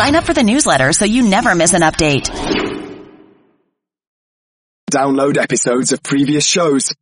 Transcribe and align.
Sign 0.00 0.16
up 0.16 0.24
for 0.24 0.32
the 0.32 0.42
newsletter 0.42 0.94
so 0.94 1.04
you 1.04 1.28
never 1.28 1.54
miss 1.54 1.74
an 1.74 1.82
update. 1.82 2.24
Download 4.90 5.36
episodes 5.36 5.92
of 5.92 6.02
previous 6.02 6.46
shows. 6.46 6.94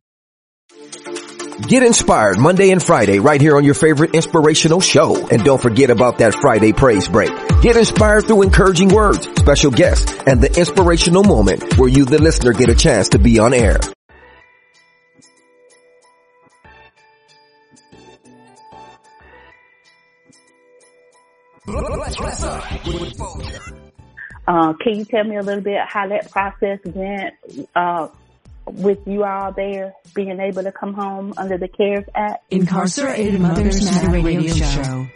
Get 1.65 1.83
inspired 1.83 2.39
Monday 2.39 2.71
and 2.71 2.83
Friday 2.83 3.19
right 3.19 3.39
here 3.39 3.55
on 3.55 3.63
your 3.63 3.73
favorite 3.73 4.15
inspirational 4.15 4.81
show. 4.81 5.15
And 5.29 5.45
don't 5.45 5.61
forget 5.61 5.91
about 5.91 6.17
that 6.17 6.35
Friday 6.35 6.73
praise 6.73 7.07
break. 7.07 7.31
Get 7.61 7.77
inspired 7.77 8.25
through 8.25 8.41
encouraging 8.41 8.89
words, 8.89 9.29
special 9.37 9.71
guests, 9.71 10.13
and 10.27 10.41
the 10.41 10.53
inspirational 10.59 11.23
moment 11.23 11.77
where 11.77 11.87
you, 11.87 12.03
the 12.03 12.21
listener, 12.21 12.51
get 12.51 12.67
a 12.67 12.75
chance 12.75 13.07
to 13.09 13.17
be 13.17 13.39
on 13.39 13.53
air. 13.53 13.79
Uh, 24.47 24.73
can 24.73 24.95
you 24.97 25.05
tell 25.05 25.23
me 25.23 25.35
a 25.37 25.43
little 25.43 25.61
bit 25.61 25.79
how 25.87 26.07
that 26.07 26.31
process 26.31 26.79
went 26.85 27.35
uh, 27.75 28.07
with 28.65 28.99
you 29.05 29.23
all 29.23 29.51
there 29.51 29.93
being 30.15 30.39
able 30.39 30.63
to 30.63 30.71
come 30.71 30.93
home 30.93 31.33
under 31.37 31.57
the 31.57 31.67
CARES 31.67 32.05
Act? 32.15 32.43
Incarcerated 32.51 33.39
Mothers 33.39 33.85
Matter 33.85 34.09
radio 34.09 34.53
show. 34.53 35.07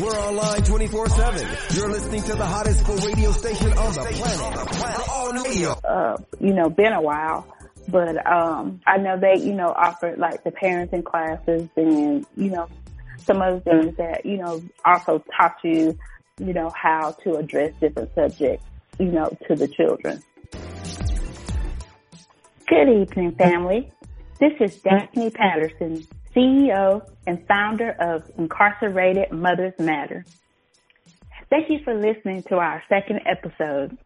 We're 0.00 0.18
online 0.18 0.62
24-7. 0.62 1.76
You're 1.76 1.90
listening 1.90 2.22
to 2.22 2.34
the 2.36 2.46
hottest 2.46 2.80
school 2.80 2.96
radio 2.96 3.32
station 3.32 3.72
on 3.72 3.92
the 3.92 4.00
planet. 4.00 5.08
All 5.10 5.32
radio. 5.32 5.72
Uh, 5.72 6.16
you 6.40 6.54
know, 6.54 6.70
been 6.70 6.92
a 6.92 7.02
while, 7.02 7.46
but 7.88 8.24
um, 8.26 8.80
I 8.86 8.98
know 8.98 9.18
they, 9.18 9.42
you 9.42 9.54
know, 9.54 9.68
offered 9.76 10.18
like 10.18 10.44
the 10.44 10.52
parenting 10.52 11.04
classes 11.04 11.68
and 11.76 12.24
you 12.36 12.50
know 12.50 12.68
some 13.18 13.42
other 13.42 13.60
things 13.60 13.96
that 13.96 14.24
you 14.24 14.38
know 14.38 14.62
also 14.84 15.22
taught 15.36 15.56
you, 15.62 15.98
you 16.38 16.52
know, 16.52 16.70
how 16.70 17.12
to 17.24 17.36
address 17.36 17.72
different 17.80 18.14
subjects, 18.14 18.64
you 18.98 19.06
know, 19.06 19.36
to 19.46 19.54
the 19.54 19.68
children. 19.68 20.22
Good 22.66 22.88
evening, 22.88 23.32
family. 23.32 23.90
This 24.38 24.52
is 24.60 24.76
Daphne 24.80 25.30
Patterson, 25.30 26.06
CEO 26.34 27.08
and 27.26 27.44
founder 27.48 27.90
of 27.98 28.30
Incarcerated 28.38 29.32
Mothers 29.32 29.74
Matter. 29.78 30.24
Thank 31.50 31.70
you 31.70 31.78
for 31.82 31.94
listening 31.94 32.42
to 32.44 32.56
our 32.56 32.82
second 32.88 33.20
episode. 33.26 33.96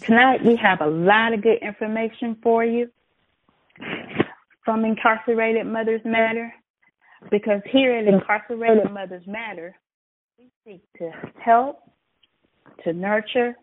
Tonight 0.00 0.44
we 0.44 0.56
have 0.56 0.80
a 0.80 0.86
lot 0.86 1.32
of 1.32 1.42
good 1.42 1.58
information 1.62 2.36
for 2.42 2.64
you 2.64 2.90
from 4.64 4.84
Incarcerated 4.84 5.66
Mothers 5.66 6.00
Matter 6.04 6.52
because 7.30 7.60
here 7.70 7.96
at 7.96 8.06
Incarcerated 8.06 8.90
Mothers 8.92 9.26
Matter, 9.26 9.74
we 10.38 10.50
seek 10.64 10.82
to 10.98 11.10
help, 11.40 11.80
to 12.84 12.92
nurture, 12.92 13.54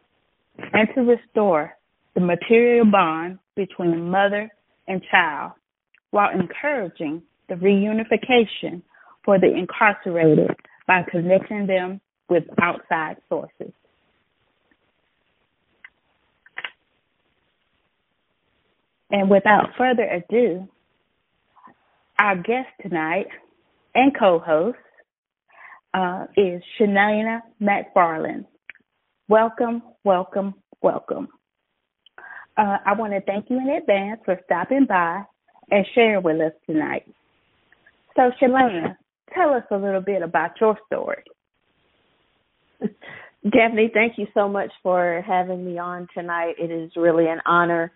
and 0.58 0.88
to 0.96 1.02
restore 1.02 1.74
the 2.16 2.22
material 2.22 2.86
bond 2.86 3.40
between 3.56 4.10
mother 4.10 4.50
and 4.88 5.02
child 5.10 5.54
while 6.12 6.30
encouraging 6.32 7.22
the 7.50 7.56
reunification 7.56 8.82
for 9.26 9.40
the 9.40 9.48
incarcerated 9.48 10.50
by 10.88 11.04
connecting 11.10 11.66
them 11.66 12.00
with 12.30 12.44
outside 12.62 13.18
sources. 13.30 13.72
And 19.12 19.30
without 19.30 19.70
further 19.78 20.04
ado, 20.04 20.68
our 22.20 22.36
guest 22.36 22.70
tonight 22.82 23.28
and 23.96 24.18
co-host 24.18 24.78
uh, 25.94 26.26
is 26.36 26.62
Shanina 26.80 27.42
McFarland. 27.62 28.46
Welcome, 29.28 29.84
welcome, 30.04 30.56
welcome. 30.82 31.28
Uh, 32.58 32.78
I 32.86 32.94
want 32.94 33.14
to 33.14 33.22
thank 33.22 33.50
you 33.50 33.58
in 33.58 33.70
advance 33.70 34.22
for 34.26 34.40
stopping 34.46 34.86
by 34.88 35.24
and 35.72 35.86
sharing 35.96 36.24
with 36.24 36.40
us 36.42 36.54
tonight. 36.68 37.04
So, 38.16 38.32
Shalana, 38.42 38.96
tell 39.34 39.54
us 39.54 39.64
a 39.72 39.78
little 39.78 40.02
bit 40.02 40.22
about 40.22 40.52
your 40.62 40.78
story. 40.86 41.24
Daphne, 43.52 43.90
thank 43.94 44.18
you 44.18 44.28
so 44.34 44.48
much 44.48 44.72
for 44.84 45.24
having 45.26 45.66
me 45.66 45.78
on 45.78 46.08
tonight. 46.14 46.56
It 46.60 46.72
is 46.72 46.92
really 46.96 47.28
an 47.28 47.40
honor. 47.46 47.92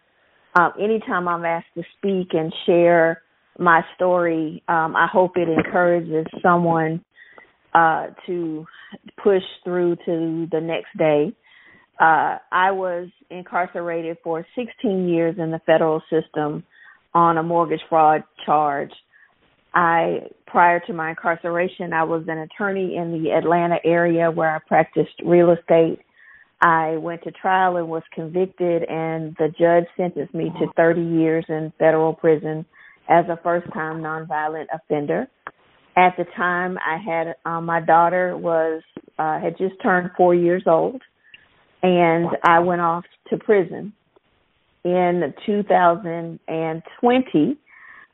Um, 0.56 0.74
anytime 0.82 1.28
I'm 1.28 1.46
asked 1.46 1.68
to 1.76 1.84
speak 1.98 2.30
and 2.34 2.52
share 2.66 3.22
my 3.60 3.82
story, 3.96 4.64
um, 4.68 4.96
I 4.96 5.08
hope 5.12 5.32
it 5.36 5.50
encourages 5.50 6.26
someone 6.42 7.04
uh, 7.74 8.08
to 8.26 8.66
push 9.24 9.44
through 9.64 9.96
to 10.06 10.48
the 10.52 10.62
next 10.62 10.98
day. 10.98 11.34
Uh, 12.00 12.38
I 12.52 12.72
was 12.72 13.10
incarcerated 13.30 14.18
for 14.24 14.46
16 14.56 15.08
years 15.08 15.36
in 15.40 15.52
the 15.52 15.60
federal 15.66 16.02
system 16.10 16.64
on 17.14 17.38
a 17.38 17.44
mortgage 17.44 17.82
fraud 17.90 18.24
charge. 18.46 18.92
I, 19.74 20.28
prior 20.46 20.80
to 20.88 20.94
my 20.94 21.12
incarceration, 21.12 21.94
I 21.94 22.04
was 22.04 22.24
an 22.28 22.38
attorney 22.40 22.96
in 22.96 23.24
the 23.24 23.32
Atlanta 23.32 23.78
area 23.84 24.32
where 24.32 24.56
I 24.56 24.60
practiced 24.68 25.14
real 25.26 25.52
estate. 25.52 26.00
I 26.62 26.98
went 26.98 27.24
to 27.24 27.32
trial 27.32 27.78
and 27.78 27.88
was 27.88 28.04
convicted, 28.14 28.84
and 28.84 29.36
the 29.38 29.50
judge 29.60 29.86
sentenced 29.96 30.34
me 30.34 30.52
to 30.60 30.68
30 30.76 31.02
years 31.02 31.46
in 31.50 31.72
federal 31.78 32.14
prison 32.14 32.66
as 33.10 33.26
a 33.30 33.40
first 33.44 33.72
time 33.74 34.02
nonviolent 34.02 34.68
offender. 34.74 35.28
At 35.96 36.16
the 36.18 36.26
time, 36.36 36.78
I 36.78 36.98
had 36.98 37.36
um, 37.46 37.66
my 37.66 37.82
daughter 37.82 38.38
was 38.38 38.82
uh, 39.18 39.40
had 39.40 39.58
just 39.58 39.74
turned 39.82 40.12
four 40.16 40.36
years 40.36 40.64
old, 40.68 41.02
and 41.82 42.28
I 42.44 42.60
went 42.60 42.82
off 42.82 43.06
to 43.30 43.38
prison. 43.38 43.94
In 44.84 45.34
2020, 45.46 47.58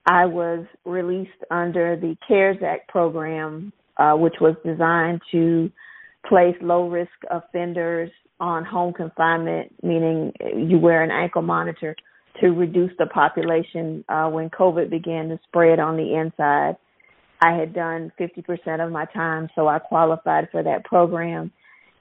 I 0.05 0.25
was 0.25 0.65
released 0.85 1.31
under 1.51 1.95
the 1.95 2.15
CARES 2.27 2.57
Act 2.65 2.89
program, 2.89 3.71
uh, 3.97 4.13
which 4.13 4.35
was 4.39 4.55
designed 4.65 5.21
to 5.31 5.71
place 6.27 6.55
low 6.61 6.89
risk 6.89 7.11
offenders 7.29 8.09
on 8.39 8.65
home 8.65 8.93
confinement, 8.93 9.73
meaning 9.83 10.33
you 10.55 10.79
wear 10.79 11.03
an 11.03 11.11
ankle 11.11 11.41
monitor 11.41 11.95
to 12.41 12.49
reduce 12.49 12.91
the 12.97 13.05
population 13.05 14.03
uh, 14.09 14.27
when 14.27 14.49
COVID 14.49 14.89
began 14.89 15.29
to 15.29 15.39
spread 15.47 15.79
on 15.79 15.97
the 15.97 16.15
inside. 16.15 16.75
I 17.41 17.51
had 17.57 17.73
done 17.73 18.11
50% 18.19 18.85
of 18.85 18.91
my 18.91 19.05
time, 19.05 19.49
so 19.55 19.67
I 19.67 19.79
qualified 19.79 20.47
for 20.51 20.63
that 20.63 20.85
program. 20.85 21.51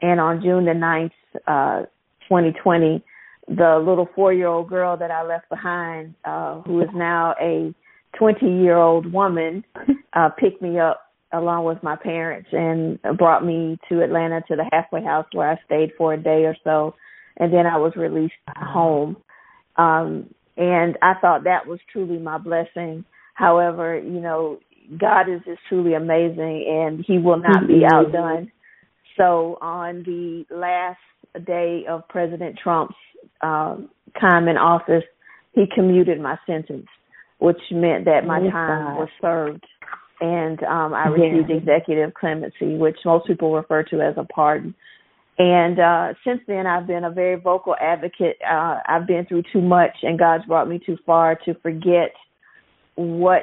And 0.01 0.21
on 0.21 0.41
June 0.43 0.65
the 0.65 0.73
9th, 0.73 1.11
uh, 1.47 1.87
2020, 2.29 3.05
the 3.49 3.83
little 3.85 4.09
four 4.15 4.33
year 4.33 4.47
old 4.47 4.69
girl 4.69 4.97
that 4.97 5.11
I 5.11 5.27
left 5.27 5.49
behind, 5.49 6.15
uh, 6.25 6.61
who 6.63 6.81
is 6.81 6.89
now 6.95 7.35
a 7.41 7.75
20 8.19 8.47
year 8.47 8.77
old 8.77 9.13
woman, 9.13 9.65
uh, 10.13 10.29
picked 10.39 10.63
me 10.63 10.79
up 10.79 11.13
along 11.33 11.65
with 11.65 11.83
my 11.83 11.97
parents 11.97 12.49
and 12.53 13.01
brought 13.17 13.45
me 13.45 13.79
to 13.89 14.03
Atlanta 14.03 14.43
to 14.49 14.57
the 14.57 14.69
halfway 14.71 15.03
house 15.03 15.27
where 15.33 15.51
I 15.51 15.57
stayed 15.65 15.93
for 15.97 16.13
a 16.15 16.23
day 16.23 16.45
or 16.45 16.57
so. 16.63 16.95
And 17.39 17.53
then 17.53 17.67
I 17.67 17.79
was 17.79 17.95
released 17.97 18.35
home. 18.57 19.17
Um, 19.77 20.35
and 20.57 20.99
I 21.03 21.15
thought 21.21 21.45
that 21.45 21.67
was 21.67 21.81
truly 21.93 22.19
my 22.19 22.39
blessing. 22.39 23.05
However, 23.35 23.99
you 23.99 24.21
know, 24.21 24.59
God 24.99 25.23
is 25.23 25.41
just 25.45 25.61
truly 25.69 25.95
amazing 25.95 26.67
and 26.69 27.05
he 27.07 27.19
will 27.19 27.39
not 27.39 27.67
be 27.67 27.83
outdone. 27.91 28.51
So 29.17 29.59
on 29.61 30.03
the 30.05 30.45
last 30.55 30.99
day 31.47 31.85
of 31.89 32.07
President 32.09 32.59
Trump's 32.63 32.95
um, 33.41 33.89
time 34.21 34.49
in 34.49 34.57
office, 34.57 35.05
he 35.53 35.65
commuted 35.75 36.21
my 36.21 36.37
sentence, 36.47 36.87
which 37.39 37.61
meant 37.71 38.05
that 38.07 38.27
my 38.27 38.41
time 38.41 38.97
was 38.97 39.09
served 39.21 39.65
and 40.23 40.63
um, 40.63 40.95
I 40.95 41.09
received 41.09 41.51
yeah. 41.51 41.57
executive 41.57 42.15
clemency, 42.15 42.77
which 42.77 42.97
most 43.05 43.27
people 43.27 43.53
refer 43.53 43.83
to 43.85 44.01
as 44.01 44.15
a 44.17 44.25
pardon. 44.25 44.73
And 45.39 45.79
uh, 45.79 46.15
since 46.25 46.41
then, 46.47 46.67
I've 46.67 46.87
been 46.87 47.05
a 47.05 47.11
very 47.11 47.41
vocal 47.41 47.75
advocate. 47.81 48.37
Uh, 48.49 48.79
I've 48.87 49.07
been 49.07 49.25
through 49.27 49.45
too 49.53 49.63
much, 49.63 49.97
and 50.03 50.19
God's 50.19 50.45
brought 50.45 50.69
me 50.69 50.81
too 50.85 50.99
far 51.07 51.39
to 51.47 51.55
forget 51.63 52.13
what 52.97 53.43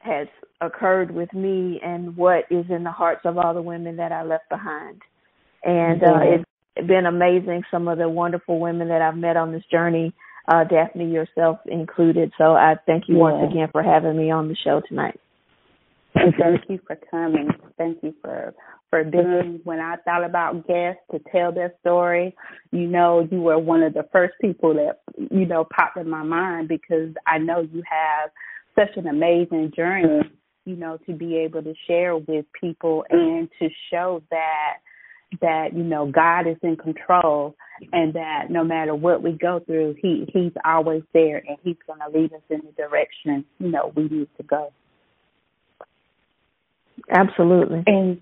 has 0.00 0.26
occurred 0.60 1.12
with 1.12 1.32
me 1.32 1.80
and 1.82 2.16
what 2.16 2.44
is 2.50 2.66
in 2.68 2.82
the 2.82 2.90
hearts 2.90 3.20
of 3.24 3.38
all 3.38 3.54
the 3.54 3.62
women 3.62 3.96
that 3.96 4.10
I 4.10 4.24
left 4.24 4.48
behind. 4.48 5.02
And 5.62 6.02
uh, 6.02 6.20
it's 6.76 6.86
been 6.86 7.06
amazing, 7.06 7.62
some 7.70 7.88
of 7.88 7.98
the 7.98 8.08
wonderful 8.08 8.58
women 8.58 8.88
that 8.88 9.02
I've 9.02 9.16
met 9.16 9.36
on 9.36 9.52
this 9.52 9.64
journey, 9.70 10.14
uh, 10.48 10.64
Daphne 10.64 11.10
yourself 11.10 11.58
included. 11.66 12.32
So 12.38 12.52
I 12.52 12.76
thank 12.86 13.04
you 13.08 13.16
yeah. 13.16 13.22
once 13.22 13.50
again 13.52 13.68
for 13.70 13.82
having 13.82 14.16
me 14.16 14.30
on 14.30 14.48
the 14.48 14.56
show 14.56 14.80
tonight. 14.88 15.20
And 16.14 16.34
thank 16.38 16.62
you 16.68 16.80
for 16.86 16.98
coming. 17.10 17.50
Thank 17.76 17.98
you 18.02 18.14
for 18.22 18.54
for 18.90 19.04
being 19.04 19.60
when 19.64 19.78
I 19.80 19.96
thought 20.04 20.24
about 20.24 20.66
guests 20.66 21.02
to 21.12 21.20
tell 21.30 21.52
their 21.52 21.74
story. 21.80 22.34
You 22.72 22.86
know, 22.86 23.28
you 23.30 23.42
were 23.42 23.58
one 23.58 23.82
of 23.82 23.92
the 23.92 24.08
first 24.10 24.34
people 24.40 24.74
that 24.74 25.00
you 25.30 25.46
know 25.46 25.66
popped 25.76 25.98
in 25.98 26.08
my 26.08 26.22
mind 26.22 26.68
because 26.68 27.14
I 27.26 27.38
know 27.38 27.60
you 27.60 27.82
have 27.88 28.30
such 28.74 28.96
an 28.96 29.06
amazing 29.06 29.72
journey. 29.76 30.22
You 30.64 30.76
know, 30.76 30.98
to 31.06 31.14
be 31.14 31.36
able 31.38 31.62
to 31.62 31.74
share 31.86 32.16
with 32.16 32.44
people 32.58 33.04
and 33.10 33.48
to 33.58 33.68
show 33.90 34.22
that 34.30 34.78
that 35.42 35.68
you 35.74 35.82
know 35.82 36.10
God 36.10 36.46
is 36.46 36.56
in 36.62 36.76
control 36.76 37.54
and 37.92 38.14
that 38.14 38.46
no 38.50 38.64
matter 38.64 38.94
what 38.94 39.22
we 39.22 39.32
go 39.32 39.60
through, 39.66 39.96
he 40.00 40.26
he's 40.32 40.52
always 40.64 41.02
there 41.12 41.42
and 41.46 41.58
he's 41.62 41.76
going 41.86 42.00
to 42.00 42.18
lead 42.18 42.32
us 42.32 42.42
in 42.50 42.60
the 42.64 42.72
direction 42.72 43.44
you 43.58 43.70
know 43.70 43.92
we 43.94 44.04
need 44.04 44.28
to 44.38 44.42
go. 44.42 44.72
Absolutely. 47.10 47.82
And 47.86 48.20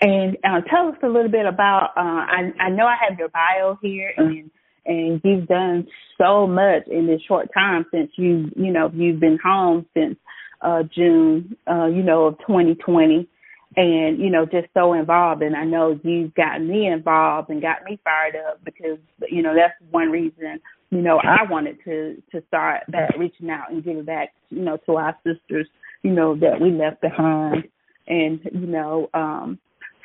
and 0.00 0.36
uh, 0.44 0.60
tell 0.68 0.88
us 0.88 0.96
a 1.02 1.06
little 1.06 1.30
bit 1.30 1.46
about. 1.46 1.92
Uh, 1.96 2.00
I 2.00 2.52
I 2.60 2.70
know 2.70 2.86
I 2.86 2.96
have 3.08 3.18
your 3.18 3.28
bio 3.28 3.78
here, 3.80 4.12
and 4.16 4.50
and 4.86 5.20
you've 5.24 5.46
done 5.46 5.86
so 6.18 6.46
much 6.46 6.86
in 6.90 7.06
this 7.06 7.20
short 7.26 7.48
time 7.54 7.86
since 7.92 8.10
you 8.16 8.50
you 8.56 8.72
know 8.72 8.90
you've 8.92 9.20
been 9.20 9.38
home 9.42 9.86
since 9.94 10.16
uh, 10.60 10.82
June, 10.94 11.56
uh, 11.70 11.86
you 11.86 12.02
know, 12.02 12.26
of 12.26 12.38
2020 12.38 13.28
and 13.76 14.18
you 14.18 14.30
know 14.30 14.44
just 14.44 14.68
so 14.72 14.92
involved 14.92 15.42
and 15.42 15.56
i 15.56 15.64
know 15.64 15.98
you've 16.04 16.34
gotten 16.34 16.68
me 16.68 16.86
involved 16.86 17.50
and 17.50 17.60
got 17.60 17.82
me 17.84 17.98
fired 18.04 18.36
up 18.48 18.64
because 18.64 18.98
you 19.28 19.42
know 19.42 19.54
that's 19.54 19.74
one 19.90 20.10
reason 20.10 20.60
you 20.90 21.00
know 21.00 21.18
i 21.24 21.38
wanted 21.50 21.76
to 21.82 22.22
to 22.30 22.40
start 22.46 22.82
back 22.88 23.10
reaching 23.18 23.50
out 23.50 23.70
and 23.72 23.84
giving 23.84 24.04
back 24.04 24.32
you 24.50 24.62
know 24.62 24.76
to 24.86 24.94
our 24.94 25.16
sisters 25.24 25.66
you 26.02 26.10
know 26.12 26.36
that 26.36 26.60
we 26.60 26.70
left 26.70 27.00
behind 27.00 27.64
and 28.06 28.40
you 28.52 28.66
know 28.66 29.08
um 29.14 29.58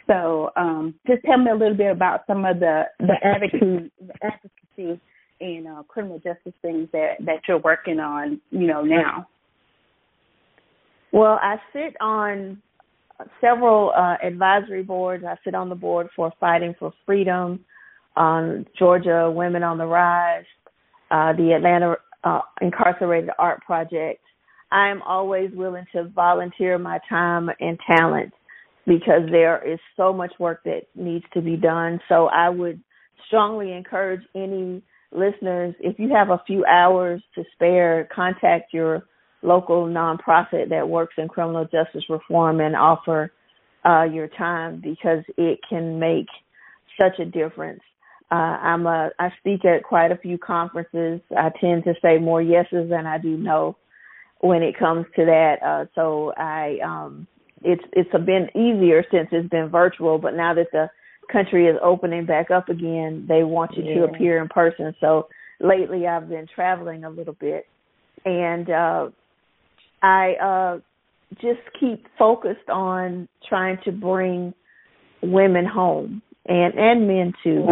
so 0.07 0.49
um 0.55 0.93
just 1.07 1.23
tell 1.23 1.37
me 1.37 1.51
a 1.51 1.55
little 1.55 1.77
bit 1.77 1.91
about 1.91 2.21
some 2.27 2.45
of 2.45 2.59
the 2.59 2.83
the 2.99 3.15
advocacy 3.23 3.91
the 3.99 4.13
advocacy 4.21 5.01
and 5.41 5.67
uh, 5.67 5.83
criminal 5.87 6.19
justice 6.19 6.53
things 6.61 6.87
that 6.91 7.13
that 7.19 7.41
you're 7.47 7.59
working 7.59 7.99
on 7.99 8.39
you 8.51 8.67
know 8.67 8.81
now 8.81 9.27
well, 11.11 11.39
I 11.41 11.57
sit 11.73 11.95
on 11.99 12.61
several 13.41 13.91
uh, 13.95 14.15
advisory 14.23 14.83
boards. 14.83 15.23
I 15.27 15.35
sit 15.43 15.55
on 15.55 15.69
the 15.69 15.75
board 15.75 16.07
for 16.15 16.31
Fighting 16.39 16.75
for 16.77 16.93
Freedom, 17.05 17.65
on 18.15 18.65
Georgia 18.77 19.31
Women 19.33 19.63
on 19.63 19.77
the 19.77 19.85
Rise, 19.85 20.45
uh, 21.11 21.33
the 21.33 21.53
Atlanta 21.53 21.95
uh, 22.23 22.41
Incarcerated 22.61 23.31
Art 23.39 23.61
Project. 23.61 24.21
I 24.71 24.89
am 24.89 25.01
always 25.01 25.51
willing 25.53 25.85
to 25.93 26.05
volunteer 26.09 26.77
my 26.77 26.99
time 27.09 27.49
and 27.59 27.77
talent 27.87 28.33
because 28.85 29.21
there 29.31 29.65
is 29.67 29.79
so 29.97 30.13
much 30.13 30.33
work 30.39 30.61
that 30.65 30.83
needs 30.95 31.25
to 31.33 31.41
be 31.41 31.55
done. 31.55 31.99
So 32.07 32.27
I 32.27 32.49
would 32.49 32.81
strongly 33.27 33.73
encourage 33.73 34.21
any 34.35 34.81
listeners, 35.11 35.75
if 35.79 35.97
you 35.99 36.09
have 36.09 36.29
a 36.29 36.41
few 36.45 36.65
hours 36.65 37.21
to 37.35 37.43
spare, 37.53 38.07
contact 38.13 38.73
your 38.73 39.03
local 39.41 39.85
nonprofit 39.85 40.69
that 40.69 40.87
works 40.87 41.15
in 41.17 41.27
criminal 41.27 41.63
justice 41.65 42.03
reform 42.09 42.59
and 42.59 42.75
offer 42.75 43.31
uh, 43.85 44.03
your 44.03 44.27
time 44.27 44.81
because 44.83 45.23
it 45.37 45.59
can 45.67 45.99
make 45.99 46.27
such 46.99 47.19
a 47.19 47.25
difference. 47.25 47.81
Uh, 48.31 48.35
I'm 48.35 48.85
a 48.85 49.09
I 49.17 49.29
speak 49.39 49.65
at 49.65 49.83
quite 49.83 50.11
a 50.11 50.17
few 50.17 50.37
conferences. 50.37 51.21
I 51.35 51.49
tend 51.59 51.85
to 51.85 51.93
say 52.01 52.19
more 52.19 52.41
yeses 52.41 52.89
than 52.89 53.07
I 53.07 53.17
do 53.17 53.37
no 53.37 53.75
when 54.39 54.63
it 54.63 54.77
comes 54.77 55.05
to 55.15 55.25
that. 55.25 55.55
Uh, 55.65 55.85
so 55.95 56.33
I 56.37 56.77
um, 56.83 57.27
it's 57.63 57.83
it's 57.93 58.11
been 58.25 58.49
easier 58.55 59.03
since 59.11 59.29
it's 59.31 59.49
been 59.49 59.69
virtual, 59.69 60.17
but 60.17 60.35
now 60.35 60.53
that 60.53 60.67
the 60.71 60.89
country 61.31 61.67
is 61.67 61.77
opening 61.83 62.25
back 62.25 62.51
up 62.51 62.69
again, 62.69 63.25
they 63.27 63.43
want 63.43 63.71
you 63.77 63.83
yeah. 63.83 63.95
to 63.95 64.03
appear 64.05 64.41
in 64.41 64.47
person. 64.47 64.95
So 64.99 65.27
lately, 65.59 66.07
I've 66.07 66.29
been 66.29 66.47
traveling 66.53 67.03
a 67.03 67.09
little 67.09 67.35
bit, 67.39 67.65
and 68.25 68.69
uh, 68.69 69.09
I 70.01 70.33
uh, 70.41 70.79
just 71.35 71.61
keep 71.79 72.05
focused 72.17 72.69
on 72.69 73.27
trying 73.47 73.77
to 73.85 73.91
bring 73.91 74.53
women 75.21 75.65
home 75.65 76.21
and 76.45 76.73
and 76.75 77.07
men 77.07 77.33
too. 77.43 77.65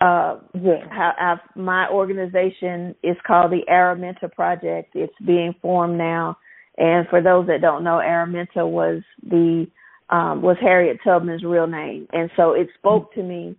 Uh, 0.00 0.38
yeah. 0.54 0.86
How 0.90 1.12
I've, 1.18 1.56
my 1.56 1.88
organization 1.88 2.94
is 3.02 3.16
called 3.26 3.50
the 3.50 3.62
Araminta 3.70 4.30
Project. 4.30 4.90
It's 4.94 5.14
being 5.24 5.54
formed 5.62 5.96
now, 5.96 6.36
and 6.76 7.08
for 7.08 7.22
those 7.22 7.46
that 7.46 7.62
don't 7.62 7.82
know, 7.82 7.98
Araminta 8.04 8.68
was 8.68 9.02
the 9.22 9.66
um, 10.10 10.42
was 10.42 10.56
Harriet 10.60 10.98
Tubman's 11.04 11.44
real 11.44 11.66
name, 11.66 12.06
and 12.12 12.30
so 12.36 12.52
it 12.52 12.68
spoke 12.78 13.14
to 13.14 13.22
me 13.22 13.56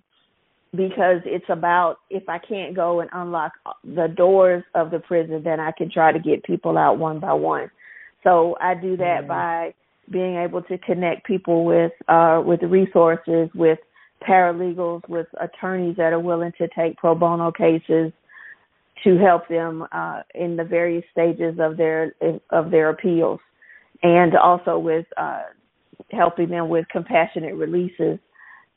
because 0.72 1.22
it's 1.26 1.50
about 1.50 1.98
if 2.12 2.30
I 2.30 2.38
can't 2.38 2.76
go 2.76 3.00
and 3.00 3.10
unlock 3.14 3.54
the 3.84 4.08
doors 4.16 4.64
of 4.76 4.92
the 4.92 5.00
prison, 5.00 5.42
then 5.44 5.60
I 5.60 5.72
can 5.72 5.90
try 5.90 6.12
to 6.12 6.20
get 6.20 6.44
people 6.44 6.78
out 6.78 7.00
one 7.00 7.20
by 7.20 7.34
one. 7.34 7.72
So 8.24 8.56
I 8.62 8.76
do 8.76 8.96
that 8.98 9.22
mm-hmm. 9.22 9.28
by 9.28 9.74
being 10.12 10.36
able 10.38 10.62
to 10.64 10.78
connect 10.78 11.26
people 11.26 11.66
with 11.66 11.94
uh, 12.08 12.42
with 12.46 12.62
resources, 12.62 13.50
with 13.56 13.80
paralegals, 14.26 15.08
with 15.08 15.28
attorneys 15.40 15.96
that 15.98 16.14
are 16.14 16.20
willing 16.20 16.52
to 16.58 16.68
take 16.76 16.98
pro 16.98 17.16
bono 17.16 17.52
cases 17.52 18.12
to 19.04 19.18
help 19.18 19.48
them 19.48 19.86
uh, 19.92 20.22
in 20.34 20.56
the 20.56 20.64
various 20.64 21.06
stages 21.12 21.58
of 21.60 21.78
their 21.78 22.14
of 22.50 22.72
their 22.72 22.90
appeals, 22.90 23.40
and 24.04 24.36
also 24.36 24.80
with 24.80 25.06
uh, 25.18 25.44
helping 26.12 26.50
them 26.50 26.70
with 26.70 26.86
compassionate 26.92 27.56
releases 27.56 28.20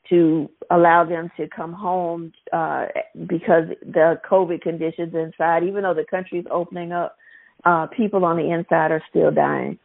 to 0.09 0.49
allow 0.69 1.05
them 1.05 1.31
to 1.37 1.47
come 1.47 1.71
home 1.71 2.33
uh, 2.51 2.85
because 3.27 3.65
the 3.81 4.19
COVID 4.29 4.61
conditions 4.61 5.13
inside, 5.13 5.63
even 5.63 5.83
though 5.83 5.93
the 5.93 6.05
country 6.09 6.39
is 6.39 6.45
opening 6.51 6.91
up, 6.91 7.15
uh, 7.63 7.87
people 7.87 8.25
on 8.25 8.37
the 8.37 8.51
inside 8.51 8.91
are 8.91 9.03
still 9.09 9.31
dying, 9.31 9.77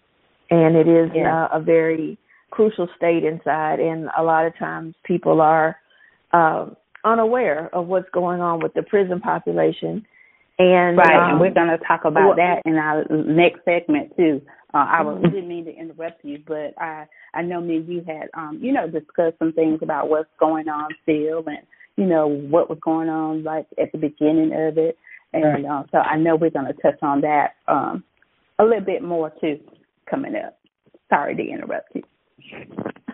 and 0.51 0.77
it 0.77 0.89
is 0.89 1.11
yeah. 1.15 1.45
uh, 1.45 1.59
a 1.59 1.61
very 1.61 2.19
crucial 2.51 2.89
state 2.97 3.25
inside. 3.25 3.81
And 3.81 4.09
a 4.17 4.23
lot 4.23 4.47
of 4.47 4.57
times, 4.59 4.95
people 5.05 5.41
are 5.41 5.77
uh, 6.33 6.67
unaware 7.05 7.71
of 7.75 7.87
what's 7.87 8.09
going 8.13 8.41
on 8.41 8.61
with 8.61 8.75
the 8.75 8.83
prison 8.83 9.21
population. 9.21 10.07
And 10.59 10.97
right, 10.97 11.17
um, 11.17 11.31
and 11.33 11.41
we're 11.41 11.53
going 11.53 11.69
to 11.69 11.79
talk 11.87 12.05
about 12.05 12.29
well, 12.29 12.37
that 12.37 12.63
in 12.65 12.77
our 12.77 13.05
next 13.11 13.65
segment 13.65 14.17
too. 14.17 14.41
Uh, 14.73 14.79
I 14.79 15.03
mm-hmm. 15.03 15.23
didn't 15.23 15.49
mean 15.49 15.65
to 15.67 15.75
interrupt 15.75 16.25
you, 16.25 16.43
but 16.47 16.75
I 16.79 17.05
I 17.35 17.43
know 17.43 17.61
me 17.61 17.85
you 17.87 18.03
had 18.07 18.29
um 18.35 18.59
you 18.61 18.73
know 18.73 18.89
discussed 18.89 19.39
some 19.39 19.53
things 19.53 19.81
about 19.83 20.09
what's 20.09 20.31
going 20.41 20.69
on 20.69 20.89
still 21.03 21.45
and 21.47 21.59
you 21.97 22.07
know 22.07 22.27
what 22.27 22.71
was 22.71 22.79
going 22.83 23.09
on 23.09 23.45
like 23.45 23.67
at 23.81 23.93
the 23.93 23.99
beginning 23.99 24.53
of 24.55 24.79
it 24.79 24.99
and 25.33 25.67
uh, 25.67 25.83
so 25.91 25.99
I 25.99 26.17
know 26.17 26.37
we're 26.37 26.51
going 26.51 26.67
to 26.67 26.83
touch 26.83 26.99
on 27.03 27.21
that 27.23 27.57
um, 27.69 28.05
a 28.59 28.65
little 28.65 28.85
bit 28.85 29.03
more 29.03 29.33
too 29.41 29.59
coming 30.09 30.35
up. 30.35 30.59
Sorry 31.09 31.37
to 31.37 31.43
interrupt 31.43 31.95
you. 31.95 32.03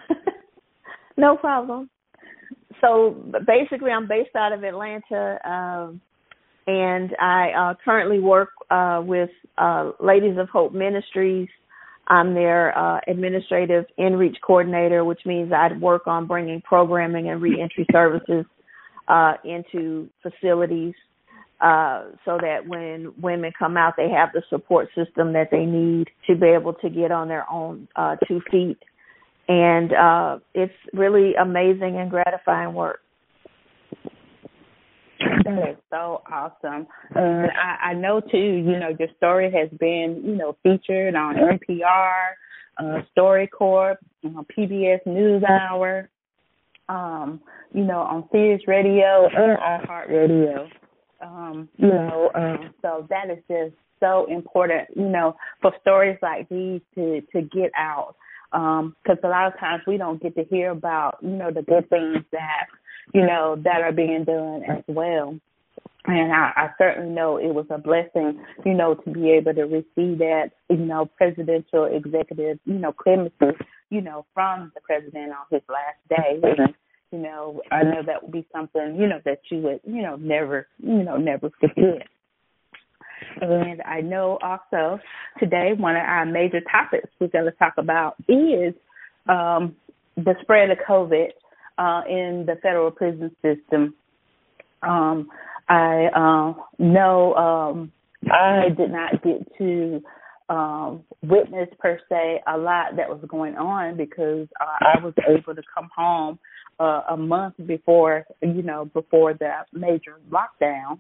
no 1.17 1.37
problem. 1.37 1.91
So 2.81 3.17
basically, 3.47 3.91
I'm 3.91 4.09
based 4.09 4.35
out 4.35 4.53
of 4.53 4.65
Atlanta, 4.65 5.39
um, 5.49 6.01
and 6.67 7.15
I 7.21 7.51
uh, 7.51 7.75
currently 7.85 8.19
work 8.19 8.51
uh, 8.71 9.03
with 9.05 9.31
uh, 9.57 9.93
Ladies 10.01 10.37
of 10.39 10.49
Hope 10.49 10.73
Ministries. 10.73 11.49
I'm 12.09 12.35
their 12.35 12.77
uh, 12.77 13.01
administrative 13.07 13.85
in-reach 13.97 14.37
coordinator, 14.45 15.05
which 15.05 15.21
means 15.25 15.53
I'd 15.53 15.81
work 15.81 16.07
on 16.07 16.27
bringing 16.27 16.61
programming 16.61 17.29
and 17.29 17.41
reentry 17.41 17.87
services 17.93 18.45
uh, 19.07 19.35
into 19.45 20.09
facilities 20.23 20.95
uh, 21.63 22.07
so 22.25 22.39
that 22.41 22.67
when 22.67 23.13
women 23.21 23.53
come 23.57 23.77
out, 23.77 23.95
they 23.97 24.09
have 24.11 24.31
the 24.35 24.43
support 24.51 24.89
system 24.97 25.33
that 25.33 25.49
they 25.53 25.65
need 25.65 26.09
to 26.27 26.35
be 26.35 26.49
able 26.49 26.73
to 26.75 26.91
get 26.91 27.13
on 27.13 27.29
their 27.29 27.49
own 27.51 27.87
uh, 27.95 28.17
two 28.27 28.41
feet. 28.51 28.79
And 29.53 29.93
uh, 29.93 30.39
it's 30.55 30.73
really 30.95 31.35
amazing 31.35 31.99
and 31.99 32.11
gratifying 32.11 32.73
work. 32.73 33.01
That 35.45 35.71
is 35.71 35.77
so 35.91 36.23
awesome. 36.31 36.87
I, 37.15 37.91
I 37.91 37.95
know 37.95 38.21
too, 38.21 38.39
you 38.39 38.79
know, 38.79 38.97
your 38.99 39.09
story 39.19 39.53
has 39.53 39.69
been, 39.79 40.23
you 40.25 40.37
know, 40.37 40.57
featured 40.63 41.15
on 41.15 41.37
NPR, 41.37 42.15
uh, 42.79 43.01
know, 44.31 44.47
PBS 44.57 45.01
NewsHour, 45.07 46.09
um, 46.89 47.41
you 47.75 47.85
know, 47.85 48.01
on 48.01 48.27
Sirius 48.33 48.63
Radio 48.67 49.29
and 49.35 49.59
on 49.59 49.85
Heart 49.85 50.09
Radio. 50.09 50.67
Um, 51.21 51.69
you 51.77 51.89
know, 51.89 52.31
um, 52.35 52.75
so 52.81 53.07
that 53.11 53.31
is 53.31 53.39
just 53.49 53.77
so 54.01 54.27
important, 54.31 54.89
you 54.97 55.09
know, 55.09 55.37
for 55.61 55.73
stories 55.83 56.19
like 56.23 56.49
these 56.49 56.81
to 56.95 57.21
to 57.33 57.43
get 57.43 57.71
out. 57.77 58.17
Because 58.53 59.19
um, 59.19 59.25
a 59.25 59.29
lot 59.29 59.53
of 59.53 59.59
times 59.59 59.83
we 59.87 59.97
don't 59.97 60.23
get 60.23 60.35
to 60.37 60.45
hear 60.45 60.71
about, 60.71 61.17
you 61.23 61.31
know, 61.31 61.51
the 61.51 61.63
good 61.63 61.89
things 61.89 62.19
that, 62.33 62.67
you 63.15 63.27
know, 63.27 63.57
that 63.65 63.81
are 63.81 63.93
being 63.93 64.25
done 64.25 64.63
as 64.69 64.85
well. 64.87 65.39
And 66.05 66.33
I, 66.33 66.53
I 66.57 66.71
certainly 66.79 67.15
know 67.15 67.39
it 67.39 67.55
was 67.55 67.67
a 67.71 67.79
blessing, 67.79 68.45
you 68.67 68.75
know, 68.75 68.95
to 68.95 69.11
be 69.11 69.31
able 69.31 69.55
to 69.55 69.63
receive 69.63 70.19
that, 70.19 70.51
you 70.69 70.77
know, 70.77 71.07
presidential 71.17 71.85
executive, 71.85 72.59
you 72.67 72.75
know, 72.75 72.93
clemency, 72.93 73.57
you 73.89 74.01
know, 74.01 74.27
from 74.35 74.73
the 74.75 74.81
president 74.81 75.31
on 75.31 75.47
his 75.51 75.63
last 75.69 75.99
day. 76.11 76.41
And, 76.43 76.75
you 77.13 77.19
know, 77.19 77.63
I 77.71 77.85
know 77.85 78.03
that 78.05 78.23
would 78.23 78.33
be 78.33 78.47
something, 78.53 78.97
you 78.99 79.07
know, 79.07 79.21
that 79.25 79.41
you 79.51 79.59
would, 79.59 79.81
you 79.85 80.03
know, 80.03 80.17
never, 80.17 80.67
you 80.79 81.05
know, 81.05 81.17
never 81.17 81.51
forget. 81.61 82.09
And 83.41 83.83
I 83.83 84.01
know 84.01 84.39
also 84.43 85.01
today 85.39 85.73
one 85.77 85.97
of 85.97 86.03
our 86.03 86.27
major 86.27 86.61
topics 86.71 87.09
we're 87.21 87.29
going 87.29 87.45
to 87.45 87.53
talk 87.53 87.75
about 87.79 88.17
is 88.29 88.75
um, 89.29 89.77
the 90.17 90.35
spread 90.43 90.71
of 90.71 90.79
COVID 90.89 91.29
uh, 91.79 92.03
in 92.09 92.45
the 92.47 92.57
federal 92.63 92.91
prison 92.91 93.35
system. 93.43 93.95
Um, 94.83 95.29
I 95.69 96.09
uh, 96.15 96.63
know 96.79 97.35
um, 97.35 97.93
I 98.31 98.69
did 98.77 98.91
not 98.91 99.23
get 99.23 99.47
to 99.59 100.03
um, 100.49 101.05
witness 101.23 101.69
per 101.79 101.99
se 102.09 102.43
a 102.47 102.59
lot 102.59 102.97
that 102.97 103.09
was 103.09 103.21
going 103.29 103.57
on 103.57 103.97
because 103.97 104.49
uh, 104.61 104.77
I 104.81 105.03
was 105.03 105.15
able 105.29 105.55
to 105.55 105.63
come 105.75 105.89
home 105.95 106.39
uh, 106.79 107.03
a 107.11 107.17
month 107.17 107.55
before 107.67 108.25
you 108.43 108.63
know 108.63 108.87
before 108.87 109.35
that 109.35 109.67
major 109.73 110.19
lockdown. 110.31 110.99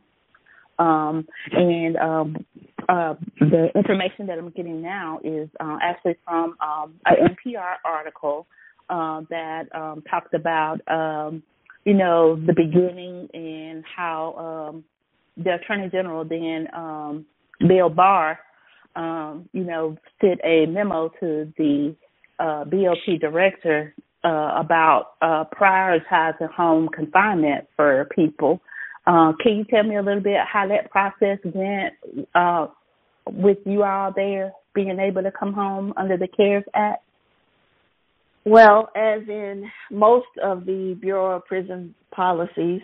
Um, 0.82 1.26
and 1.52 1.96
um, 1.96 2.36
uh, 2.88 3.14
the 3.38 3.68
information 3.76 4.26
that 4.26 4.38
I'm 4.38 4.50
getting 4.50 4.82
now 4.82 5.20
is 5.22 5.48
uh, 5.60 5.78
actually 5.80 6.16
from 6.24 6.56
um, 6.60 6.94
an 7.06 7.36
NPR 7.36 7.74
article 7.84 8.46
uh, 8.90 9.22
that 9.30 9.64
um, 9.74 10.02
talks 10.10 10.30
about, 10.34 10.80
um, 10.88 11.42
you 11.84 11.94
know, 11.94 12.34
the 12.34 12.52
beginning 12.52 13.28
and 13.32 13.84
how 13.84 14.72
um, 14.72 14.84
the 15.36 15.54
Attorney 15.54 15.88
General 15.88 16.24
then, 16.24 16.66
um, 16.74 17.26
Bill 17.66 17.88
Barr, 17.88 18.40
um, 18.96 19.48
you 19.52 19.62
know, 19.62 19.96
sent 20.20 20.40
a 20.44 20.66
memo 20.66 21.10
to 21.20 21.52
the 21.56 21.94
uh, 22.40 22.64
BOP 22.64 23.20
director 23.20 23.94
uh, 24.24 24.52
about 24.56 25.12
uh, 25.22 25.44
prioritizing 25.56 26.50
home 26.52 26.88
confinement 26.88 27.68
for 27.76 28.08
people. 28.14 28.60
Uh, 29.06 29.32
can 29.42 29.56
you 29.56 29.64
tell 29.64 29.82
me 29.82 29.96
a 29.96 30.02
little 30.02 30.22
bit 30.22 30.36
how 30.50 30.66
that 30.68 30.90
process 30.90 31.38
went 31.44 31.94
uh, 32.34 32.66
with 33.26 33.58
you 33.64 33.82
all 33.82 34.12
there 34.14 34.52
being 34.74 34.98
able 34.98 35.22
to 35.22 35.32
come 35.32 35.52
home 35.52 35.92
under 35.96 36.16
the 36.16 36.28
CARES 36.28 36.64
Act? 36.74 37.02
Well, 38.44 38.90
as 38.96 39.22
in 39.28 39.70
most 39.90 40.26
of 40.42 40.66
the 40.66 40.96
Bureau 41.00 41.36
of 41.36 41.44
Prison 41.44 41.94
policies, 42.14 42.80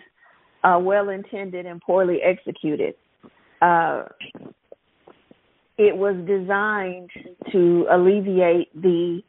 uh, 0.63 0.79
well 0.81 1.09
intended 1.09 1.65
and 1.65 1.81
poorly 1.81 2.19
executed. 2.23 2.95
Uh, 3.61 4.03
it 5.77 5.95
was 5.95 6.15
designed 6.27 7.09
to 7.51 7.85
alleviate 7.91 8.69
the 8.73 9.21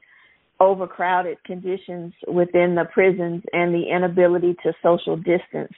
overcrowded 0.58 1.42
conditions 1.44 2.12
within 2.28 2.74
the 2.74 2.84
prisons 2.92 3.42
and 3.52 3.72
the 3.72 3.84
inability 3.94 4.54
to 4.62 4.72
social 4.82 5.16
distance. 5.16 5.72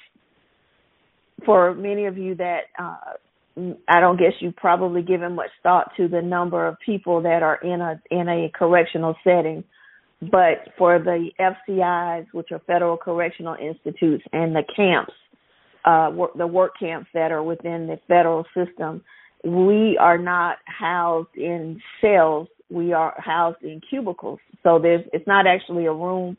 For 1.45 1.75
many 1.75 2.07
of 2.07 2.17
you 2.17 2.35
that 2.37 2.61
uh, 2.79 2.97
I 3.89 4.01
don't 4.01 4.19
guess 4.19 4.33
you've 4.41 4.57
probably 4.57 5.03
given 5.03 5.35
much 5.35 5.51
thought 5.63 5.91
to 5.97 6.09
the 6.09 6.23
number 6.23 6.67
of 6.67 6.77
people 6.85 7.23
that 7.23 7.43
are 7.43 7.57
in 7.57 7.81
a 7.81 8.01
in 8.11 8.29
a 8.29 8.51
correctional 8.55 9.15
setting 9.25 9.65
but 10.31 10.69
for 10.79 11.01
the 11.01 11.31
FCIs, 11.41 12.27
which 12.33 12.53
are 12.53 12.61
federal 12.61 12.97
correctional 12.97 13.57
institutes, 13.57 14.23
and 14.33 14.55
the 14.55 14.63
camps, 14.77 15.13
uh, 15.85 16.11
work, 16.15 16.31
the 16.37 16.47
work 16.47 16.73
camps 16.79 17.09
that 17.13 17.33
are 17.33 17.43
within 17.43 17.89
the 17.89 17.99
federal 18.07 18.45
system, 18.55 19.03
we 19.45 19.99
are 20.01 20.19
not 20.19 20.59
housed 20.67 21.35
in 21.35 21.81
cells. 22.01 22.47
We 22.71 22.93
are 22.93 23.15
housed 23.19 23.63
in 23.63 23.81
cubicles. 23.91 24.39
So 24.63 24.79
there's 24.79 25.05
it's 25.13 25.27
not 25.27 25.47
actually 25.49 25.87
a 25.87 25.93
room 25.93 26.37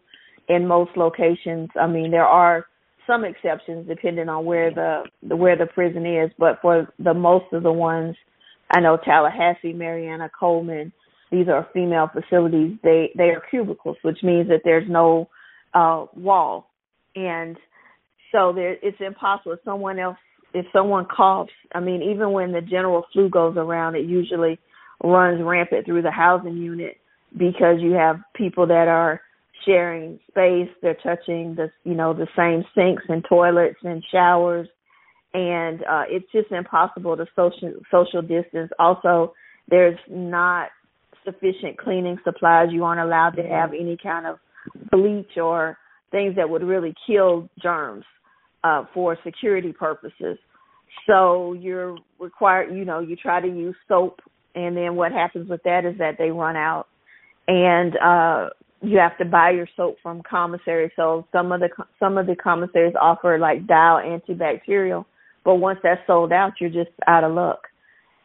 in 0.47 0.65
most 0.65 0.91
locations. 0.95 1.69
I 1.79 1.87
mean, 1.87 2.09
there 2.09 2.25
are 2.25 2.65
some 3.07 3.25
exceptions 3.25 3.87
depending 3.87 4.29
on 4.29 4.45
where 4.45 4.73
the, 4.73 5.03
the 5.27 5.35
where 5.35 5.57
the 5.57 5.65
prison 5.65 6.05
is, 6.05 6.31
but 6.37 6.59
for 6.61 6.87
the 6.99 7.13
most 7.13 7.45
of 7.51 7.63
the 7.63 7.71
ones, 7.71 8.15
I 8.71 8.79
know 8.79 8.97
Tallahassee, 8.97 9.73
Marianna, 9.73 10.29
Coleman, 10.37 10.91
these 11.31 11.47
are 11.47 11.67
female 11.73 12.09
facilities. 12.13 12.77
They 12.83 13.11
they 13.17 13.29
are 13.29 13.41
cubicles, 13.49 13.97
which 14.03 14.19
means 14.23 14.47
that 14.49 14.61
there's 14.63 14.89
no 14.89 15.29
uh, 15.73 16.05
wall, 16.15 16.69
and 17.15 17.57
so 18.31 18.53
there 18.53 18.77
it's 18.81 18.97
impossible. 18.99 19.53
If 19.53 19.59
someone 19.65 19.99
else, 19.99 20.17
if 20.53 20.65
someone 20.71 21.05
coughs, 21.05 21.51
I 21.73 21.79
mean, 21.79 22.01
even 22.03 22.31
when 22.31 22.51
the 22.51 22.61
general 22.61 23.05
flu 23.11 23.29
goes 23.29 23.55
around, 23.57 23.95
it 23.95 24.05
usually 24.05 24.59
runs 25.03 25.41
rampant 25.43 25.85
through 25.85 26.03
the 26.03 26.11
housing 26.11 26.57
unit 26.57 26.97
because 27.37 27.77
you 27.79 27.93
have 27.93 28.17
people 28.35 28.67
that 28.67 28.87
are 28.87 29.21
sharing 29.65 30.19
space. 30.27 30.69
They're 30.81 30.97
touching 31.03 31.55
the 31.55 31.71
you 31.83 31.95
know 31.95 32.13
the 32.13 32.27
same 32.37 32.63
sinks 32.75 33.03
and 33.07 33.23
toilets 33.27 33.79
and 33.83 34.03
showers, 34.11 34.67
and 35.33 35.81
uh, 35.81 36.03
it's 36.09 36.31
just 36.31 36.51
impossible 36.51 37.17
to 37.17 37.25
social 37.35 37.73
social 37.91 38.21
distance. 38.21 38.71
Also, 38.79 39.33
there's 39.69 39.99
not 40.09 40.69
sufficient 41.25 41.77
cleaning 41.77 42.17
supplies. 42.23 42.69
You 42.71 42.83
aren't 42.83 43.01
allowed 43.01 43.31
to 43.31 43.43
have 43.43 43.71
any 43.71 43.97
kind 44.01 44.25
of 44.27 44.37
bleach 44.91 45.37
or 45.37 45.77
things 46.11 46.35
that 46.35 46.49
would 46.49 46.63
really 46.63 46.93
kill 47.07 47.49
germs 47.61 48.05
uh, 48.63 48.85
for 48.93 49.17
security 49.23 49.73
purposes. 49.73 50.37
So 51.07 51.53
you're 51.53 51.97
required, 52.19 52.75
you 52.75 52.85
know, 52.85 52.99
you 52.99 53.15
try 53.15 53.41
to 53.41 53.47
use 53.47 53.75
soap, 53.87 54.19
and 54.55 54.77
then 54.77 54.95
what 54.95 55.11
happens 55.11 55.49
with 55.49 55.63
that 55.63 55.85
is 55.85 55.97
that 55.97 56.15
they 56.17 56.29
run 56.29 56.55
out, 56.55 56.85
and 57.47 57.93
uh, 57.97 58.49
you 58.83 58.97
have 58.97 59.17
to 59.17 59.25
buy 59.25 59.51
your 59.51 59.67
soap 59.77 59.95
from 60.03 60.21
commissary. 60.29 60.91
So 60.95 61.25
some 61.31 61.51
of 61.51 61.61
the 61.61 61.69
some 61.99 62.17
of 62.17 62.27
the 62.27 62.35
commissaries 62.35 62.93
offer 62.99 63.39
like 63.39 63.65
dial 63.65 63.97
antibacterial, 63.97 65.05
but 65.45 65.55
once 65.55 65.79
that's 65.81 66.05
sold 66.05 66.33
out, 66.33 66.53
you're 66.59 66.69
just 66.69 66.91
out 67.07 67.23
of 67.23 67.33
luck. 67.33 67.61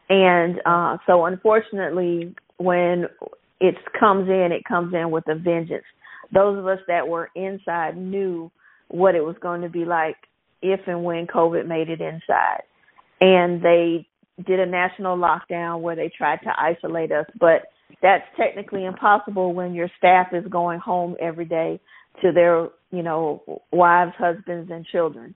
And 0.09 0.59
uh, 0.65 0.97
so 1.07 1.25
unfortunately, 1.25 2.35
when 2.57 3.05
it 3.61 3.75
comes 3.97 4.27
in, 4.27 4.51
it 4.51 4.65
comes 4.65 4.93
in 4.93 5.11
with 5.11 5.23
a 5.29 5.35
vengeance. 5.35 5.85
Those 6.33 6.59
of 6.59 6.67
us 6.67 6.79
that 6.87 7.07
were 7.07 7.29
inside 7.35 7.95
knew 7.95 8.51
what 8.89 9.15
it 9.15 9.23
was 9.23 9.35
going 9.41 9.61
to 9.61 9.69
be 9.69 9.85
like 9.85 10.17
if 10.61 10.81
and 10.87 11.03
when 11.03 11.25
COVID 11.27 11.67
made 11.67 11.89
it 11.89 12.01
inside. 12.01 12.63
And 13.21 13.61
they 13.61 14.07
did 14.45 14.59
a 14.59 14.65
national 14.65 15.17
lockdown 15.17 15.81
where 15.81 15.95
they 15.95 16.09
tried 16.15 16.39
to 16.43 16.53
isolate 16.57 17.11
us, 17.11 17.25
but 17.39 17.63
that's 18.01 18.23
technically 18.37 18.85
impossible 18.85 19.53
when 19.53 19.73
your 19.73 19.89
staff 19.97 20.27
is 20.33 20.45
going 20.49 20.79
home 20.79 21.15
every 21.19 21.45
day 21.45 21.79
to 22.21 22.31
their, 22.31 22.69
you 22.91 23.03
know, 23.03 23.61
wives, 23.71 24.13
husbands, 24.17 24.69
and 24.71 24.85
children. 24.85 25.35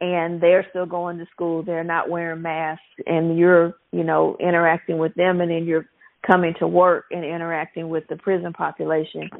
And 0.00 0.40
they're 0.40 0.66
still 0.70 0.86
going 0.86 1.18
to 1.18 1.26
school. 1.32 1.62
They're 1.62 1.84
not 1.84 2.10
wearing 2.10 2.42
masks, 2.42 2.82
and 3.06 3.38
you're, 3.38 3.74
you 3.92 4.04
know, 4.04 4.36
interacting 4.40 4.98
with 4.98 5.14
them, 5.14 5.40
and 5.40 5.50
then 5.50 5.64
you're 5.64 5.86
coming 6.26 6.54
to 6.58 6.66
work 6.66 7.06
and 7.10 7.24
interacting 7.24 7.88
with 7.88 8.04
the 8.08 8.16
prison 8.16 8.52
population. 8.52 9.30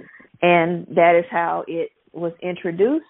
And 0.42 0.86
that 0.94 1.16
is 1.18 1.24
how 1.30 1.64
it 1.66 1.90
was 2.12 2.32
introduced 2.42 3.04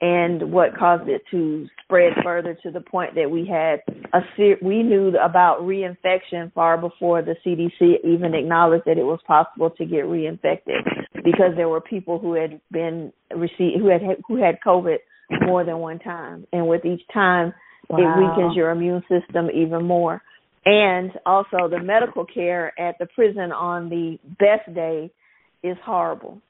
and 0.00 0.50
what 0.50 0.76
caused 0.76 1.08
it 1.08 1.22
to 1.30 1.66
spread 1.84 2.12
further 2.24 2.56
to 2.62 2.70
the 2.70 2.80
point 2.80 3.14
that 3.14 3.30
we 3.30 3.46
had 3.46 3.80
a 4.14 4.20
we 4.62 4.82
knew 4.82 5.12
about 5.18 5.60
reinfection 5.60 6.52
far 6.54 6.78
before 6.78 7.22
the 7.22 7.34
CDC 7.44 7.96
even 8.04 8.34
acknowledged 8.34 8.84
that 8.86 8.98
it 8.98 9.04
was 9.04 9.20
possible 9.26 9.70
to 9.70 9.84
get 9.84 10.04
reinfected 10.04 10.82
because 11.24 11.52
there 11.56 11.68
were 11.68 11.80
people 11.80 12.18
who 12.18 12.32
had 12.34 12.60
been 12.70 13.12
received 13.36 13.78
who 13.78 13.88
had 13.88 14.00
who 14.26 14.42
had 14.42 14.58
COVID 14.66 14.98
more 15.42 15.64
than 15.64 15.78
one 15.78 15.98
time 15.98 16.46
and 16.52 16.66
with 16.66 16.84
each 16.84 17.02
time 17.12 17.52
wow. 17.88 17.98
it 17.98 18.20
weakens 18.20 18.56
your 18.56 18.70
immune 18.70 19.02
system 19.08 19.48
even 19.54 19.84
more 19.84 20.22
and 20.64 21.12
also 21.24 21.68
the 21.70 21.80
medical 21.82 22.24
care 22.24 22.78
at 22.78 22.96
the 22.98 23.06
prison 23.06 23.52
on 23.52 23.88
the 23.88 24.18
best 24.38 24.74
day 24.74 25.10
is 25.62 25.76
horrible. 25.84 26.40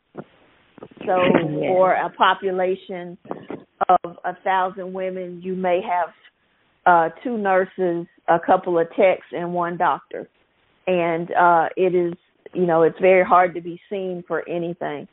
So 0.81 1.17
for 1.69 1.95
a 1.95 2.11
population 2.11 3.19
of 3.89 4.17
a 4.25 4.35
thousand 4.45 4.93
women, 4.93 5.41
you 5.43 5.55
may 5.55 5.81
have 5.83 6.11
uh, 6.87 7.15
two 7.23 7.37
nurses, 7.37 8.07
a 8.29 8.39
couple 8.45 8.79
of 8.79 8.89
techs, 8.91 9.27
and 9.33 9.53
one 9.53 9.77
doctor. 9.77 10.29
And 10.87 11.31
uh, 11.33 11.69
it 11.77 11.95
is, 11.95 12.15
you 12.55 12.67
know, 12.67 12.83
it's 12.83 12.99
very 13.01 13.25
hard 13.25 13.55
to 13.55 13.61
be 13.61 13.81
seen 13.91 14.25
for 14.27 14.49
anything. 14.49 15.07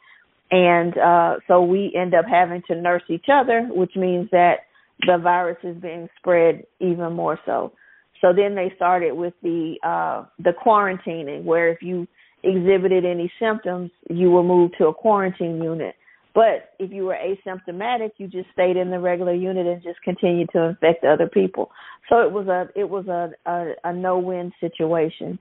And 0.49 0.97
uh, 0.97 1.35
so 1.47 1.61
we 1.61 1.93
end 1.99 2.13
up 2.13 2.25
having 2.29 2.61
to 2.67 2.75
nurse 2.75 3.03
each 3.09 3.25
other, 3.31 3.67
which 3.69 3.95
means 3.95 4.29
that 4.31 4.59
the 5.01 5.17
virus 5.21 5.57
is 5.63 5.75
being 5.81 6.07
spread 6.17 6.63
even 6.79 7.13
more 7.13 7.37
so. 7.45 7.73
So 8.21 8.29
then 8.35 8.55
they 8.55 8.71
started 8.75 9.13
with 9.13 9.33
the 9.43 9.75
uh, 9.83 10.25
the 10.39 10.51
quarantining, 10.65 11.43
where 11.43 11.69
if 11.69 11.81
you 11.81 12.07
exhibited 12.47 13.05
any 13.05 13.31
symptoms, 13.39 13.91
you 14.09 14.31
were 14.31 14.43
moved 14.43 14.75
to 14.77 14.87
a 14.87 14.93
quarantine 14.93 15.61
unit. 15.61 15.95
But 16.33 16.73
if 16.77 16.91
you 16.91 17.05
were 17.05 17.17
asymptomatic, 17.17 18.11
you 18.17 18.27
just 18.27 18.49
stayed 18.53 18.77
in 18.77 18.91
the 18.91 18.99
regular 18.99 19.33
unit 19.33 19.65
and 19.65 19.81
just 19.81 20.01
continued 20.03 20.49
to 20.53 20.65
infect 20.65 21.03
other 21.03 21.27
people. 21.27 21.71
So 22.09 22.19
it 22.19 22.31
was 22.31 22.47
a 22.47 22.69
it 22.79 22.87
was 22.87 23.07
a 23.07 23.31
a, 23.49 23.73
a 23.83 23.93
no 23.93 24.19
win 24.19 24.53
situation, 24.59 25.39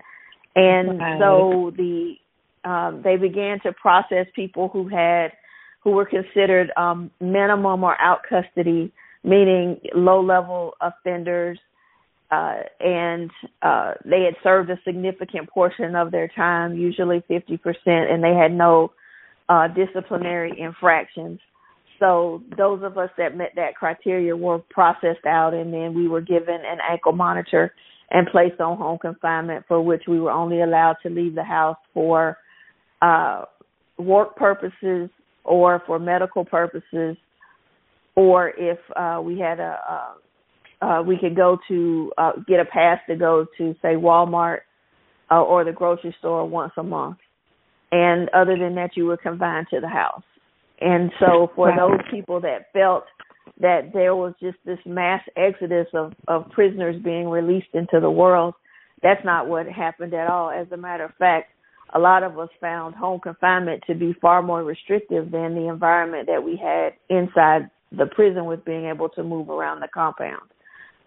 and 0.54 0.98
right. 0.98 1.20
so 1.20 1.72
the 1.76 2.14
um, 2.64 3.02
they 3.04 3.16
began 3.16 3.60
to 3.60 3.72
process 3.72 4.26
people 4.34 4.68
who 4.68 4.88
had 4.88 5.32
who 5.84 5.90
were 5.90 6.06
considered 6.06 6.72
um, 6.78 7.10
minimum 7.20 7.84
or 7.84 8.00
out 8.00 8.20
custody, 8.26 8.90
meaning 9.22 9.78
low 9.94 10.22
level 10.22 10.74
offenders 10.80 11.58
uh, 12.30 12.56
and 12.80 13.30
uh, 13.62 13.92
they 14.04 14.22
had 14.24 14.34
served 14.42 14.70
a 14.70 14.78
significant 14.84 15.48
portion 15.48 15.94
of 15.94 16.10
their 16.10 16.28
time, 16.28 16.74
usually 16.74 17.22
50%, 17.30 17.58
and 17.86 18.22
they 18.22 18.34
had 18.34 18.52
no 18.52 18.92
uh, 19.48 19.68
disciplinary 19.68 20.58
infractions. 20.58 21.38
so 22.00 22.42
those 22.56 22.82
of 22.82 22.98
us 22.98 23.10
that 23.16 23.36
met 23.36 23.52
that 23.54 23.76
criteria 23.76 24.36
were 24.36 24.58
processed 24.70 25.24
out, 25.24 25.54
and 25.54 25.72
then 25.72 25.94
we 25.94 26.08
were 26.08 26.20
given 26.20 26.56
an 26.64 26.78
ankle 26.90 27.12
monitor 27.12 27.72
and 28.10 28.26
placed 28.28 28.60
on 28.60 28.76
home 28.76 28.98
confinement, 28.98 29.64
for 29.68 29.80
which 29.80 30.02
we 30.08 30.20
were 30.20 30.30
only 30.30 30.62
allowed 30.62 30.96
to 31.02 31.08
leave 31.08 31.34
the 31.34 31.44
house 31.44 31.78
for 31.94 32.36
uh, 33.02 33.44
work 33.98 34.36
purposes 34.36 35.08
or 35.44 35.80
for 35.86 35.98
medical 35.98 36.44
purposes, 36.44 37.16
or 38.16 38.52
if 38.56 38.78
uh, 38.96 39.20
we 39.22 39.38
had 39.38 39.60
a, 39.60 39.78
a 39.88 40.14
uh, 40.82 41.02
we 41.06 41.18
could 41.18 41.36
go 41.36 41.58
to 41.68 42.12
uh, 42.18 42.32
get 42.46 42.60
a 42.60 42.64
pass 42.64 42.98
to 43.08 43.16
go 43.16 43.46
to 43.58 43.74
say 43.82 43.94
Walmart 43.94 44.60
uh, 45.30 45.42
or 45.42 45.64
the 45.64 45.72
grocery 45.72 46.14
store 46.18 46.46
once 46.48 46.72
a 46.76 46.82
month. 46.82 47.18
And 47.92 48.28
other 48.30 48.58
than 48.58 48.74
that, 48.74 48.90
you 48.96 49.06
were 49.06 49.16
confined 49.16 49.68
to 49.70 49.80
the 49.80 49.88
house. 49.88 50.22
And 50.80 51.10
so 51.18 51.50
for 51.54 51.72
those 51.74 52.00
people 52.10 52.40
that 52.42 52.66
felt 52.72 53.04
that 53.60 53.92
there 53.94 54.14
was 54.14 54.34
just 54.40 54.58
this 54.66 54.78
mass 54.84 55.22
exodus 55.36 55.86
of, 55.94 56.12
of 56.28 56.50
prisoners 56.50 57.00
being 57.02 57.28
released 57.28 57.74
into 57.74 58.00
the 58.00 58.10
world, 58.10 58.54
that's 59.02 59.24
not 59.24 59.46
what 59.46 59.66
happened 59.66 60.12
at 60.14 60.28
all. 60.28 60.50
As 60.50 60.66
a 60.72 60.76
matter 60.76 61.04
of 61.04 61.14
fact, 61.18 61.50
a 61.94 61.98
lot 61.98 62.22
of 62.22 62.38
us 62.38 62.48
found 62.60 62.94
home 62.94 63.20
confinement 63.20 63.82
to 63.86 63.94
be 63.94 64.14
far 64.20 64.42
more 64.42 64.62
restrictive 64.64 65.30
than 65.30 65.54
the 65.54 65.68
environment 65.68 66.26
that 66.26 66.42
we 66.42 66.56
had 66.56 66.94
inside 67.08 67.70
the 67.92 68.06
prison 68.06 68.44
with 68.44 68.64
being 68.64 68.86
able 68.86 69.08
to 69.10 69.22
move 69.22 69.48
around 69.48 69.80
the 69.80 69.88
compound. 69.94 70.42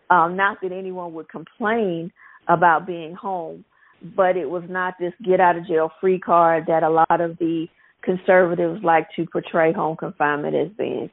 Um, 0.10 0.36
not 0.36 0.58
that 0.62 0.72
anyone 0.72 1.14
would 1.14 1.30
complain 1.30 2.12
about 2.48 2.88
being 2.88 3.14
home, 3.14 3.64
but 4.16 4.38
it 4.38 4.50
was 4.50 4.64
not 4.70 4.96
this 5.00 5.14
get 5.24 5.40
out 5.40 5.58
of 5.58 5.68
jail 5.68 5.92
free 6.02 6.20
card 6.20 6.66
that 6.68 6.84
a 6.84 6.90
lot 6.90 7.22
of 7.22 7.38
the 7.38 7.68
conservatives 8.02 8.80
like 8.84 9.08
to 9.16 9.26
portray 9.26 9.74
home 9.74 9.98
confinement 9.98 10.56
as 10.56 10.70
being. 10.78 11.10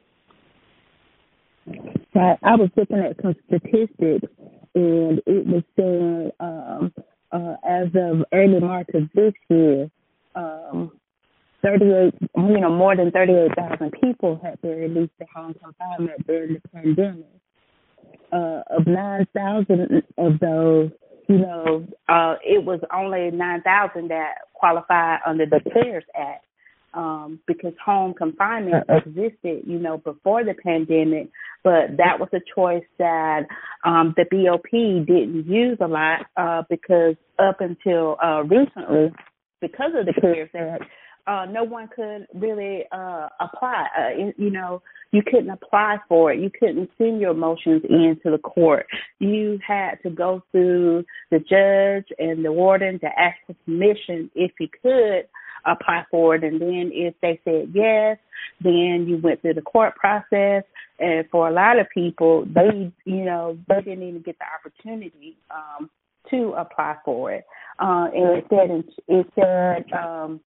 Right. 2.15 2.39
I 2.43 2.55
was 2.55 2.69
looking 2.75 2.99
at 2.99 3.21
some 3.21 3.35
statistics, 3.47 4.31
and 4.73 5.21
it 5.25 5.45
was 5.45 5.63
saying 5.75 6.31
um, 6.39 6.93
uh, 7.31 7.55
as 7.67 7.87
of 7.93 8.25
early 8.33 8.59
March 8.59 8.87
of 8.93 9.03
this 9.13 9.33
year, 9.49 9.89
um, 10.35 10.91
38, 11.63 12.13
you 12.35 12.59
know, 12.61 12.69
more 12.69 12.95
than 12.95 13.11
38,000 13.11 13.91
people 14.01 14.39
had 14.41 14.61
been 14.61 14.77
released 14.77 15.11
to 15.19 15.25
home 15.35 15.53
confinement 15.61 16.25
during 16.25 16.53
the 16.53 16.69
pandemic. 16.69 17.25
Uh, 18.31 18.61
of 18.69 18.85
9,000 18.85 20.03
of 20.17 20.39
those, 20.39 20.91
you 21.29 21.37
know, 21.37 21.87
uh, 22.09 22.35
it 22.43 22.63
was 22.63 22.81
only 22.93 23.31
9,000 23.31 24.09
that 24.09 24.35
qualified 24.53 25.19
under 25.25 25.45
the 25.45 25.61
CARES 25.71 26.03
Act 26.13 26.45
um, 26.93 27.39
because 27.47 27.73
home 27.83 28.13
confinement 28.13 28.85
existed, 28.89 29.63
you 29.65 29.79
know, 29.79 29.97
before 29.97 30.43
the 30.43 30.55
pandemic, 30.55 31.29
but 31.63 31.95
that 31.97 32.19
was 32.19 32.29
a 32.33 32.41
choice 32.55 32.83
that 32.97 33.41
um, 33.85 34.13
the 34.17 34.25
BOP 34.29 34.71
didn't 34.71 35.45
use 35.45 35.77
a 35.79 35.87
lot 35.87 36.25
uh, 36.35 36.63
because 36.69 37.15
up 37.39 37.61
until 37.61 38.17
uh, 38.23 38.43
recently, 38.43 39.13
because 39.61 39.91
of 39.95 40.05
the 40.05 40.13
CARES 40.19 40.49
Act, 40.53 40.83
uh, 41.27 41.45
no 41.45 41.63
one 41.63 41.89
could 41.93 42.27
really 42.33 42.83
uh, 42.91 43.27
apply. 43.39 43.87
Uh, 43.97 44.31
you 44.37 44.49
know, 44.49 44.81
you 45.11 45.21
couldn't 45.21 45.49
apply 45.49 45.97
for 46.07 46.31
it. 46.31 46.39
You 46.39 46.49
couldn't 46.49 46.89
send 46.97 47.19
your 47.19 47.33
motions 47.33 47.83
into 47.89 48.31
the 48.31 48.37
court. 48.37 48.87
You 49.19 49.59
had 49.65 49.95
to 50.03 50.09
go 50.09 50.43
through 50.51 51.05
the 51.31 51.39
judge 51.39 52.07
and 52.17 52.43
the 52.43 52.51
warden 52.51 52.99
to 52.99 53.07
ask 53.07 53.37
for 53.45 53.55
permission 53.65 54.31
if 54.35 54.51
you 54.59 54.67
could 54.81 55.27
apply 55.65 56.05
for 56.09 56.35
it. 56.35 56.43
And 56.43 56.61
then 56.61 56.91
if 56.93 57.13
they 57.21 57.39
said 57.43 57.71
yes, 57.73 58.17
then 58.61 59.05
you 59.07 59.19
went 59.21 59.41
through 59.41 59.55
the 59.55 59.61
court 59.61 59.95
process. 59.95 60.63
And 60.99 61.29
for 61.29 61.47
a 61.47 61.51
lot 61.51 61.79
of 61.79 61.87
people, 61.93 62.45
they, 62.45 62.91
you 63.05 63.25
know, 63.25 63.57
they 63.67 63.81
didn't 63.81 64.07
even 64.07 64.21
get 64.21 64.37
the 64.39 64.45
opportunity 64.45 65.37
um, 65.51 65.89
to 66.31 66.53
apply 66.57 66.95
for 67.05 67.31
it. 67.33 67.45
Uh, 67.79 68.07
and 68.13 68.37
it 68.37 68.45
said, 68.49 68.83
it 69.07 69.27
said 69.35 69.97
um, 69.97 70.41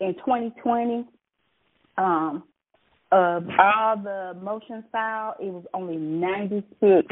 in 0.00 0.14
2020, 0.14 1.04
um, 1.98 2.42
of 3.12 3.44
all 3.58 3.96
the 3.96 4.36
motions 4.42 4.84
filed, 4.92 5.36
it 5.40 5.52
was 5.52 5.64
only 5.72 5.96
96 5.96 7.06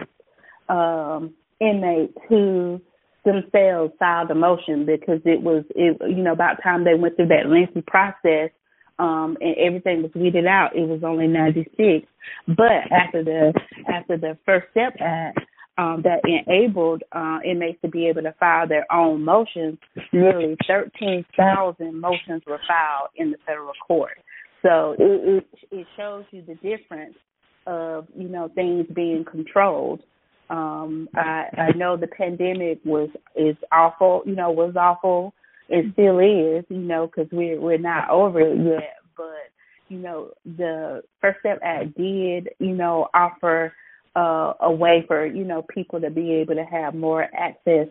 um, 0.68 1.34
inmates 1.60 2.16
who 2.28 2.80
themselves 3.24 3.92
filed 3.98 4.30
a 4.30 4.34
motion 4.34 4.84
because 4.84 5.20
it 5.24 5.40
was 5.40 5.64
it 5.74 5.96
you 6.02 6.22
know 6.22 6.32
about 6.32 6.62
time 6.62 6.84
they 6.84 6.94
went 6.94 7.16
through 7.16 7.28
that 7.28 7.48
lengthy 7.48 7.80
process 7.86 8.50
um 8.98 9.36
and 9.40 9.56
everything 9.56 10.02
was 10.02 10.10
weeded 10.14 10.46
out 10.46 10.76
it 10.76 10.86
was 10.86 11.02
only 11.02 11.26
96 11.26 12.06
but 12.48 12.92
after 12.92 13.24
the 13.24 13.52
after 13.88 14.18
the 14.18 14.36
first 14.44 14.66
step 14.72 14.94
act 15.00 15.38
um 15.78 16.02
that 16.02 16.20
enabled 16.24 17.02
uh 17.12 17.38
inmates 17.44 17.80
to 17.82 17.88
be 17.88 18.06
able 18.06 18.22
to 18.22 18.34
file 18.38 18.66
their 18.66 18.86
own 18.92 19.24
motions 19.24 19.78
nearly 20.12 20.56
13,000 20.66 22.00
motions 22.00 22.42
were 22.46 22.60
filed 22.66 23.10
in 23.16 23.30
the 23.30 23.38
federal 23.46 23.72
court 23.86 24.18
so 24.62 24.94
it, 24.98 25.44
it 25.44 25.46
it 25.70 25.86
shows 25.96 26.24
you 26.30 26.42
the 26.46 26.54
difference 26.56 27.16
of 27.66 28.06
you 28.16 28.28
know 28.28 28.50
things 28.54 28.86
being 28.94 29.24
controlled 29.30 30.02
um, 30.50 31.08
I, 31.14 31.46
I 31.56 31.72
know 31.76 31.96
the 31.96 32.06
pandemic 32.06 32.80
was 32.84 33.08
is 33.34 33.56
awful, 33.72 34.22
you 34.26 34.34
know, 34.34 34.50
was 34.50 34.74
awful. 34.76 35.32
It 35.68 35.86
still 35.94 36.18
is, 36.18 36.64
you 36.68 36.86
know, 36.86 37.06
because 37.06 37.30
we're 37.32 37.60
we're 37.60 37.78
not 37.78 38.10
over 38.10 38.40
it 38.40 38.58
yet. 38.58 38.96
But 39.16 39.50
you 39.88 39.98
know, 39.98 40.30
the 40.44 41.02
First 41.20 41.40
Step 41.40 41.60
Act 41.62 41.96
did, 41.96 42.50
you 42.58 42.74
know, 42.74 43.08
offer 43.14 43.72
uh, 44.16 44.54
a 44.60 44.72
way 44.72 45.04
for 45.06 45.26
you 45.26 45.44
know 45.44 45.64
people 45.74 46.00
to 46.00 46.10
be 46.10 46.32
able 46.32 46.54
to 46.54 46.64
have 46.64 46.94
more 46.94 47.26
access 47.36 47.88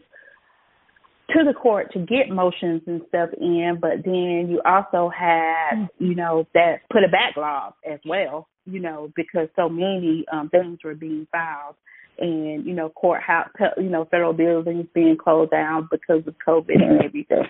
to 1.29 1.43
the 1.43 1.53
court 1.53 1.91
to 1.93 1.99
get 1.99 2.29
motions 2.29 2.81
and 2.85 3.01
stuff 3.07 3.29
in, 3.39 3.77
but 3.79 4.03
then 4.03 4.47
you 4.49 4.61
also 4.65 5.09
had, 5.09 5.87
you 5.97 6.15
know, 6.15 6.45
that 6.53 6.81
put 6.91 7.03
a 7.03 7.07
backlog 7.07 7.73
as 7.89 7.99
well, 8.05 8.47
you 8.65 8.79
know, 8.79 9.09
because 9.15 9.47
so 9.55 9.69
many 9.69 10.25
um 10.31 10.49
things 10.49 10.79
were 10.83 10.95
being 10.95 11.27
filed 11.31 11.75
and 12.19 12.65
you 12.65 12.73
know 12.73 12.89
courthouse, 12.89 13.49
you 13.77 13.89
know 13.89 14.05
federal 14.05 14.33
buildings 14.33 14.85
being 14.93 15.17
closed 15.17 15.51
down 15.51 15.87
because 15.91 16.21
of 16.27 16.35
COVID 16.47 16.81
and 16.81 17.03
everything. 17.03 17.47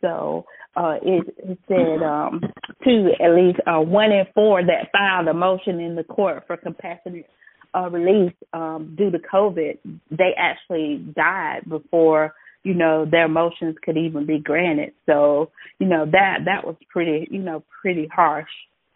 So 0.00 0.44
uh, 0.76 0.96
it, 1.02 1.34
it 1.38 1.58
said 1.68 2.02
um, 2.04 2.40
two, 2.82 3.10
at 3.22 3.34
least 3.34 3.60
uh, 3.66 3.80
one 3.80 4.10
in 4.10 4.24
four 4.34 4.62
that 4.62 4.90
filed 4.90 5.28
a 5.28 5.34
motion 5.34 5.80
in 5.80 5.94
the 5.94 6.04
court 6.04 6.44
for 6.46 6.56
compassionate 6.56 7.26
uh, 7.74 7.88
release 7.90 8.34
um, 8.52 8.94
due 8.96 9.10
to 9.10 9.18
COVID, 9.18 9.78
they 10.10 10.34
actually 10.36 10.98
died 11.14 11.62
before 11.68 12.34
you 12.64 12.74
know 12.74 13.04
their 13.10 13.28
motions 13.28 13.76
could 13.82 13.96
even 13.96 14.26
be 14.26 14.38
granted. 14.38 14.92
So 15.06 15.50
you 15.78 15.86
know 15.86 16.04
that 16.06 16.40
that 16.44 16.66
was 16.66 16.76
pretty 16.90 17.28
you 17.30 17.40
know 17.40 17.64
pretty 17.80 18.08
harsh. 18.14 18.50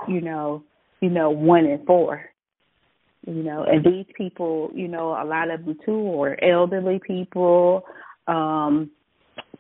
You 0.09 0.21
know 0.21 0.63
you 1.01 1.11
know 1.11 1.31
one 1.31 1.67
in 1.67 1.85
four 1.87 2.31
you 3.27 3.43
know, 3.43 3.65
and 3.65 3.85
these 3.85 4.07
people, 4.17 4.71
you 4.73 4.87
know, 4.87 5.09
a 5.09 5.27
lot 5.27 5.51
of 5.51 5.65
them 5.65 5.77
too 5.85 6.23
are 6.23 6.43
elderly 6.43 7.01
people, 7.05 7.83
um, 8.29 8.91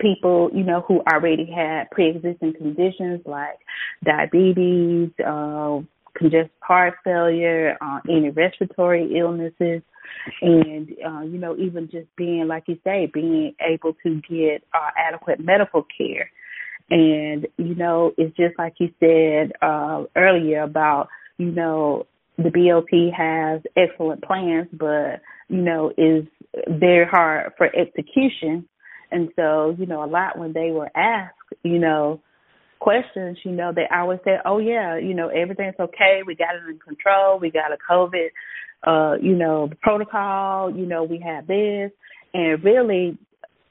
people, 0.01 0.51
you 0.55 0.63
know, 0.63 0.85
who 0.87 1.01
already 1.13 1.51
had 1.51 1.91
pre-existing 1.91 2.55
conditions 2.55 3.21
like 3.27 3.59
diabetes, 4.05 5.11
uh, 5.19 5.81
congestive 6.17 6.51
heart 6.61 6.95
failure, 7.05 7.77
uh, 7.81 8.01
any 8.09 8.31
respiratory 8.31 9.17
illnesses, 9.17 9.83
and 10.43 10.91
uh, 11.07 11.21
you 11.21 11.39
know, 11.39 11.57
even 11.57 11.89
just 11.91 12.07
being, 12.17 12.47
like 12.49 12.65
you 12.67 12.79
say, 12.85 13.11
being 13.13 13.55
able 13.61 13.95
to 14.03 14.21
get 14.29 14.63
uh, 14.75 14.91
adequate 14.97 15.41
medical 15.41 15.87
care. 15.97 16.31
And 16.91 17.47
you 17.57 17.75
know, 17.75 18.13
it's 18.17 18.37
just 18.37 18.59
like 18.59 18.75
you 18.79 18.91
said 19.01 19.53
uh, 19.61 20.05
earlier 20.15 20.63
about, 20.63 21.09
you 21.39 21.51
know, 21.51 22.07
the 22.39 22.51
BOP 22.51 23.13
has 23.17 23.61
excellent 23.77 24.23
plans, 24.23 24.69
but 24.73 25.21
you 25.49 25.63
know 25.63 25.93
is 25.97 26.25
very 26.69 27.07
hard 27.07 27.53
for 27.57 27.67
execution. 27.75 28.67
And 29.11 29.31
so, 29.37 29.75
you 29.79 29.87
know, 29.87 30.05
a 30.05 30.07
lot 30.07 30.39
when 30.39 30.53
they 30.53 30.71
were 30.71 30.91
asked, 30.97 31.35
you 31.63 31.79
know, 31.79 32.21
questions, 32.79 33.39
you 33.45 33.53
know, 33.53 33.73
they 33.75 33.87
always 33.95 34.21
say, 34.25 34.37
"Oh 34.45 34.59
yeah, 34.59 34.97
you 34.99 35.15
know, 35.15 35.29
everything's 35.29 35.79
okay. 35.79 36.21
We 36.27 36.35
got 36.35 36.55
it 36.57 36.69
in 36.69 36.79
control. 36.79 37.39
We 37.39 37.51
got 37.51 37.73
a 37.73 37.79
COVID, 37.91 38.29
uh, 38.85 39.17
you 39.21 39.35
know, 39.35 39.71
protocol. 39.83 40.75
You 40.75 40.87
know, 40.87 41.05
we 41.05 41.19
have 41.21 41.47
this." 41.47 41.93
And 42.35 42.63
really, 42.63 43.19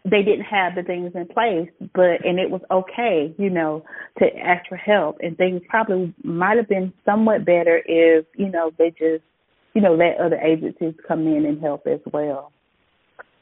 they 0.06 0.22
didn't 0.22 0.46
have 0.46 0.76
the 0.76 0.84
things 0.84 1.12
in 1.16 1.28
place, 1.28 1.70
but 1.94 2.24
and 2.24 2.40
it 2.40 2.52
was 2.52 2.62
okay, 2.70 3.34
you 3.40 3.50
know, 3.50 3.84
to 4.20 4.26
ask 4.38 4.68
for 4.70 4.78
help 4.78 5.18
and 5.20 5.36
things 5.36 5.62
probably 5.68 6.14
might 6.24 6.58
have 6.58 6.70
been 6.70 6.94
somewhat 7.04 7.44
better 7.44 7.82
if, 7.86 8.26
you 8.36 8.50
know, 8.50 8.72
they 8.78 8.92
just, 8.92 9.24
you 9.74 9.82
know, 9.82 9.96
let 9.96 10.24
other 10.24 10.38
agencies 10.38 10.94
come 11.08 11.26
in 11.28 11.46
and 11.46 11.60
help 11.60 11.88
as 11.88 12.00
well, 12.14 12.52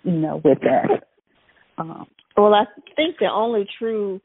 you 0.04 0.13
know, 0.13 0.41
with 0.43 0.60
that. 0.62 1.04
Um, 1.78 2.08
well, 2.38 2.54
I 2.54 2.63
think 2.95 3.17
the 3.19 3.30
only 3.32 3.67
true 3.78 4.21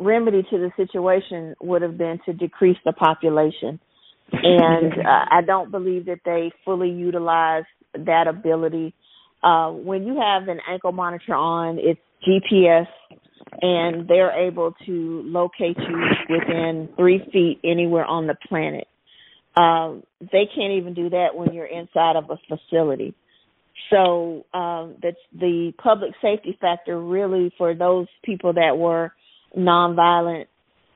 remedy 0.00 0.42
to 0.50 0.58
the 0.58 0.70
situation 0.76 1.54
would 1.60 1.82
have 1.82 1.96
been 1.98 2.18
to 2.26 2.32
decrease 2.32 2.78
the 2.84 2.92
population 2.92 3.78
and 4.32 4.92
uh, 5.06 5.24
I 5.30 5.42
don't 5.46 5.70
believe 5.70 6.06
that 6.06 6.20
they 6.24 6.52
fully 6.64 6.90
utilize 6.90 7.64
that 7.94 8.26
ability. 8.28 8.94
Uh, 9.42 9.70
when 9.70 10.06
you 10.06 10.20
have 10.20 10.48
an 10.48 10.60
ankle 10.68 10.92
monitor 10.92 11.34
on, 11.34 11.78
it's 11.78 12.00
GPS, 12.26 12.86
and 13.62 14.06
they're 14.06 14.46
able 14.46 14.74
to 14.86 15.22
locate 15.24 15.76
you 15.78 16.02
within 16.28 16.88
three 16.96 17.20
feet 17.32 17.60
anywhere 17.64 18.04
on 18.04 18.26
the 18.26 18.36
planet. 18.48 18.86
Um, 19.56 20.04
they 20.20 20.48
can't 20.54 20.74
even 20.74 20.94
do 20.94 21.10
that 21.10 21.28
when 21.34 21.52
you're 21.52 21.66
inside 21.66 22.16
of 22.16 22.30
a 22.30 22.36
facility. 22.48 23.14
So 23.90 24.44
um, 24.54 24.96
the 25.00 25.14
the 25.32 25.72
public 25.82 26.12
safety 26.22 26.56
factor 26.60 27.00
really 27.00 27.52
for 27.56 27.74
those 27.74 28.06
people 28.22 28.52
that 28.52 28.76
were 28.76 29.12
nonviolent 29.56 30.46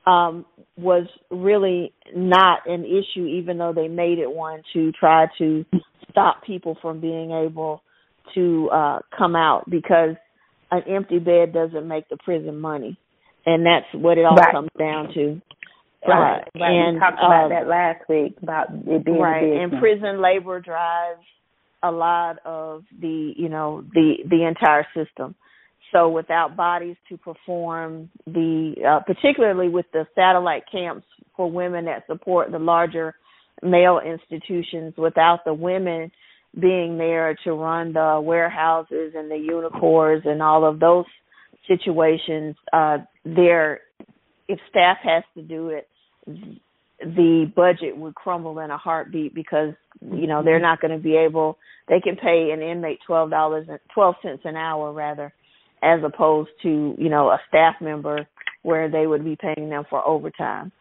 um, 0.05 0.45
was 0.77 1.07
really 1.31 1.93
not 2.15 2.67
an 2.67 2.85
issue, 2.85 3.25
even 3.25 3.57
though 3.57 3.73
they 3.73 3.87
made 3.87 4.19
it 4.19 4.31
one 4.31 4.61
to 4.73 4.91
try 4.91 5.25
to 5.37 5.65
stop 6.09 6.43
people 6.43 6.77
from 6.81 6.99
being 6.99 7.31
able 7.31 7.81
to 8.33 8.69
uh, 8.71 8.99
come 9.17 9.35
out 9.35 9.69
because 9.69 10.15
an 10.71 10.81
empty 10.87 11.19
bed 11.19 11.53
doesn't 11.53 11.87
make 11.87 12.07
the 12.09 12.17
prison 12.17 12.59
money, 12.59 12.97
and 13.45 13.65
that's 13.65 13.85
what 13.93 14.17
it 14.17 14.25
all 14.25 14.35
right. 14.35 14.51
comes 14.51 14.69
down 14.77 15.13
to. 15.13 15.41
Right. 16.07 16.37
Uh, 16.37 16.59
right. 16.59 16.71
And 16.71 16.95
we 16.95 16.99
talked 16.99 17.17
about 17.17 17.45
uh, 17.45 17.49
that 17.49 17.67
last 17.67 18.07
week 18.07 18.35
about 18.41 18.67
it 18.71 19.05
being 19.05 19.17
right 19.17 19.43
and 19.43 19.79
prison 19.79 20.21
labor 20.21 20.59
drives 20.59 21.25
a 21.81 21.91
lot 21.91 22.37
of 22.45 22.83
the 23.01 23.33
you 23.35 23.49
know 23.49 23.83
the 23.93 24.17
the 24.29 24.45
entire 24.45 24.85
system 24.93 25.33
so 25.95 26.09
without 26.09 26.57
bodies 26.57 26.97
to 27.07 27.17
perform 27.17 28.09
the 28.27 28.73
uh, 28.87 28.99
particularly 29.05 29.69
with 29.69 29.85
the 29.93 30.05
satellite 30.13 30.63
camps 30.69 31.05
for 31.37 31.49
women 31.49 31.85
that 31.85 32.05
support 32.05 32.51
the 32.51 32.59
larger 32.59 33.15
male 33.63 34.01
institutions 34.05 34.93
without 34.97 35.39
the 35.45 35.53
women 35.53 36.11
being 36.59 36.97
there 36.97 37.37
to 37.45 37.53
run 37.53 37.93
the 37.93 38.19
warehouses 38.21 39.13
and 39.15 39.31
the 39.31 39.35
UNICORs 39.35 40.27
and 40.27 40.41
all 40.41 40.65
of 40.65 40.79
those 40.79 41.05
situations 41.67 42.55
uh 42.73 42.97
there 43.23 43.79
if 44.49 44.59
staff 44.69 44.97
has 45.01 45.23
to 45.33 45.41
do 45.41 45.69
it 45.69 45.87
the 46.99 47.51
budget 47.55 47.95
would 47.95 48.15
crumble 48.15 48.59
in 48.59 48.69
a 48.69 48.77
heartbeat 48.77 49.33
because 49.33 49.73
you 50.01 50.27
know 50.27 50.43
they're 50.43 50.59
not 50.59 50.81
going 50.81 50.95
to 50.95 51.01
be 51.01 51.15
able 51.15 51.57
they 51.87 52.01
can 52.01 52.17
pay 52.17 52.51
an 52.51 52.61
inmate 52.61 52.99
twelve 53.07 53.29
dollars 53.29 53.67
twelve 53.93 54.15
cents 54.21 54.41
an 54.43 54.57
hour 54.57 54.91
rather 54.91 55.33
as 55.83 55.99
opposed 56.03 56.49
to 56.63 56.95
you 56.97 57.09
know 57.09 57.29
a 57.29 57.39
staff 57.47 57.75
member 57.81 58.27
where 58.63 58.89
they 58.89 59.07
would 59.07 59.23
be 59.23 59.35
paying 59.35 59.69
them 59.69 59.83
for 59.89 60.05
overtime 60.05 60.71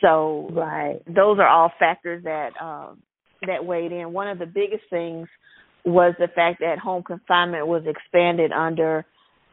so 0.00 0.48
Right. 0.52 1.00
those 1.06 1.38
are 1.38 1.48
all 1.48 1.72
factors 1.78 2.24
that 2.24 2.50
um 2.60 3.02
that 3.46 3.64
weighed 3.64 3.92
in 3.92 4.12
one 4.12 4.28
of 4.28 4.38
the 4.38 4.46
biggest 4.46 4.84
things 4.90 5.28
was 5.84 6.14
the 6.18 6.28
fact 6.28 6.60
that 6.60 6.78
home 6.78 7.02
confinement 7.02 7.66
was 7.66 7.82
expanded 7.86 8.52
under 8.52 9.04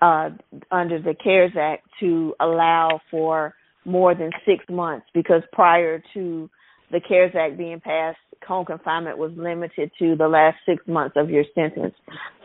uh 0.02 0.30
under 0.72 1.02
the 1.02 1.16
cares 1.24 1.52
act 1.60 1.88
to 2.00 2.34
allow 2.40 3.00
for 3.10 3.54
more 3.86 4.14
than 4.14 4.32
six 4.46 4.64
months 4.70 5.06
because 5.14 5.42
prior 5.54 6.04
to 6.14 6.50
the 6.92 7.02
CARES 7.02 7.34
Act 7.38 7.58
being 7.58 7.80
passed, 7.80 8.18
home 8.48 8.66
confinement 8.66 9.18
was 9.18 9.32
limited 9.36 9.92
to 10.00 10.16
the 10.16 10.28
last 10.28 10.58
six 10.66 10.82
months 10.88 11.16
of 11.18 11.30
your 11.30 11.44
sentence. 11.54 11.94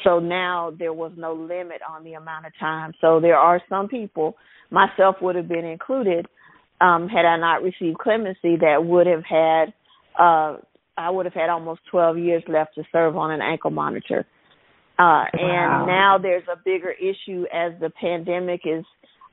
So 0.03 0.19
now 0.19 0.73
there 0.79 0.93
was 0.93 1.13
no 1.17 1.33
limit 1.33 1.81
on 1.89 2.03
the 2.03 2.15
amount 2.15 2.47
of 2.47 2.53
time. 2.59 2.93
So 3.01 3.21
there 3.21 3.37
are 3.37 3.61
some 3.69 3.89
people, 3.89 4.37
myself 4.71 5.17
would 5.21 5.37
have 5.37 5.49
been 5.49 5.65
included, 5.65 6.27
um, 6.81 7.09
had 7.09 7.25
I 7.25 7.37
not 7.37 7.63
received 7.63 7.99
clemency, 7.99 8.57
that 8.61 8.85
would 8.85 9.07
have 9.07 9.25
had, 9.25 9.73
uh, 10.19 10.57
I 10.99 11.11
would 11.11 11.27
have 11.27 11.35
had 11.35 11.49
almost 11.49 11.81
12 11.91 12.19
years 12.19 12.43
left 12.49 12.75
to 12.75 12.83
serve 12.91 13.17
on 13.17 13.31
an 13.31 13.41
ankle 13.41 13.71
monitor. 13.71 14.27
Uh, 14.99 15.03
Wow. 15.03 15.29
and 15.33 15.87
now 15.87 16.19
there's 16.21 16.47
a 16.53 16.57
bigger 16.65 16.91
issue 16.91 17.45
as 17.53 17.73
the 17.81 17.91
pandemic 17.91 18.63
is 18.65 18.85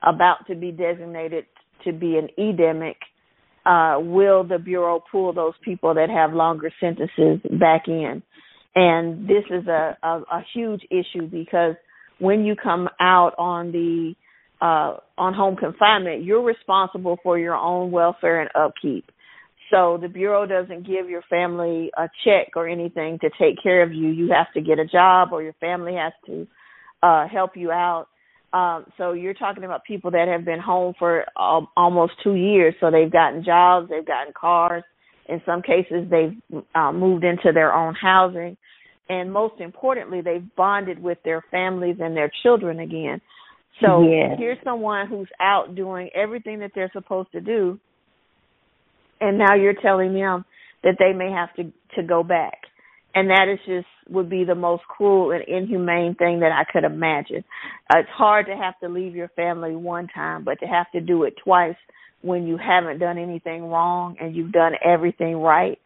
about 0.02 0.46
to 0.46 0.54
be 0.54 0.70
designated 0.72 1.44
to 1.84 1.92
be 1.92 2.16
an 2.16 2.28
endemic. 2.38 2.96
Uh, 3.66 3.98
will 4.00 4.42
the 4.42 4.58
bureau 4.58 5.02
pull 5.12 5.32
those 5.32 5.54
people 5.62 5.94
that 5.94 6.08
have 6.08 6.32
longer 6.32 6.70
sentences 6.80 7.40
back 7.58 7.88
in? 7.88 8.22
And 8.74 9.28
this 9.28 9.44
is 9.50 9.66
a, 9.66 9.96
a, 10.02 10.08
a 10.30 10.44
huge 10.54 10.82
issue 10.90 11.26
because 11.26 11.74
when 12.18 12.44
you 12.44 12.54
come 12.56 12.88
out 13.00 13.34
on 13.38 13.72
the 13.72 14.14
uh, 14.60 14.98
on 15.16 15.32
home 15.32 15.56
confinement, 15.56 16.22
you're 16.22 16.42
responsible 16.42 17.18
for 17.22 17.38
your 17.38 17.54
own 17.56 17.90
welfare 17.90 18.42
and 18.42 18.50
upkeep. 18.54 19.10
So 19.70 19.98
the 20.00 20.08
bureau 20.08 20.46
doesn't 20.46 20.86
give 20.86 21.08
your 21.08 21.22
family 21.30 21.90
a 21.96 22.08
check 22.24 22.56
or 22.56 22.68
anything 22.68 23.18
to 23.20 23.30
take 23.38 23.62
care 23.62 23.82
of 23.82 23.92
you. 23.92 24.08
You 24.08 24.30
have 24.32 24.52
to 24.54 24.60
get 24.60 24.78
a 24.78 24.84
job, 24.84 25.30
or 25.32 25.42
your 25.42 25.54
family 25.54 25.94
has 25.94 26.12
to 26.26 26.46
uh, 27.02 27.26
help 27.26 27.56
you 27.56 27.70
out. 27.70 28.08
Um, 28.52 28.86
so 28.98 29.12
you're 29.12 29.34
talking 29.34 29.64
about 29.64 29.84
people 29.84 30.10
that 30.10 30.26
have 30.28 30.44
been 30.44 30.58
home 30.58 30.94
for 30.98 31.24
um, 31.40 31.68
almost 31.76 32.14
two 32.22 32.34
years. 32.34 32.74
So 32.80 32.90
they've 32.90 33.10
gotten 33.10 33.44
jobs, 33.44 33.88
they've 33.88 34.06
gotten 34.06 34.32
cars. 34.38 34.82
In 35.28 35.40
some 35.46 35.62
cases, 35.62 36.10
they've 36.10 36.62
uh, 36.74 36.90
moved 36.92 37.22
into 37.22 37.52
their 37.54 37.72
own 37.72 37.94
housing, 37.94 38.56
and 39.08 39.32
most 39.32 39.60
importantly, 39.60 40.20
they've 40.22 40.44
bonded 40.56 41.00
with 41.00 41.18
their 41.24 41.44
families 41.52 41.96
and 42.00 42.16
their 42.16 42.32
children 42.42 42.80
again. 42.80 43.20
So 43.80 44.02
Yes. 44.02 44.36
here's 44.38 44.58
someone 44.64 45.06
who's 45.06 45.28
out 45.40 45.76
doing 45.76 46.10
everything 46.14 46.58
that 46.60 46.72
they're 46.74 46.90
supposed 46.92 47.30
to 47.32 47.40
do, 47.40 47.78
and 49.20 49.38
now 49.38 49.54
you're 49.54 49.80
telling 49.80 50.14
them 50.14 50.44
that 50.82 50.96
they 50.98 51.12
may 51.12 51.30
have 51.30 51.54
to 51.54 51.72
to 51.94 52.02
go 52.02 52.24
back 52.24 52.59
and 53.14 53.30
that 53.30 53.46
is 53.52 53.58
just 53.66 53.86
would 54.08 54.28
be 54.28 54.44
the 54.44 54.54
most 54.54 54.82
cruel 54.84 55.32
and 55.32 55.42
inhumane 55.46 56.14
thing 56.16 56.40
that 56.40 56.52
I 56.52 56.64
could 56.70 56.84
imagine. 56.84 57.44
Uh, 57.92 58.00
it's 58.00 58.08
hard 58.10 58.46
to 58.46 58.56
have 58.56 58.78
to 58.80 58.88
leave 58.88 59.14
your 59.14 59.28
family 59.28 59.76
one 59.76 60.08
time, 60.08 60.44
but 60.44 60.58
to 60.60 60.66
have 60.66 60.90
to 60.92 61.00
do 61.00 61.24
it 61.24 61.34
twice 61.42 61.76
when 62.22 62.46
you 62.46 62.58
haven't 62.58 62.98
done 62.98 63.18
anything 63.18 63.64
wrong 63.64 64.16
and 64.20 64.34
you've 64.34 64.52
done 64.52 64.72
everything 64.84 65.36
right 65.36 65.78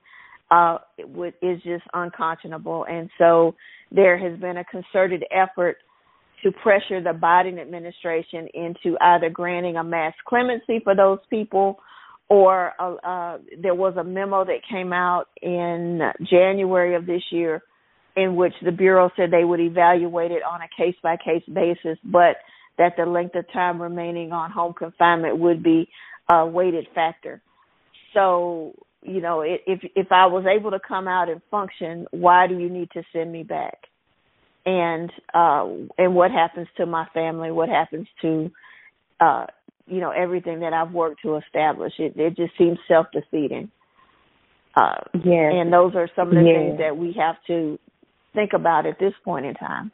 uh 0.51 0.79
it 0.99 1.09
would, 1.09 1.35
is 1.43 1.63
just 1.63 1.85
unconscionable. 1.95 2.87
And 2.89 3.11
so 3.19 3.55
there 3.91 4.19
has 4.19 4.39
been 4.41 4.59
a 4.59 4.65
concerted 4.65 5.25
effort 5.31 5.79
to 6.43 6.53
pressure 6.53 7.03
the 7.03 7.11
Biden 7.11 7.61
administration 7.61 8.49
into 8.53 8.97
either 9.01 9.31
granting 9.31 9.77
a 9.77 9.85
mass 9.85 10.13
clemency 10.27 10.81
for 10.83 10.95
those 10.95 11.19
people 11.31 11.79
or 12.29 12.73
uh, 12.79 12.95
uh, 12.95 13.39
there 13.61 13.75
was 13.75 13.95
a 13.97 14.05
memo 14.05 14.45
that 14.45 14.61
came 14.71 14.93
out 14.93 15.27
in 15.43 16.01
January 16.31 16.95
of 16.95 17.07
this 17.07 17.23
year 17.31 17.63
in 18.17 18.37
which 18.37 18.55
the 18.65 18.73
Bureau 18.73 19.11
said 19.17 19.31
they 19.31 19.45
would 19.45 19.61
evaluate 19.61 20.31
it 20.31 20.43
on 20.43 20.61
a 20.61 20.69
case 20.77 20.95
by 21.03 21.17
case 21.17 21.43
basis, 21.53 21.99
but 22.05 22.37
that 22.79 22.95
the 22.97 23.07
length 23.07 23.35
of 23.35 23.45
time 23.53 23.81
remaining 23.81 24.33
on 24.33 24.51
home 24.51 24.73
confinement 24.73 25.39
would 25.39 25.63
be 25.63 25.89
a 26.31 26.47
weighted 26.47 26.87
factor. 26.95 27.43
So, 28.13 28.75
you 29.03 29.21
know, 29.21 29.43
if 29.43 29.81
if 29.95 30.07
I 30.11 30.27
was 30.27 30.47
able 30.47 30.71
to 30.71 30.81
come 30.81 31.09
out 31.09 31.29
and 31.29 31.41
function, 31.51 32.07
why 32.11 32.47
do 32.47 32.59
you 32.59 32.71
need 32.71 32.91
to 32.93 33.03
send 33.13 33.31
me 33.31 33.43
back? 33.43 33.79
And 34.65 35.11
uh 35.35 35.67
and 35.99 36.15
what 36.15 36.31
happens 36.31 36.69
to 36.79 36.87
my 36.87 37.07
family? 37.13 37.51
What 37.51 37.69
happens 37.69 38.07
to 38.23 38.51
uh 39.21 39.47
you 39.87 40.01
know 40.01 40.11
everything 40.11 40.61
that 40.61 40.73
I've 40.73 40.93
worked 40.93 41.23
to 41.23 41.37
establish. 41.37 41.93
It 41.99 42.15
it 42.17 42.37
just 42.37 42.57
seems 42.57 42.79
self 42.89 43.07
defeating. 43.13 43.71
Uh, 44.77 44.97
Yes. 45.25 45.53
and 45.55 45.73
those 45.73 45.95
are 45.95 46.09
some 46.17 46.29
of 46.29 46.35
the 46.35 46.43
Yeah. 46.43 46.59
things 46.59 46.79
that 46.79 46.97
we 46.97 47.13
have 47.13 47.37
to 47.47 47.79
think 48.35 48.53
about 48.55 48.87
at 48.87 48.99
this 48.99 49.15
point 49.25 49.47
in 49.47 49.55
time. 49.55 49.93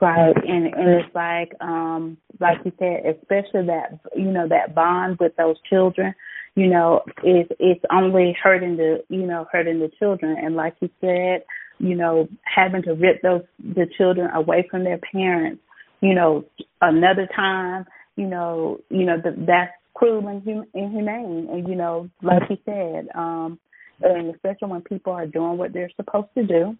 Right, 0.00 0.34
and 0.48 0.66
and 0.74 0.88
it's 0.88 1.14
like 1.14 1.52
um 1.60 2.16
like 2.40 2.58
you 2.64 2.72
said, 2.78 3.04
especially 3.04 3.66
that 3.66 3.98
you 4.16 4.30
know 4.30 4.48
that 4.48 4.74
bond 4.74 5.18
with 5.18 5.36
those 5.36 5.56
children, 5.68 6.14
you 6.54 6.68
know, 6.68 7.02
it's 7.22 7.50
it's 7.58 7.84
only 7.90 8.36
hurting 8.42 8.76
the 8.76 9.04
you 9.10 9.26
know 9.26 9.46
hurting 9.52 9.80
the 9.80 9.90
children, 9.98 10.36
and 10.42 10.56
like 10.56 10.74
you 10.80 10.88
said, 11.00 11.44
you 11.78 11.94
know, 11.94 12.26
having 12.44 12.82
to 12.84 12.94
rip 12.94 13.20
those 13.20 13.42
the 13.74 13.86
children 13.98 14.30
away 14.30 14.66
from 14.70 14.84
their 14.84 14.98
parents, 14.98 15.60
you 16.00 16.14
know, 16.14 16.44
another 16.80 17.28
time, 17.34 17.84
you 18.16 18.26
know, 18.26 18.78
you 18.90 19.04
know 19.04 19.16
that 19.22 19.46
that's 19.46 19.72
cruel 19.94 20.26
and 20.28 20.42
hum- 20.44 20.66
inhumane, 20.74 21.48
and 21.50 21.68
you 21.68 21.74
know, 21.74 22.08
like 22.22 22.42
you 22.50 22.56
said, 22.64 23.08
um, 23.14 23.58
and 24.02 24.34
especially 24.34 24.68
when 24.68 24.82
people 24.82 25.12
are 25.12 25.26
doing 25.26 25.58
what 25.58 25.72
they're 25.72 25.90
supposed 25.96 26.28
to 26.36 26.44
do 26.44 26.76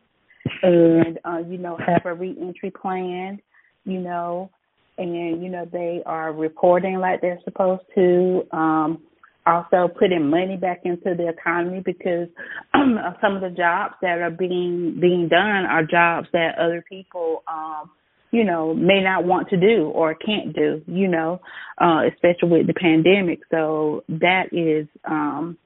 and 0.63 1.19
uh, 1.25 1.39
you 1.39 1.59
know 1.59 1.77
have 1.85 2.03
a 2.05 2.15
reentry 2.15 2.71
plan, 2.71 3.41
you 3.85 4.01
know, 4.01 4.51
and 4.99 5.43
you 5.43 5.49
know 5.49 5.67
they 5.71 6.03
are 6.07 6.33
reporting 6.33 6.99
like 6.99 7.21
they're 7.21 7.41
supposed 7.45 7.83
to. 7.95 8.43
Um, 8.53 9.03
also 9.45 9.89
putting 9.99 10.31
money 10.31 10.57
back 10.57 10.83
into 10.85 11.15
the 11.17 11.29
economy 11.29 11.83
because 11.85 12.29
some 13.21 13.35
of 13.35 13.41
the 13.41 13.51
jobs 13.51 13.95
that 14.01 14.21
are 14.21 14.31
being 14.31 14.99
being 15.01 15.29
done 15.29 15.67
are 15.67 15.83
jobs 15.85 16.29
that 16.33 16.57
other 16.59 16.85
people 16.89 17.43
um 17.49 17.91
you 18.33 18.45
know 18.45 18.75
may 18.75 19.01
not 19.03 19.25
want 19.25 19.49
to 19.49 19.57
do 19.57 19.91
or 19.95 20.15
can't 20.15 20.55
do 20.55 20.83
you 20.87 21.07
know 21.07 21.41
uh 21.81 22.01
especially 22.13 22.49
with 22.49 22.67
the 22.67 22.75
pandemic 22.75 23.41
so 23.51 24.03
that 24.09 24.47
is 24.53 24.87
um 25.05 25.57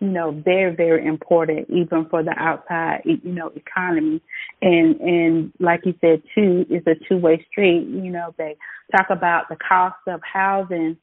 you 0.00 0.08
know, 0.08 0.30
very, 0.32 0.74
very 0.74 1.06
important 1.06 1.68
even 1.68 2.06
for 2.08 2.22
the 2.22 2.34
outside, 2.36 3.02
you 3.04 3.32
know, 3.32 3.52
economy. 3.54 4.20
And, 4.62 4.98
and 5.00 5.52
like 5.60 5.80
you 5.84 5.94
said 6.00 6.22
too, 6.34 6.64
it's 6.70 6.86
a 6.86 6.94
two 7.06 7.18
way 7.18 7.44
street. 7.50 7.86
You 7.86 8.10
know, 8.10 8.34
they 8.38 8.56
talk 8.96 9.06
about 9.10 9.50
the 9.50 9.56
cost 9.56 9.96
of 10.08 10.20
housing, 10.22 10.96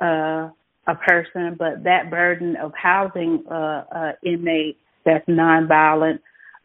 uh, 0.00 0.50
a 0.86 0.94
person, 0.96 1.56
but 1.58 1.84
that 1.84 2.10
burden 2.10 2.56
of 2.56 2.72
housing, 2.74 3.44
uh, 3.50 3.84
uh, 3.94 4.12
inmate 4.24 4.76
that's 5.04 5.26
nonviolent, 5.28 6.18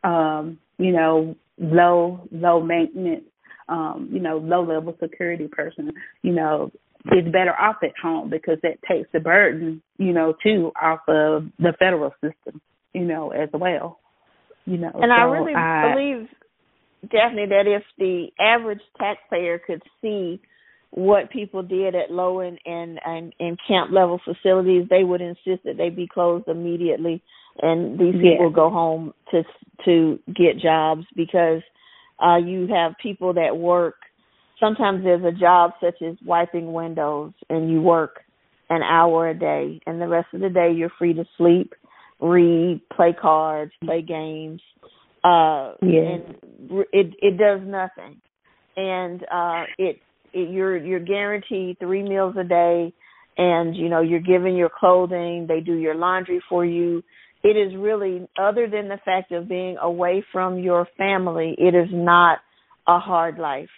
um, 0.04 0.60
you 0.78 0.92
know, 0.92 1.36
low, 1.58 2.28
low 2.32 2.62
maintenance, 2.62 3.24
um, 3.70 4.10
you 4.12 4.20
know, 4.20 4.38
low 4.38 4.64
level 4.64 4.96
security 5.02 5.48
person, 5.48 5.92
you 6.22 6.32
know, 6.32 6.72
is 7.12 7.26
better 7.26 7.54
off 7.60 7.78
at 7.84 7.92
home 8.02 8.30
because 8.30 8.58
that 8.64 8.78
takes 8.90 9.10
the 9.14 9.20
burden, 9.20 9.82
you 9.98 10.14
know, 10.14 10.34
too 10.44 10.72
off 10.82 11.02
of 11.08 11.46
the 11.60 11.74
federal 11.80 12.12
system, 12.22 12.62
you 12.94 13.06
know, 13.06 13.32
as 13.32 13.50
well. 13.54 14.00
You 14.66 14.78
know, 14.78 14.92
and 14.94 15.12
so 15.16 15.22
I 15.22 15.24
really 15.24 15.54
I, 15.56 15.94
believe, 15.94 16.28
Daphne, 17.10 17.46
that 17.48 17.68
if 17.68 17.84
the 17.98 18.28
average 18.40 18.82
taxpayer 19.00 19.60
could 19.60 19.82
see 20.02 20.42
what 20.92 21.32
people 21.32 21.64
did 21.64 21.96
at 21.96 22.12
low 22.12 22.42
and 22.42 22.60
and 22.66 23.00
and, 23.06 23.34
and 23.40 23.58
camp 23.68 23.92
level 23.92 24.20
facilities, 24.24 24.88
they 24.90 25.04
would 25.04 25.22
insist 25.22 25.64
that 25.64 25.78
they 25.78 25.90
be 25.90 26.08
closed 26.08 26.48
immediately, 26.50 27.22
and 27.62 27.98
these 27.98 28.16
people 28.16 28.50
go 28.50 28.70
home 28.70 29.14
to 29.32 29.44
to 29.86 30.20
get 30.28 30.60
jobs 30.62 31.06
because 31.16 31.62
uh 32.24 32.38
you 32.38 32.68
have 32.68 32.94
people 33.02 33.34
that 33.34 33.58
work. 33.58 33.96
Sometimes 34.60 35.04
there's 35.04 35.24
a 35.24 35.38
job 35.38 35.72
such 35.82 36.02
as 36.02 36.16
wiping 36.26 36.74
windows, 36.74 37.34
and 37.50 37.72
you 37.72 37.82
work 37.82 38.22
an 38.70 38.82
hour 38.84 39.30
a 39.30 39.34
day, 39.38 39.80
and 39.86 40.02
the 40.02 40.08
rest 40.08 40.28
of 40.34 40.42
the 40.42 40.50
day 40.50 40.72
you're 40.76 40.92
free 40.98 41.14
to 41.14 41.24
sleep, 41.38 41.74
read, 42.20 42.82
play 42.96 43.16
cards, 43.20 43.72
play 43.84 44.02
games. 44.02 44.62
Uh, 45.24 45.74
Yeah. 45.82 46.02
and 46.02 46.36
it 46.94 47.14
it 47.22 47.38
does 47.38 47.62
nothing, 47.64 48.22
and 48.76 49.24
uh, 49.32 49.64
it 49.78 50.00
it, 50.34 50.50
you're 50.50 50.78
you're 50.78 51.00
guaranteed 51.00 51.78
three 51.80 52.04
meals 52.04 52.36
a 52.38 52.44
day 52.44 52.94
and 53.38 53.76
you 53.76 53.90
know 53.90 54.02
you're 54.02 54.20
given 54.20 54.56
your 54.56 54.70
clothing 54.70 55.46
they 55.48 55.60
do 55.60 55.74
your 55.74 55.96
laundry 55.96 56.42
for 56.50 56.66
you 56.66 57.04
it 57.44 57.56
is 57.56 57.76
really 57.78 58.28
other 58.40 58.68
than 58.68 58.88
the 58.88 59.00
fact 59.06 59.32
of 59.32 59.48
being 59.48 59.78
away 59.82 60.24
from 60.32 60.60
your 60.60 60.88
family 60.98 61.56
it 61.58 61.76
is 61.76 61.90
not 61.92 62.40
a 62.88 63.00
hard 63.00 63.38
life 63.38 63.70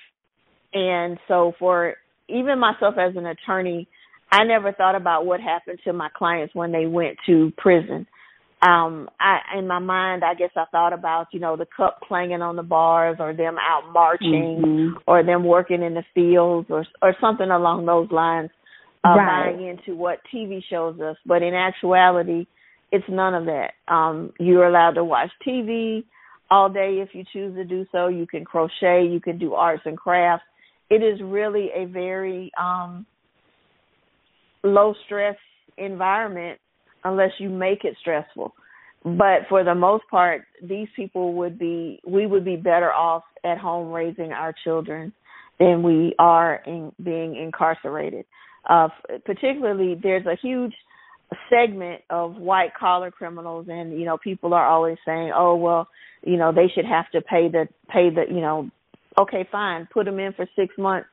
and 0.73 1.17
so 1.27 1.53
for 1.59 1.95
even 2.27 2.59
myself 2.59 2.95
as 2.99 3.15
an 3.15 3.25
attorney 3.27 3.87
i 4.31 4.43
never 4.43 4.71
thought 4.71 4.95
about 4.95 5.25
what 5.25 5.39
happened 5.41 5.79
to 5.83 5.93
my 5.93 6.09
clients 6.15 6.53
when 6.55 6.71
they 6.71 6.85
went 6.85 7.17
to 7.25 7.51
prison 7.57 8.05
um 8.61 9.09
i 9.19 9.39
in 9.57 9.67
my 9.67 9.79
mind 9.79 10.23
i 10.23 10.33
guess 10.33 10.51
i 10.55 10.65
thought 10.71 10.93
about 10.93 11.27
you 11.31 11.39
know 11.39 11.55
the 11.55 11.67
cup 11.75 11.99
clanging 12.07 12.41
on 12.41 12.55
the 12.55 12.63
bars 12.63 13.17
or 13.19 13.33
them 13.33 13.55
out 13.59 13.91
marching 13.93 14.61
Mhm. 14.61 14.93
or 15.07 15.23
them 15.23 15.43
working 15.43 15.81
in 15.81 15.93
the 15.93 16.03
fields 16.13 16.67
or 16.69 16.85
or 17.01 17.15
something 17.19 17.49
along 17.49 17.85
those 17.85 18.09
lines 18.11 18.49
uh 19.03 19.15
Right. 19.15 19.55
buying 19.55 19.65
into 19.67 19.95
what 19.95 20.19
TV 20.33 20.61
shows 20.69 20.99
us 20.99 21.17
but 21.25 21.41
in 21.41 21.53
actuality 21.53 22.45
it's 22.91 23.05
none 23.09 23.33
of 23.33 23.45
that. 23.45 23.71
Um 23.87 24.33
you're 24.39 24.67
allowed 24.67 24.95
to 24.95 25.03
watch 25.03 25.29
TV 25.45 26.03
all 26.51 26.69
day 26.69 26.99
if 27.01 27.09
you 27.13 27.23
choose 27.31 27.55
to 27.55 27.63
do 27.63 27.85
so. 27.91 28.07
You 28.07 28.25
can 28.25 28.45
crochet 28.45 29.05
you 29.05 29.19
can 29.19 29.37
do 29.37 29.53
arts 29.53 29.83
and 29.85 29.97
crafts. 29.97 30.45
It 30.89 31.03
is 31.03 31.19
really 31.21 31.69
a 31.75 31.85
very 31.85 32.51
um 32.59 33.05
low 34.63 34.93
stress 35.05 35.37
environment 35.77 36.59
unless 37.03 37.31
you 37.39 37.49
make 37.49 37.85
it 37.85 37.95
stressful. 38.01 38.53
But 39.03 39.47
for 39.47 39.63
the 39.63 39.75
most 39.75 40.03
part 40.09 40.43
these 40.61 40.87
people 40.95 41.33
would 41.35 41.57
be 41.57 42.01
we 42.05 42.25
would 42.25 42.43
be 42.43 42.55
better 42.55 42.91
off 42.91 43.23
at 43.45 43.57
home 43.57 43.91
raising 43.91 44.31
our 44.31 44.53
children 44.63 45.13
than 45.59 45.83
we 45.83 46.13
are 46.19 46.61
in 46.65 46.91
being 47.03 47.35
incarcerated. 47.35 48.25
Uh 48.69 48.89
particularly 49.25 49.95
there's 50.01 50.25
a 50.25 50.35
huge 50.41 50.73
segment 51.49 52.01
of 52.09 52.35
white 52.37 52.73
collar 52.79 53.11
criminals 53.11 53.67
and 53.69 53.97
you 53.99 54.05
know 54.05 54.17
people 54.17 54.53
are 54.53 54.65
always 54.67 54.97
saying 55.05 55.31
oh 55.35 55.55
well 55.55 55.87
you 56.23 56.37
know 56.37 56.51
they 56.51 56.67
should 56.73 56.85
have 56.85 57.09
to 57.11 57.21
pay 57.21 57.47
the 57.49 57.67
pay 57.87 58.09
the 58.09 58.23
you 58.29 58.41
know 58.41 58.69
okay 59.19 59.47
fine 59.51 59.87
put 59.93 60.05
them 60.05 60.19
in 60.19 60.33
for 60.33 60.47
6 60.55 60.77
months 60.77 61.07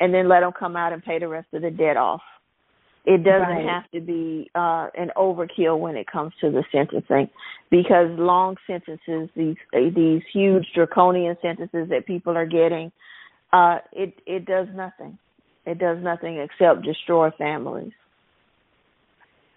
and 0.00 0.12
then 0.12 0.28
let 0.28 0.40
them 0.40 0.52
come 0.58 0.76
out 0.76 0.92
and 0.92 1.02
pay 1.02 1.18
the 1.18 1.28
rest 1.28 1.46
of 1.52 1.62
the 1.62 1.70
debt 1.70 1.96
off. 1.96 2.22
It 3.04 3.24
doesn't 3.24 3.48
Right. 3.48 3.64
have 3.66 3.90
to 3.92 4.00
be 4.00 4.50
uh 4.54 4.88
an 4.96 5.10
overkill 5.16 5.78
when 5.78 5.96
it 5.96 6.06
comes 6.06 6.32
to 6.40 6.50
the 6.50 6.64
sentencing 6.72 7.30
because 7.70 8.08
long 8.18 8.56
sentences 8.66 9.28
these 9.36 9.56
these 9.72 10.22
huge 10.32 10.66
draconian 10.74 11.36
sentences 11.42 11.88
that 11.90 12.06
people 12.06 12.36
are 12.36 12.46
getting 12.46 12.92
uh 13.52 13.78
it 13.92 14.14
it 14.26 14.44
does 14.44 14.68
nothing. 14.74 15.18
It 15.66 15.78
does 15.78 15.98
nothing 16.02 16.38
except 16.38 16.82
destroy 16.84 17.30
families 17.32 17.92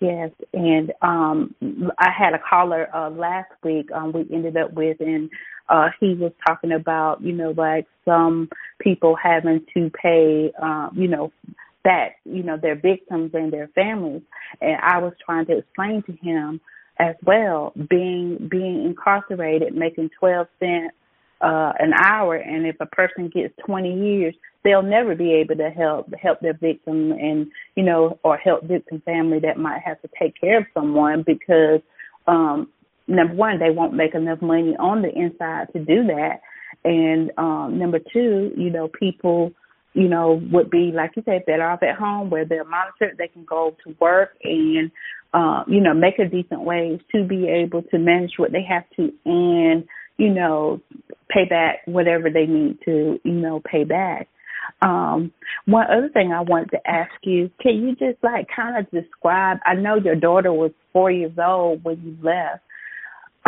Yes, 0.01 0.31
and 0.53 0.91
um 1.01 1.55
I 1.99 2.11
had 2.11 2.33
a 2.33 2.39
caller 2.39 2.89
uh 2.93 3.09
last 3.09 3.51
week 3.63 3.89
um 3.93 4.11
we 4.11 4.27
ended 4.33 4.57
up 4.57 4.73
with 4.73 4.97
and 4.99 5.29
uh 5.69 5.87
he 5.99 6.15
was 6.15 6.33
talking 6.45 6.73
about, 6.73 7.21
you 7.21 7.31
know, 7.31 7.51
like 7.55 7.87
some 8.03 8.49
people 8.79 9.15
having 9.15 9.65
to 9.73 9.89
pay 9.91 10.51
um, 10.61 10.91
you 10.95 11.07
know, 11.07 11.31
back, 11.83 12.17
you 12.25 12.43
know, 12.43 12.57
their 12.57 12.75
victims 12.75 13.31
and 13.33 13.53
their 13.53 13.69
families. 13.69 14.21
And 14.61 14.77
I 14.81 14.97
was 14.99 15.13
trying 15.25 15.45
to 15.47 15.57
explain 15.59 16.03
to 16.03 16.11
him 16.13 16.59
as 16.99 17.15
well, 17.25 17.71
being 17.89 18.47
being 18.51 18.83
incarcerated, 18.85 19.75
making 19.75 20.09
twelve 20.19 20.47
cents 20.59 20.93
uh 21.41 21.73
an 21.79 21.93
hour 21.93 22.35
and 22.35 22.65
if 22.65 22.75
a 22.79 22.85
person 22.85 23.29
gets 23.29 23.53
20 23.65 23.93
years 23.93 24.35
they'll 24.63 24.81
never 24.81 25.15
be 25.15 25.33
able 25.33 25.55
to 25.55 25.69
help 25.69 26.11
help 26.21 26.39
their 26.41 26.53
victim 26.53 27.11
and 27.11 27.47
you 27.75 27.83
know 27.83 28.17
or 28.23 28.37
help 28.37 28.63
victim 28.63 29.01
family 29.05 29.39
that 29.39 29.57
might 29.57 29.81
have 29.81 30.01
to 30.01 30.09
take 30.19 30.39
care 30.39 30.59
of 30.59 30.65
someone 30.73 31.23
because 31.25 31.81
um 32.27 32.67
number 33.07 33.35
one 33.35 33.59
they 33.59 33.69
won't 33.69 33.93
make 33.93 34.15
enough 34.15 34.41
money 34.41 34.75
on 34.79 35.01
the 35.01 35.09
inside 35.09 35.67
to 35.73 35.79
do 35.79 36.03
that. 36.07 36.41
And 36.83 37.31
um 37.37 37.77
number 37.77 37.99
two 37.99 38.51
you 38.57 38.69
know 38.69 38.87
people 38.87 39.51
you 39.93 40.07
know 40.07 40.41
would 40.51 40.69
be 40.69 40.91
like 40.93 41.11
you 41.15 41.23
said 41.25 41.45
better 41.45 41.63
off 41.63 41.83
at 41.83 41.95
home 41.95 42.29
where 42.29 42.45
they're 42.45 42.65
monitored 42.65 43.17
they 43.17 43.27
can 43.27 43.45
go 43.45 43.75
to 43.83 43.95
work 43.99 44.31
and 44.43 44.91
uh 45.33 45.63
you 45.67 45.79
know 45.79 45.93
make 45.93 46.19
a 46.19 46.25
decent 46.25 46.61
wage 46.61 47.01
to 47.13 47.23
be 47.23 47.47
able 47.47 47.81
to 47.83 47.97
manage 47.97 48.33
what 48.37 48.51
they 48.51 48.63
have 48.63 48.83
to 48.95 49.13
and 49.25 49.87
you 50.17 50.29
know 50.29 50.81
pay 51.29 51.45
back 51.45 51.79
whatever 51.85 52.29
they 52.29 52.45
need 52.45 52.77
to 52.85 53.19
you 53.23 53.31
know 53.31 53.61
pay 53.61 53.83
back. 53.83 54.27
Um 54.81 55.31
one 55.65 55.87
other 55.89 56.09
thing 56.09 56.31
i 56.31 56.41
wanted 56.41 56.71
to 56.71 56.89
ask 56.89 57.11
you 57.23 57.49
can 57.61 57.75
you 57.75 57.95
just 57.95 58.23
like 58.23 58.47
kind 58.53 58.77
of 58.77 58.89
describe 58.91 59.57
i 59.65 59.73
know 59.73 59.95
your 59.95 60.15
daughter 60.15 60.51
was 60.51 60.71
four 60.91 61.11
years 61.11 61.37
old 61.43 61.83
when 61.83 62.01
you 62.03 62.17
left. 62.21 62.61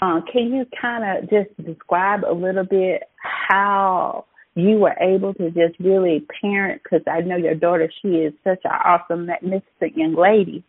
Um 0.02 0.24
can 0.32 0.54
you 0.54 0.66
kind 0.80 1.04
of 1.04 1.30
just 1.30 1.50
describe 1.66 2.24
a 2.24 2.34
little 2.34 2.66
bit 2.66 3.04
how 3.22 4.26
you 4.56 4.78
were 4.78 4.96
able 5.00 5.34
to 5.36 5.52
just 5.52 5.80
really 5.80 6.26
parent? 6.42 6.82
Because 6.84 7.02
i 7.08 7.22
know 7.22 7.36
your 7.36 7.56
daughter 7.56 7.92
she 8.02 8.10
is 8.10 8.34
such 8.44 8.62
an 8.64 8.72
awesome 8.72 9.26
magnificent 9.26 9.98
young 9.98 10.16
lady. 10.16 10.64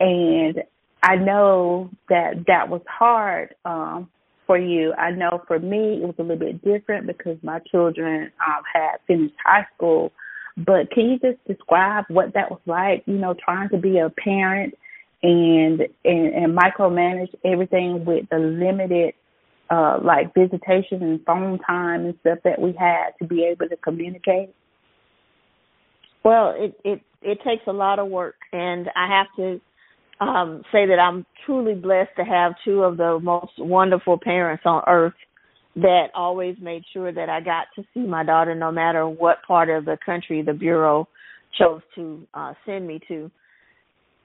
And 0.00 0.62
i 1.02 1.16
know 1.16 1.90
that 2.08 2.44
that 2.46 2.68
was 2.68 2.82
hard 2.88 3.54
um 3.64 4.08
for 4.48 4.58
you. 4.58 4.92
I 4.94 5.12
know 5.12 5.42
for 5.46 5.60
me 5.60 6.00
it 6.02 6.06
was 6.06 6.14
a 6.18 6.22
little 6.22 6.38
bit 6.38 6.64
different 6.64 7.06
because 7.06 7.36
my 7.42 7.60
children 7.70 8.32
um, 8.44 8.62
had 8.72 8.96
finished 9.06 9.34
high 9.44 9.66
school. 9.76 10.10
But 10.56 10.90
can 10.90 11.10
you 11.10 11.18
just 11.20 11.38
describe 11.46 12.06
what 12.08 12.34
that 12.34 12.50
was 12.50 12.60
like? 12.66 13.04
You 13.06 13.18
know, 13.18 13.34
trying 13.34 13.68
to 13.68 13.78
be 13.78 13.98
a 13.98 14.10
parent 14.10 14.74
and 15.22 15.82
and, 16.04 16.34
and 16.34 16.58
micromanage 16.58 17.32
everything 17.44 18.04
with 18.04 18.28
the 18.30 18.38
limited 18.38 19.14
uh 19.70 19.98
like 20.02 20.32
visitation 20.32 21.02
and 21.02 21.24
phone 21.26 21.58
time 21.58 22.06
and 22.06 22.14
stuff 22.20 22.38
that 22.44 22.60
we 22.60 22.72
had 22.72 23.10
to 23.20 23.26
be 23.26 23.44
able 23.44 23.68
to 23.68 23.76
communicate. 23.76 24.54
Well, 26.24 26.54
it 26.56 26.80
it 26.84 27.02
it 27.20 27.38
takes 27.44 27.64
a 27.66 27.72
lot 27.72 27.98
of 27.98 28.08
work, 28.08 28.36
and 28.52 28.88
I 28.96 29.08
have 29.08 29.26
to 29.36 29.60
um 30.20 30.62
say 30.72 30.86
that 30.86 30.98
I'm 30.98 31.24
truly 31.46 31.74
blessed 31.74 32.10
to 32.16 32.24
have 32.24 32.54
two 32.64 32.82
of 32.82 32.96
the 32.96 33.18
most 33.22 33.52
wonderful 33.58 34.18
parents 34.18 34.64
on 34.66 34.82
earth 34.86 35.14
that 35.76 36.06
always 36.14 36.56
made 36.60 36.82
sure 36.92 37.12
that 37.12 37.28
I 37.28 37.40
got 37.40 37.66
to 37.76 37.84
see 37.94 38.00
my 38.00 38.24
daughter 38.24 38.54
no 38.54 38.72
matter 38.72 39.08
what 39.08 39.38
part 39.46 39.70
of 39.70 39.84
the 39.84 39.96
country 40.04 40.42
the 40.42 40.52
bureau 40.52 41.08
chose 41.58 41.82
to 41.94 42.26
uh 42.34 42.54
send 42.66 42.86
me 42.86 43.00
to. 43.08 43.30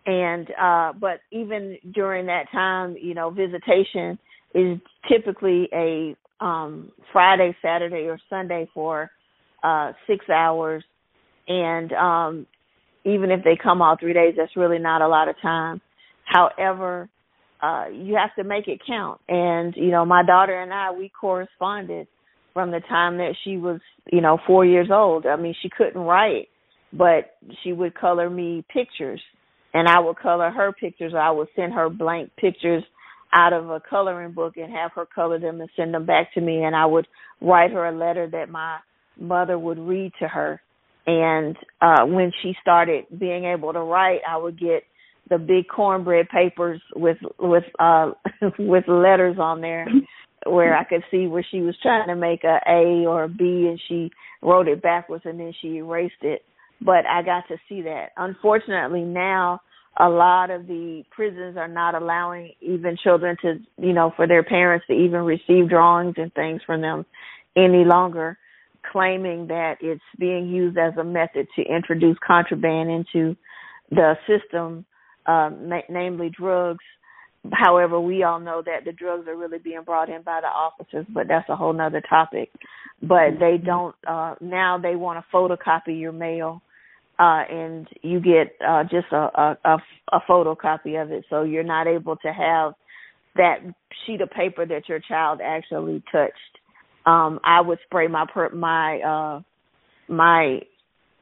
And 0.05 0.49
uh 0.59 0.93
but 0.99 1.21
even 1.31 1.77
during 1.93 2.25
that 2.27 2.51
time, 2.51 2.95
you 3.01 3.13
know, 3.13 3.29
visitation 3.29 4.17
is 4.53 4.79
typically 5.07 5.69
a 5.73 6.15
um 6.43 6.91
Friday, 7.11 7.55
Saturday 7.61 8.07
or 8.07 8.19
Sunday 8.29 8.67
for 8.73 9.11
uh 9.63 9.93
6 10.07 10.29
hours 10.29 10.83
and 11.47 11.93
um 11.93 12.47
even 13.05 13.31
if 13.31 13.43
they 13.43 13.57
come 13.61 13.81
all 13.81 13.97
three 13.99 14.13
days, 14.13 14.35
that's 14.37 14.55
really 14.55 14.79
not 14.79 15.01
a 15.01 15.07
lot 15.07 15.29
of 15.29 15.35
time. 15.41 15.81
However, 16.25 17.09
uh 17.61 17.85
you 17.91 18.15
have 18.15 18.33
to 18.35 18.43
make 18.43 18.67
it 18.67 18.81
count. 18.85 19.19
And 19.27 19.73
you 19.75 19.91
know, 19.91 20.05
my 20.05 20.23
daughter 20.23 20.59
and 20.61 20.73
I 20.73 20.91
we 20.91 21.09
corresponded 21.09 22.07
from 22.53 22.71
the 22.71 22.81
time 22.81 23.17
that 23.17 23.35
she 23.43 23.57
was, 23.57 23.79
you 24.11 24.21
know, 24.21 24.37
4 24.45 24.63
years 24.65 24.89
old. 24.91 25.25
I 25.25 25.35
mean, 25.37 25.55
she 25.61 25.69
couldn't 25.69 25.99
write, 25.99 26.49
but 26.91 27.35
she 27.63 27.73
would 27.73 27.95
color 27.95 28.29
me 28.29 28.63
pictures 28.71 29.21
and 29.73 29.87
I 29.87 29.99
would 29.99 30.17
color 30.17 30.51
her 30.51 30.71
pictures. 30.71 31.13
I 31.17 31.31
would 31.31 31.47
send 31.55 31.73
her 31.73 31.89
blank 31.89 32.29
pictures 32.37 32.83
out 33.33 33.53
of 33.53 33.69
a 33.69 33.81
coloring 33.89 34.31
book 34.31 34.57
and 34.57 34.71
have 34.71 34.91
her 34.93 35.07
color 35.07 35.39
them 35.39 35.59
and 35.59 35.69
send 35.75 35.93
them 35.93 36.05
back 36.05 36.33
to 36.35 36.41
me 36.41 36.63
and 36.63 36.75
I 36.75 36.85
would 36.85 37.07
write 37.41 37.71
her 37.71 37.87
a 37.87 37.97
letter 37.97 38.27
that 38.31 38.49
my 38.49 38.77
mother 39.19 39.57
would 39.57 39.79
read 39.79 40.13
to 40.19 40.27
her 40.27 40.61
and 41.05 41.57
uh 41.81 42.05
when 42.05 42.31
she 42.41 42.53
started 42.61 43.05
being 43.17 43.45
able 43.45 43.73
to 43.73 43.79
write 43.79 44.21
I 44.27 44.37
would 44.37 44.59
get 44.59 44.83
the 45.29 45.37
big 45.37 45.67
cornbread 45.67 46.29
papers 46.29 46.81
with 46.95 47.17
with 47.39 47.63
uh 47.79 48.11
with 48.59 48.87
letters 48.87 49.37
on 49.39 49.61
there 49.61 49.87
where 50.45 50.75
I 50.75 50.83
could 50.83 51.03
see 51.09 51.27
where 51.27 51.45
she 51.49 51.61
was 51.61 51.75
trying 51.81 52.07
to 52.07 52.15
make 52.15 52.43
a 52.43 52.59
A 52.67 53.05
or 53.07 53.23
a 53.23 53.29
B 53.29 53.67
and 53.69 53.79
she 53.87 54.11
wrote 54.41 54.67
it 54.67 54.81
backwards 54.81 55.23
and 55.25 55.39
then 55.39 55.53
she 55.61 55.77
erased 55.77 56.21
it. 56.21 56.41
But 56.81 57.05
I 57.05 57.21
got 57.21 57.47
to 57.47 57.55
see 57.69 57.81
that. 57.83 58.09
Unfortunately 58.17 59.01
now 59.03 59.61
a 59.97 60.09
lot 60.09 60.49
of 60.49 60.67
the 60.67 61.03
prisons 61.11 61.55
are 61.55 61.67
not 61.67 61.95
allowing 61.95 62.53
even 62.61 62.97
children 63.01 63.37
to 63.41 63.59
you 63.77 63.93
know, 63.93 64.11
for 64.15 64.27
their 64.27 64.43
parents 64.43 64.85
to 64.87 64.93
even 64.93 65.21
receive 65.21 65.69
drawings 65.69 66.15
and 66.17 66.33
things 66.33 66.61
from 66.65 66.81
them 66.81 67.05
any 67.55 67.85
longer, 67.85 68.37
claiming 68.91 69.47
that 69.47 69.77
it's 69.81 70.01
being 70.19 70.47
used 70.47 70.77
as 70.77 70.93
a 70.97 71.03
method 71.03 71.47
to 71.55 71.61
introduce 71.63 72.17
contraband 72.25 72.89
into 72.89 73.35
the 73.89 74.15
system 74.27 74.85
na- 75.27 75.87
namely 75.89 76.29
drugs. 76.29 76.83
However, 77.51 77.99
we 77.99 78.23
all 78.23 78.39
know 78.39 78.61
that 78.65 78.85
the 78.85 78.93
drugs 78.93 79.27
are 79.27 79.35
really 79.35 79.57
being 79.57 79.83
brought 79.83 80.09
in 80.09 80.21
by 80.21 80.39
the 80.41 80.47
officers, 80.47 81.05
but 81.13 81.27
that's 81.27 81.49
a 81.49 81.55
whole 81.55 81.73
nother 81.73 82.01
topic. 82.09 82.49
But 83.01 83.39
they 83.39 83.57
don't, 83.57 83.95
uh, 84.07 84.35
now 84.39 84.77
they 84.81 84.95
want 84.95 85.19
to 85.19 85.35
photocopy 85.35 85.99
your 85.99 86.13
mail, 86.13 86.61
uh, 87.19 87.43
and 87.49 87.87
you 88.01 88.21
get, 88.21 88.55
uh, 88.65 88.83
just 88.83 89.11
a, 89.11 89.17
a, 89.17 89.57
a, 89.65 89.77
a 90.13 90.19
photocopy 90.29 91.01
of 91.01 91.11
it. 91.11 91.25
So 91.29 91.43
you're 91.43 91.63
not 91.63 91.85
able 91.85 92.15
to 92.17 92.31
have 92.31 92.73
that 93.35 93.57
sheet 94.05 94.21
of 94.21 94.29
paper 94.29 94.65
that 94.65 94.87
your 94.87 94.99
child 94.99 95.41
actually 95.43 96.01
touched. 96.11 96.59
Um, 97.05 97.39
I 97.43 97.61
would 97.61 97.79
spray 97.85 98.07
my, 98.07 98.25
per- 98.31 98.53
my, 98.53 98.99
uh, 98.99 99.41
my 100.07 100.61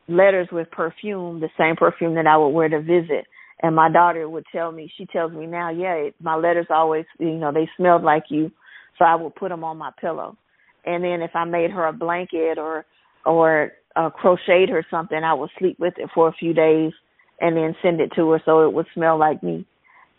letters 0.07 0.47
with 0.51 0.69
perfume, 0.71 1.39
the 1.39 1.49
same 1.57 1.75
perfume 1.75 2.15
that 2.15 2.27
I 2.27 2.37
would 2.37 2.49
wear 2.49 2.69
to 2.69 2.81
visit. 2.81 3.25
And 3.63 3.75
my 3.75 3.91
daughter 3.91 4.27
would 4.27 4.45
tell 4.51 4.71
me 4.71 4.91
she 4.97 5.05
tells 5.05 5.31
me 5.31 5.45
now 5.45 5.69
yeah 5.69 5.93
it, 5.93 6.15
my 6.19 6.35
letters 6.35 6.67
always 6.69 7.05
you 7.19 7.33
know 7.33 7.51
they 7.51 7.69
smelled 7.77 8.03
like 8.03 8.23
you. 8.29 8.51
So 8.97 9.05
i 9.05 9.15
would 9.15 9.35
put 9.35 9.49
them 9.49 9.63
on 9.63 9.77
my 9.77 9.91
pillow. 9.99 10.37
And 10.85 11.03
then 11.03 11.21
if 11.21 11.31
i 11.35 11.45
made 11.45 11.71
her 11.71 11.85
a 11.87 11.93
blanket 11.93 12.57
or 12.57 12.85
or 13.25 13.71
uh, 13.95 14.09
crocheted 14.09 14.69
her 14.69 14.85
something 14.89 15.17
i 15.23 15.33
would 15.33 15.49
sleep 15.59 15.77
with 15.79 15.93
it 15.97 16.09
for 16.13 16.27
a 16.27 16.33
few 16.33 16.53
days 16.53 16.91
and 17.39 17.55
then 17.55 17.75
send 17.81 17.99
it 17.99 18.11
to 18.15 18.31
her 18.31 18.41
so 18.45 18.65
it 18.65 18.73
would 18.73 18.85
smell 18.93 19.17
like 19.17 19.43
me 19.43 19.65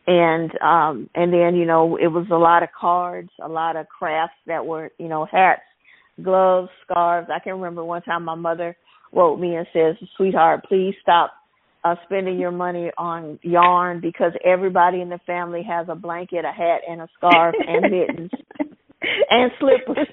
and 0.07 0.51
um 0.61 1.09
and 1.15 1.33
then 1.33 1.55
you 1.55 1.65
know 1.65 1.97
it 1.97 2.09
was 2.09 2.27
a 2.33 2.37
lot 2.37 2.63
of 2.63 2.69
cards 2.79 3.31
a 3.43 3.49
lot 3.49 3.77
of 3.77 3.87
crafts 3.89 4.35
that 4.47 4.65
were 4.65 4.91
you 4.99 5.09
know 5.09 5.27
hats 5.31 5.63
gloves 6.23 6.69
scarves 6.85 7.29
i 7.35 7.39
can 7.39 7.55
remember 7.55 7.85
one 7.85 8.03
time 8.03 8.25
my 8.25 8.35
mother 8.35 8.77
wrote 9.13 9.39
me 9.39 9.55
and 9.55 9.67
says 9.73 9.95
sweetheart 10.17 10.65
please 10.69 10.95
stop 11.01 11.33
uh, 11.85 11.95
spending 12.05 12.39
your 12.39 12.51
money 12.51 12.91
on 12.97 13.39
yarn 13.43 14.01
because 14.01 14.33
everybody 14.45 15.01
in 15.01 15.09
the 15.09 15.19
family 15.27 15.63
has 15.69 15.87
a 15.91 15.95
blanket, 15.95 16.45
a 16.45 16.53
hat, 16.53 16.81
and 16.89 17.01
a 17.01 17.09
scarf, 17.17 17.55
and 17.67 17.83
mittens, 17.83 18.31
and 19.31 19.51
slippers. 19.59 20.09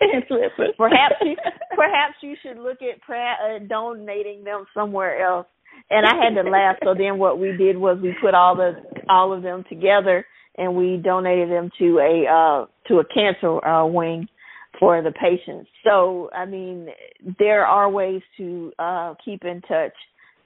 and 0.00 0.24
slippers. 0.28 0.74
perhaps 0.76 1.14
you, 1.22 1.36
perhaps 1.74 2.14
you 2.20 2.34
should 2.42 2.58
look 2.58 2.78
at 2.82 3.00
pra- 3.00 3.36
uh, 3.42 3.58
donating 3.66 4.44
them 4.44 4.66
somewhere 4.74 5.24
else. 5.24 5.46
And 5.90 6.06
I 6.06 6.24
had 6.24 6.40
to 6.42 6.48
laugh. 6.50 6.76
So 6.84 6.94
then 6.94 7.18
what 7.18 7.38
we 7.38 7.56
did 7.56 7.76
was 7.76 7.98
we 8.02 8.14
put 8.20 8.34
all 8.34 8.56
the 8.56 8.74
all 9.08 9.32
of 9.32 9.42
them 9.42 9.64
together 9.68 10.26
and 10.56 10.76
we 10.76 11.00
donated 11.02 11.50
them 11.50 11.70
to 11.78 11.98
a 11.98 12.26
uh 12.30 12.66
to 12.88 13.00
a 13.00 13.04
cancer 13.04 13.64
uh 13.66 13.86
wing 13.86 14.28
for 14.80 15.02
the 15.02 15.12
patients. 15.12 15.70
So 15.84 16.30
I 16.34 16.46
mean 16.46 16.88
there 17.38 17.66
are 17.66 17.90
ways 17.90 18.22
to 18.38 18.72
uh 18.78 19.14
keep 19.24 19.44
in 19.44 19.60
touch 19.62 19.92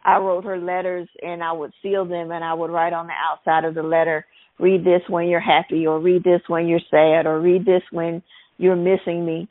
I 0.05 0.19
wrote 0.19 0.45
her 0.45 0.59
letters 0.59 1.09
and 1.23 1.43
I 1.43 1.53
would 1.53 1.73
seal 1.83 2.05
them 2.05 2.31
and 2.31 2.45
I 2.45 2.55
would 2.55 2.71
write 2.71 2.93
on 2.93 3.07
the 3.09 3.13
outside 3.13 3.65
of 3.65 3.75
the 3.75 3.83
letter, 3.83 4.25
read 4.59 4.85
this 4.85 5.03
when 5.09 5.29
you're 5.29 5.41
happy 5.41 5.87
or 5.87 6.01
read 6.01 6.25
this 6.25 6.41
when 6.47 6.67
you're 6.67 6.81
sad 6.91 7.27
or 7.27 7.41
read 7.41 7.65
this 7.65 7.83
when 7.93 8.23
you're 8.59 8.77
missing 8.77 9.25
me 9.25 9.49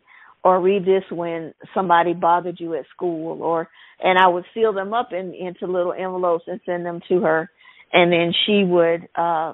or 0.48 0.62
read 0.62 0.86
this 0.86 1.04
when 1.12 1.54
somebody 1.74 2.14
bothered 2.14 2.58
you 2.58 2.74
at 2.74 2.86
school 2.96 3.42
or 3.42 3.68
and 4.00 4.18
I 4.18 4.30
would 4.30 4.46
seal 4.54 4.72
them 4.72 4.94
up 4.94 5.10
in 5.12 5.34
into 5.34 5.68
little 5.68 5.92
envelopes 5.92 6.46
and 6.48 6.62
send 6.66 6.86
them 6.86 7.02
to 7.10 7.20
her. 7.20 7.50
And 7.92 8.10
then 8.14 8.34
she 8.46 8.64
would 8.64 9.10
uh 9.14 9.54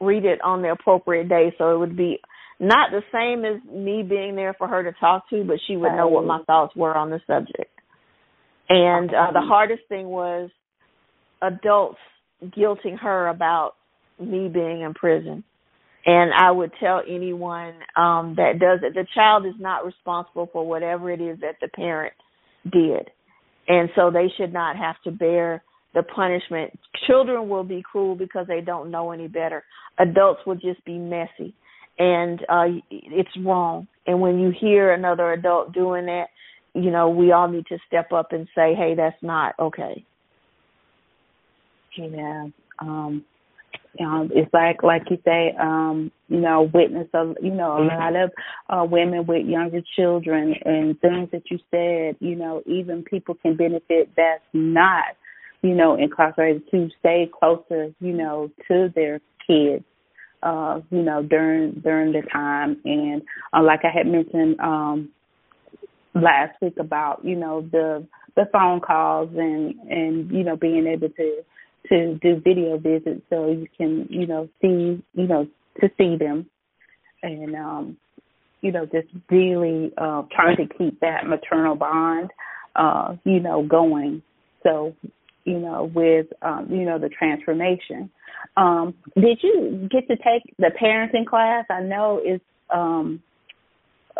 read 0.00 0.24
it 0.24 0.40
on 0.44 0.62
the 0.62 0.70
appropriate 0.70 1.28
day. 1.28 1.52
So 1.58 1.74
it 1.74 1.78
would 1.78 1.96
be 1.96 2.20
not 2.60 2.92
the 2.92 3.02
same 3.12 3.44
as 3.44 3.60
me 3.68 4.04
being 4.08 4.36
there 4.36 4.54
for 4.56 4.68
her 4.68 4.84
to 4.84 4.92
talk 5.00 5.28
to 5.30 5.42
but 5.42 5.58
she 5.66 5.76
would 5.76 5.96
know 5.96 6.06
what 6.06 6.24
my 6.24 6.40
thoughts 6.46 6.76
were 6.76 6.96
on 6.96 7.10
the 7.10 7.20
subject. 7.26 7.72
And 8.68 9.10
uh, 9.10 9.32
the 9.32 9.40
hardest 9.40 9.82
thing 9.88 10.06
was 10.06 10.50
adults 11.42 11.98
guilting 12.44 12.96
her 13.00 13.26
about 13.26 13.72
me 14.20 14.48
being 14.48 14.82
in 14.82 14.94
prison. 14.94 15.42
And 16.08 16.32
I 16.32 16.50
would 16.50 16.72
tell 16.80 17.02
anyone 17.06 17.74
um, 17.94 18.32
that 18.38 18.58
does 18.58 18.80
it, 18.82 18.94
the 18.94 19.06
child 19.14 19.44
is 19.44 19.52
not 19.60 19.84
responsible 19.84 20.48
for 20.50 20.66
whatever 20.66 21.10
it 21.10 21.20
is 21.20 21.38
that 21.40 21.56
the 21.60 21.68
parent 21.68 22.14
did. 22.64 23.10
And 23.68 23.90
so 23.94 24.10
they 24.10 24.28
should 24.38 24.50
not 24.50 24.78
have 24.78 24.96
to 25.04 25.10
bear 25.10 25.62
the 25.92 26.02
punishment. 26.02 26.72
Children 27.06 27.50
will 27.50 27.62
be 27.62 27.82
cruel 27.82 28.14
because 28.14 28.46
they 28.46 28.62
don't 28.62 28.90
know 28.90 29.10
any 29.10 29.28
better. 29.28 29.62
Adults 29.98 30.40
will 30.46 30.54
just 30.54 30.82
be 30.86 30.96
messy. 30.96 31.54
And 31.98 32.40
uh 32.48 32.80
it's 32.90 33.36
wrong. 33.44 33.86
And 34.06 34.22
when 34.22 34.38
you 34.38 34.50
hear 34.58 34.94
another 34.94 35.34
adult 35.34 35.74
doing 35.74 36.06
that, 36.06 36.28
you 36.72 36.90
know, 36.90 37.10
we 37.10 37.32
all 37.32 37.48
need 37.48 37.66
to 37.66 37.76
step 37.86 38.12
up 38.12 38.32
and 38.32 38.48
say, 38.54 38.74
hey, 38.74 38.94
that's 38.96 39.22
not 39.22 39.54
okay. 39.58 40.06
Yeah. 41.98 42.46
Um, 42.78 43.26
know, 44.00 44.28
it's 44.32 44.52
like 44.52 44.82
like 44.82 45.02
you 45.10 45.18
say, 45.24 45.54
um, 45.60 46.10
you 46.28 46.40
know, 46.40 46.70
witness 46.72 47.08
a 47.14 47.34
you 47.42 47.50
know, 47.52 47.78
a 47.78 47.84
lot 47.84 48.16
of 48.16 48.30
uh 48.68 48.84
women 48.84 49.26
with 49.26 49.46
younger 49.46 49.80
children 49.96 50.54
and 50.64 51.00
things 51.00 51.28
that 51.32 51.42
you 51.50 51.58
said, 51.70 52.16
you 52.20 52.36
know, 52.36 52.62
even 52.66 53.02
people 53.02 53.34
can 53.34 53.56
benefit 53.56 54.10
that's 54.16 54.44
not, 54.52 55.16
you 55.62 55.74
know, 55.74 55.96
incarcerated 55.96 56.62
to 56.70 56.88
stay 57.00 57.28
closer, 57.38 57.92
you 58.00 58.12
know, 58.12 58.50
to 58.68 58.92
their 58.94 59.20
kids 59.46 59.84
uh, 60.42 60.80
you 60.90 61.02
know, 61.02 61.22
during 61.22 61.72
during 61.80 62.12
the 62.12 62.22
time. 62.32 62.80
And 62.84 63.22
uh, 63.52 63.62
like 63.62 63.80
I 63.84 63.96
had 63.96 64.06
mentioned 64.06 64.58
um 64.60 65.10
last 66.14 66.60
week 66.62 66.74
about 66.78 67.24
you 67.24 67.36
know 67.36 67.62
the 67.72 68.06
the 68.36 68.44
phone 68.52 68.80
calls 68.80 69.30
and 69.36 69.74
and 69.90 70.30
you 70.30 70.44
know 70.44 70.56
being 70.56 70.86
able 70.86 71.08
to 71.10 71.44
to 71.88 72.14
do 72.16 72.40
video 72.44 72.78
visits 72.78 73.22
so 73.30 73.50
you 73.50 73.66
can 73.76 74.06
you 74.10 74.26
know 74.26 74.48
see 74.60 75.02
you 75.14 75.26
know 75.26 75.46
to 75.80 75.90
see 75.96 76.16
them. 76.16 76.46
And 77.22 77.54
um 77.54 77.96
you 78.60 78.72
know 78.72 78.84
just 78.86 79.08
really 79.30 79.92
uh 79.98 80.22
trying 80.34 80.56
to 80.56 80.66
keep 80.74 81.00
that 81.00 81.26
maternal 81.26 81.74
bond 81.74 82.30
uh 82.76 83.16
you 83.24 83.40
know 83.40 83.62
going. 83.62 84.22
So 84.62 84.94
you 85.44 85.58
know 85.58 85.90
with 85.94 86.26
um 86.42 86.68
you 86.70 86.84
know 86.84 86.98
the 86.98 87.08
transformation. 87.08 88.10
Um 88.56 88.94
did 89.14 89.38
you 89.42 89.88
get 89.90 90.06
to 90.08 90.16
take 90.16 90.42
the 90.58 90.70
parenting 90.80 91.26
class? 91.26 91.64
I 91.70 91.80
know 91.82 92.20
it's 92.22 92.44
um 92.70 93.22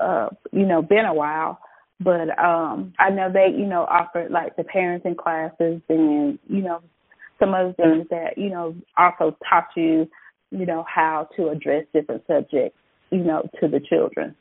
uh 0.00 0.28
you 0.52 0.64
know 0.64 0.82
been 0.82 1.04
a 1.04 1.14
while 1.14 1.60
but 2.00 2.38
um 2.38 2.92
I 2.98 3.10
know 3.10 3.30
they, 3.32 3.48
you 3.56 3.66
know, 3.66 3.82
offered 3.82 4.30
like 4.30 4.56
the 4.56 4.62
parenting 4.62 5.16
classes 5.16 5.80
and, 5.88 6.38
you 6.48 6.62
know, 6.62 6.80
some 7.38 7.54
other 7.54 7.74
things 7.74 8.06
that, 8.10 8.36
you 8.36 8.50
know, 8.50 8.74
also 8.96 9.36
taught 9.48 9.68
you, 9.76 10.08
you 10.50 10.66
know, 10.66 10.84
how 10.92 11.28
to 11.36 11.48
address 11.48 11.84
different 11.92 12.22
subjects, 12.26 12.78
you 13.10 13.24
know, 13.24 13.42
to 13.60 13.68
the 13.68 13.80
children. 13.88 14.34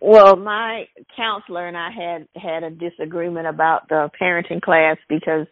Well, 0.00 0.36
my 0.36 0.84
counselor 1.16 1.66
and 1.66 1.76
I 1.76 1.90
had 1.90 2.28
had 2.40 2.62
a 2.62 2.70
disagreement 2.70 3.48
about 3.48 3.88
the 3.88 4.10
parenting 4.20 4.62
class 4.62 4.96
because 5.08 5.46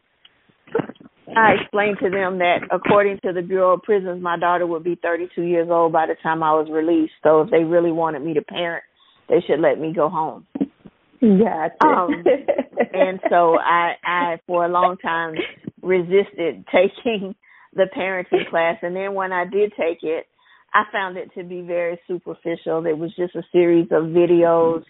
I 1.36 1.54
explained 1.60 1.98
to 2.02 2.10
them 2.10 2.38
that 2.38 2.60
according 2.70 3.18
to 3.24 3.32
the 3.32 3.42
Bureau 3.42 3.74
of 3.74 3.82
Prisons, 3.82 4.22
my 4.22 4.38
daughter 4.38 4.66
would 4.66 4.84
be 4.84 4.96
32 5.02 5.42
years 5.42 5.68
old 5.70 5.92
by 5.92 6.06
the 6.06 6.14
time 6.22 6.42
I 6.42 6.52
was 6.52 6.68
released. 6.70 7.14
So 7.24 7.40
if 7.40 7.50
they 7.50 7.64
really 7.64 7.90
wanted 7.90 8.22
me 8.22 8.34
to 8.34 8.42
parent, 8.42 8.84
they 9.28 9.42
should 9.46 9.60
let 9.60 9.80
me 9.80 9.92
go 9.92 10.08
home. 10.08 10.46
Yeah. 11.26 11.68
Um, 11.80 12.24
and 12.92 13.20
so 13.28 13.58
I, 13.58 13.94
I 14.04 14.38
for 14.46 14.64
a 14.64 14.68
long 14.68 14.96
time 14.98 15.34
resisted 15.82 16.64
taking 16.72 17.34
the 17.74 17.86
parenting 17.96 18.48
class, 18.48 18.76
and 18.82 18.94
then 18.94 19.14
when 19.14 19.32
I 19.32 19.44
did 19.44 19.72
take 19.78 19.98
it, 20.02 20.26
I 20.72 20.84
found 20.92 21.16
it 21.16 21.30
to 21.36 21.42
be 21.42 21.62
very 21.62 21.98
superficial. 22.06 22.86
It 22.86 22.96
was 22.96 23.14
just 23.16 23.34
a 23.34 23.42
series 23.50 23.88
of 23.90 24.04
videos, 24.04 24.84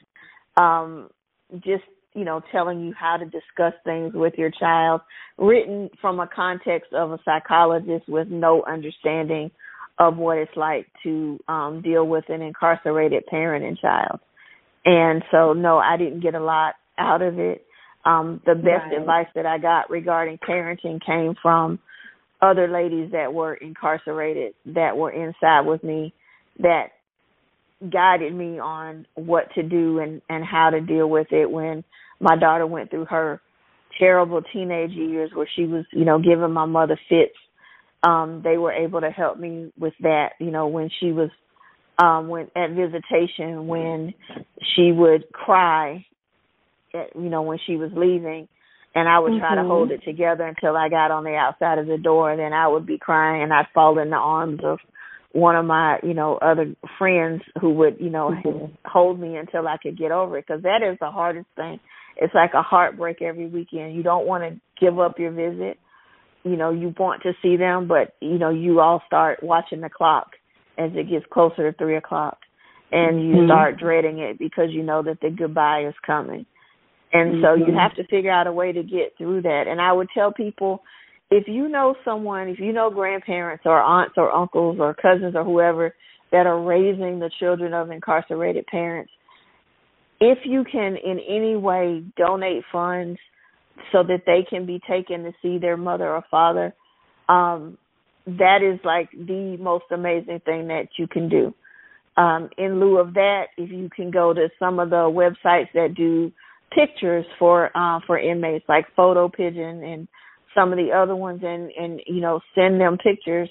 um, 0.57 1.09
just 1.55 1.85
you 2.15 2.25
know, 2.25 2.41
telling 2.51 2.81
you 2.81 2.95
how 2.99 3.17
to 3.19 3.25
discuss 3.25 3.75
things 3.85 4.13
with 4.15 4.35
your 4.39 4.51
child, 4.51 5.03
written 5.39 5.91
from 6.01 6.19
a 6.19 6.29
context 6.35 6.93
of 6.93 7.13
a 7.13 7.19
psychologist 7.25 8.09
with 8.09 8.29
no 8.29 8.63
understanding 8.65 9.51
of 9.99 10.17
what 10.17 10.37
it's 10.37 10.57
like 10.57 10.87
to 11.03 11.39
um 11.49 11.81
deal 11.83 12.07
with 12.07 12.25
an 12.29 12.43
incarcerated 12.43 13.25
parent 13.27 13.65
and 13.65 13.79
child. 13.79 14.21
And 14.87 15.25
so 15.33 15.55
no, 15.55 15.79
I 15.79 15.99
didn't 15.99 16.23
get 16.23 16.37
a 16.37 16.41
lot 16.45 16.77
out 16.99 17.23
of 17.23 17.39
it. 17.41 17.67
Um 18.07 18.43
the 18.47 18.57
best 18.57 18.93
Right. 18.93 18.99
advice 19.01 19.29
that 19.37 19.47
I 19.47 19.59
got 19.59 19.91
regarding 19.91 20.39
parenting 20.39 21.05
came 21.07 21.35
from 21.43 21.81
other 22.43 22.69
ladies 22.69 23.13
that 23.13 23.35
were 23.35 23.55
incarcerated 23.55 24.55
that 24.67 24.97
were 24.97 25.13
inside 25.13 25.63
with 25.63 25.85
me 25.85 26.15
that 26.61 26.89
guided 27.93 28.35
me 28.35 28.59
on 28.61 29.07
what 29.17 29.45
to 29.55 29.63
do 29.63 30.01
and 30.01 30.23
and 30.31 30.45
how 30.45 30.71
to 30.71 30.81
deal 30.81 31.09
with 31.11 31.29
it 31.33 31.51
when 31.51 31.85
my 32.21 32.37
daughter 32.37 32.67
went 32.67 32.91
through 32.91 33.07
her 33.07 33.41
terrible 33.99 34.43
teenage 34.53 34.93
years 34.93 35.31
where 35.35 35.49
she 35.57 35.65
was 35.65 35.85
you 35.93 36.05
know 36.05 36.19
giving 36.19 36.53
my 36.53 36.67
mother 36.67 36.99
fits 37.09 37.37
um 38.07 38.43
they 38.45 38.59
were 38.59 38.73
able 38.73 39.01
to 39.01 39.11
help 39.11 39.39
me 39.39 39.73
with 39.79 39.95
that 40.03 40.31
you 40.41 40.51
know 40.51 40.69
when 40.69 40.91
she 41.01 41.13
was 41.13 41.31
um 41.99 42.29
when 42.29 42.49
at 42.57 42.71
visitation 42.71 43.67
when 43.67 44.15
she 44.75 44.93
would 44.93 45.31
cry 45.33 46.05
at, 46.95 47.15
you 47.15 47.29
know 47.31 47.43
when 47.43 47.59
she 47.67 47.77
was 47.77 47.91
leaving. 47.95 48.49
And 48.95 49.11
I 49.11 49.19
would 49.19 49.39
try 49.39 49.55
to 49.55 49.63
hold 49.63 49.91
it 49.91 50.01
together 50.05 50.47
until 50.47 50.75
I 50.75 50.89
got 50.89 51.11
on 51.11 51.25
the 51.25 51.35
outside 51.35 51.77
of 51.77 51.87
the 51.87 51.99
door 51.99 52.31
and 52.31 52.41
then 52.41 52.55
I 52.55 52.67
would 52.67 52.87
be 52.87 52.97
crying 52.97 53.43
and 53.43 53.53
I'd 53.53 53.67
fall 53.75 53.99
in 53.99 54.09
the 54.09 54.17
arms 54.17 54.61
of 54.65 54.79
one 55.33 55.55
of 55.55 55.67
my 55.67 55.99
you 56.03 56.15
know 56.15 56.37
other 56.37 56.75
friends 56.99 57.43
who 57.61 57.75
would 57.75 57.99
you 58.01 58.09
know 58.09 58.31
Mhm. 58.31 58.71
hold 58.87 59.21
me 59.21 59.37
until 59.37 59.69
I 59.69 59.77
could 59.77 59.99
get 59.99 60.13
over 60.13 60.39
it 60.39 60.47
because 60.47 60.63
that 60.63 60.83
is 60.83 60.99
the 60.99 61.11
hardest 61.11 61.49
thing. 61.57 61.79
It's 62.17 62.35
like 62.35 62.55
a 62.55 62.63
heartbreak 62.63 63.21
every 63.21 63.47
weekend. 63.47 63.95
You 63.95 64.03
don't 64.03 64.27
want 64.27 64.45
to 64.45 64.59
give 64.81 64.99
up 64.99 65.19
your 65.19 65.33
visit. 65.33 65.79
You 66.45 66.57
know 66.57 66.71
you 66.71 66.95
want 66.99 67.23
to 67.25 67.35
see 67.43 67.57
them 67.57 67.89
but 67.89 68.15
you 68.21 68.39
know 68.39 68.51
you 68.51 68.81
all 68.81 69.03
start 69.07 69.43
watching 69.43 69.83
the 69.83 69.91
clock 69.91 70.36
as 70.79 70.91
it 70.95 71.09
gets 71.09 71.27
closer 71.31 71.71
to 71.71 71.79
three 71.79 71.97
o'clock 71.97 72.39
and 72.93 73.21
you 73.21 73.37
Mhm. 73.37 73.47
start 73.47 73.79
dreading 73.79 74.19
it 74.19 74.39
because 74.39 74.71
you 74.71 74.83
know 74.83 75.03
that 75.03 75.21
the 75.21 75.31
goodbye 75.31 75.85
is 75.85 75.95
coming 76.01 76.47
and 77.13 77.41
so 77.41 77.55
you 77.55 77.67
Mhm. 77.67 77.79
have 77.79 77.95
to 77.95 78.05
figure 78.05 78.31
out 78.31 78.47
a 78.47 78.53
way 78.53 78.73
to 78.73 78.83
get 78.83 79.17
through 79.17 79.41
that 79.41 79.67
and 79.67 79.81
i 79.81 79.93
would 79.93 80.09
tell 80.11 80.33
people 80.33 80.83
if 81.31 81.49
you 81.49 81.69
know 81.69 81.97
someone 82.05 82.49
if 82.49 82.59
you 82.59 82.73
know 82.73 82.91
grandparents 82.91 83.65
or 83.67 83.81
aunts 83.81 84.15
or 84.17 84.33
uncles 84.33 84.79
or 84.79 84.95
cousins 84.95 85.35
or 85.35 85.45
whoever 85.45 85.95
that 86.31 86.47
are 86.47 86.61
raising 86.63 87.19
the 87.19 87.31
children 87.39 87.73
of 87.75 87.91
incarcerated 87.91 88.67
parents 88.67 89.13
if 90.21 90.39
you 90.45 90.65
can 90.65 90.97
in 90.97 91.19
any 91.21 91.57
way 91.57 92.03
donate 92.17 92.65
funds 92.73 93.19
so 93.93 94.03
that 94.03 94.23
they 94.27 94.43
can 94.49 94.65
be 94.65 94.81
taken 94.89 95.23
to 95.23 95.33
see 95.43 95.59
their 95.59 95.77
mother 95.77 96.11
or 96.11 96.23
father 96.31 96.75
um 97.29 97.77
that 98.27 98.63
is 98.63 98.79
like 98.85 99.11
the 99.13 99.57
most 99.61 99.85
amazing 99.93 100.41
thing 100.45 100.69
that 100.69 100.89
you 100.99 101.07
can 101.07 101.29
do 101.29 101.55
um 102.17 102.51
in 102.59 102.81
lieu 102.81 102.99
of 102.99 103.15
that 103.15 103.47
if 103.57 103.71
you 103.71 103.89
can 103.95 104.11
go 104.11 104.33
to 104.33 104.49
some 104.59 104.79
of 104.81 104.91
the 104.91 104.97
websites 104.97 105.69
that 105.75 105.95
do 105.97 106.33
pictures 106.75 107.25
for 107.39 107.71
uh 107.77 108.01
for 108.07 108.19
inmates 108.19 108.65
like 108.69 108.87
photo 108.97 109.29
pigeon 109.29 109.83
and 109.85 110.09
some 110.55 110.73
of 110.73 110.79
the 110.79 110.91
other 110.93 111.15
ones 111.17 111.41
and 111.45 111.71
and 111.73 112.01
you 112.07 112.21
know 112.21 112.41
send 112.55 112.81
them 112.81 112.99
pictures 112.99 113.49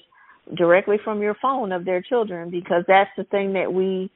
directly 0.56 0.96
from 1.02 1.22
your 1.22 1.34
phone 1.40 1.72
of 1.72 1.84
their 1.84 2.02
children 2.02 2.50
because 2.50 2.84
that's 2.86 3.10
the 3.16 3.24
thing 3.24 3.52
that 3.54 3.72
we 3.72 4.10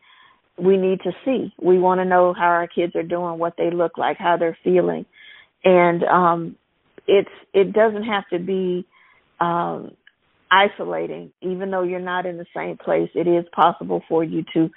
we 0.59 0.77
need 0.77 1.01
to 1.01 1.13
see. 1.25 1.53
We 1.61 1.79
want 1.79 2.01
to 2.01 2.05
know 2.05 2.35
how 2.35 2.45
our 2.47 2.69
kids 2.69 2.95
are 2.95 3.03
doing, 3.03 3.39
what 3.39 3.55
they 3.57 3.71
look 3.71 3.97
like, 3.97 4.19
how 4.19 4.37
they're 4.37 4.59
feeling. 4.63 5.07
And 5.65 6.05
um 6.05 6.57
it's 7.07 7.31
it 7.53 7.73
doesn't 7.73 8.05
have 8.05 8.29
to 8.31 8.39
be 8.39 8.87
um 9.41 9.93
isolating 10.51 11.33
even 11.43 11.71
though 11.71 11.83
you're 11.83 12.01
not 12.01 12.27
in 12.27 12.37
the 12.37 12.47
same 12.55 12.77
place. 12.77 13.11
It 13.15 13.29
is 13.29 13.45
possible 13.53 14.03
for 14.09 14.25
you 14.25 14.45
to 14.55 14.71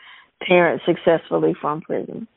parent 0.45 0.81
successfully 0.85 1.55
from 1.59 1.81
prison. 1.81 2.27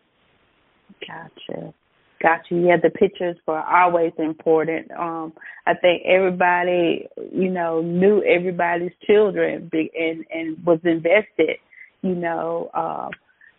Gotcha. 1.06 1.74
Gotcha. 2.22 2.54
Yeah, 2.54 2.76
the 2.82 2.90
pictures 2.90 3.36
were 3.46 3.62
always 3.62 4.12
important. 4.18 4.90
Um, 4.92 5.34
I 5.66 5.74
think 5.74 6.02
everybody, 6.06 7.08
you 7.32 7.50
know, 7.50 7.82
knew 7.82 8.22
everybody's 8.22 8.92
children 9.06 9.70
and 9.72 10.24
and 10.30 10.64
was 10.64 10.80
invested, 10.84 11.58
you 12.00 12.14
know, 12.14 12.70
uh, 12.72 13.10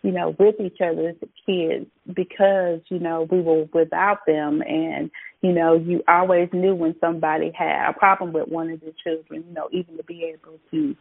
you 0.02 0.12
know, 0.12 0.36
with 0.40 0.56
each 0.60 0.80
other's 0.82 1.16
kids 1.46 1.86
because, 2.16 2.80
you 2.90 3.00
know, 3.00 3.28
we 3.30 3.42
were 3.42 3.66
without 3.74 4.20
them 4.26 4.62
and, 4.62 5.12
you 5.42 5.54
know, 5.54 5.76
you 5.76 6.04
always 6.08 6.50
knew 6.52 6.74
when 6.76 6.96
somebody 7.00 7.52
had 7.58 7.90
a 7.90 7.94
problem 7.94 8.34
with 8.34 8.48
one 8.48 8.70
of 8.70 8.80
the 8.80 8.94
children, 9.04 9.44
you 9.48 9.54
know, 9.54 9.70
even 9.72 9.98
to 9.98 10.04
be 10.04 10.24
able 10.24 10.58
to 10.72 10.96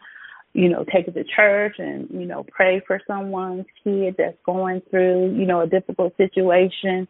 you 0.57 0.71
know, 0.71 0.87
take 0.91 1.07
it 1.07 1.13
to 1.13 1.23
church 1.23 1.75
and, 1.79 2.09
you 2.11 2.25
know, 2.25 2.43
pray 2.51 2.81
for 2.87 2.99
someone's 3.07 3.67
kid 3.85 4.15
that's 4.17 4.39
going 4.47 4.81
through, 4.91 5.35
you 5.37 5.45
know, 5.45 5.61
a 5.61 5.67
difficult 5.67 6.17
situation. 6.17 7.07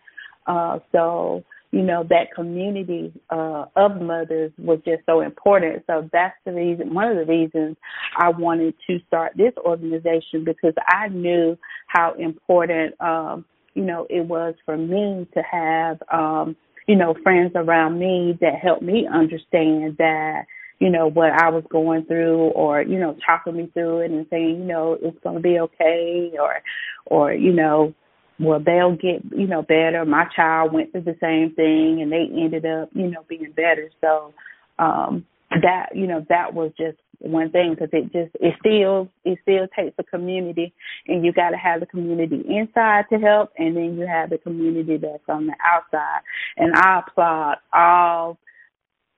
Uh, 0.48 0.80
so, 0.90 1.44
you 1.70 1.82
know, 1.82 2.02
that 2.10 2.34
community 2.34 3.12
uh, 3.30 3.66
of 3.76 4.00
mothers 4.02 4.50
was 4.58 4.80
just 4.84 5.02
so 5.06 5.20
important. 5.20 5.84
So 5.86 6.10
that's 6.12 6.34
the 6.44 6.54
reason, 6.54 6.92
one 6.92 7.08
of 7.08 7.16
the 7.16 7.32
reasons 7.32 7.76
I 8.16 8.30
wanted 8.30 8.74
to 8.88 8.98
start 9.06 9.34
this 9.36 9.52
organization 9.58 10.44
because 10.44 10.74
I 10.88 11.06
knew 11.06 11.56
how 11.86 12.14
important, 12.18 13.00
um, 13.00 13.44
you 13.74 13.84
know, 13.84 14.08
it 14.10 14.22
was 14.26 14.54
for 14.64 14.76
me 14.76 15.28
to 15.34 15.42
have, 15.42 16.02
um, 16.12 16.56
you 16.86 16.96
know, 16.96 17.14
friends 17.22 17.52
around 17.54 17.98
me 17.98 18.38
that 18.40 18.54
helped 18.62 18.82
me 18.82 19.06
understand 19.12 19.96
that, 19.98 20.44
you 20.78 20.90
know, 20.90 21.08
what 21.08 21.32
I 21.32 21.48
was 21.50 21.64
going 21.70 22.04
through 22.04 22.48
or, 22.50 22.82
you 22.82 22.98
know, 22.98 23.16
talking 23.24 23.56
me 23.56 23.70
through 23.72 24.00
it 24.00 24.10
and 24.10 24.26
saying, 24.30 24.60
you 24.60 24.64
know, 24.64 24.98
it's 25.00 25.16
to 25.22 25.40
be 25.40 25.58
okay 25.58 26.32
or, 26.40 26.60
or, 27.06 27.32
you 27.32 27.52
know, 27.52 27.94
well, 28.38 28.60
they'll 28.60 28.94
get, 28.94 29.24
you 29.34 29.46
know, 29.46 29.62
better. 29.62 30.04
My 30.04 30.26
child 30.36 30.72
went 30.72 30.92
through 30.92 31.02
the 31.02 31.16
same 31.20 31.54
thing 31.54 32.02
and 32.02 32.12
they 32.12 32.28
ended 32.40 32.66
up, 32.66 32.90
you 32.92 33.08
know, 33.10 33.24
being 33.28 33.52
better. 33.56 33.90
So, 34.02 34.34
um, 34.78 35.24
that, 35.50 35.90
you 35.94 36.06
know, 36.06 36.24
that 36.28 36.52
was 36.52 36.72
just 36.76 36.98
one 37.20 37.50
thing 37.50 37.74
because 37.74 37.88
it 37.92 38.12
just, 38.12 38.34
it 38.40 38.54
still, 38.60 39.08
it 39.24 39.38
still 39.42 39.66
takes 39.76 39.94
a 39.98 40.04
community 40.04 40.72
and 41.06 41.24
you 41.24 41.32
got 41.32 41.50
to 41.50 41.56
have 41.56 41.80
the 41.80 41.86
community 41.86 42.42
inside 42.48 43.04
to 43.10 43.18
help 43.18 43.50
and 43.58 43.76
then 43.76 43.96
you 43.98 44.06
have 44.06 44.30
the 44.30 44.38
community 44.38 44.96
that's 44.96 45.22
on 45.28 45.46
the 45.46 45.54
outside. 45.64 46.20
And 46.56 46.74
I 46.74 47.00
applaud 47.06 47.56
all 47.72 48.38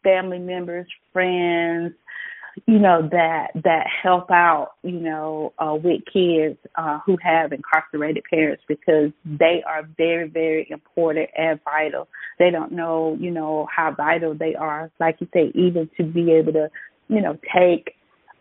family 0.03 0.39
members, 0.39 0.87
friends, 1.13 1.95
you 2.67 2.79
know 2.79 3.09
that 3.13 3.49
that 3.55 3.87
help 4.03 4.31
out, 4.31 4.73
you 4.83 4.99
know, 4.99 5.53
uh, 5.59 5.75
with 5.75 6.03
kids 6.13 6.59
uh, 6.77 6.99
who 7.05 7.17
have 7.23 7.53
incarcerated 7.53 8.25
parents 8.29 8.63
because 8.67 9.11
they 9.25 9.63
are 9.67 9.89
very, 9.97 10.29
very 10.29 10.67
important 10.71 11.29
and 11.37 11.61
vital. 11.65 12.09
They 12.39 12.51
don't 12.51 12.73
know, 12.73 13.17
you 13.21 13.31
know, 13.31 13.69
how 13.75 13.93
vital 13.95 14.35
they 14.35 14.55
are. 14.55 14.91
Like 14.99 15.17
you 15.21 15.29
say, 15.33 15.53
even 15.55 15.89
to 15.97 16.05
be 16.05 16.33
able 16.33 16.53
to, 16.55 16.71
you 17.09 17.21
know, 17.21 17.39
take, 17.57 17.95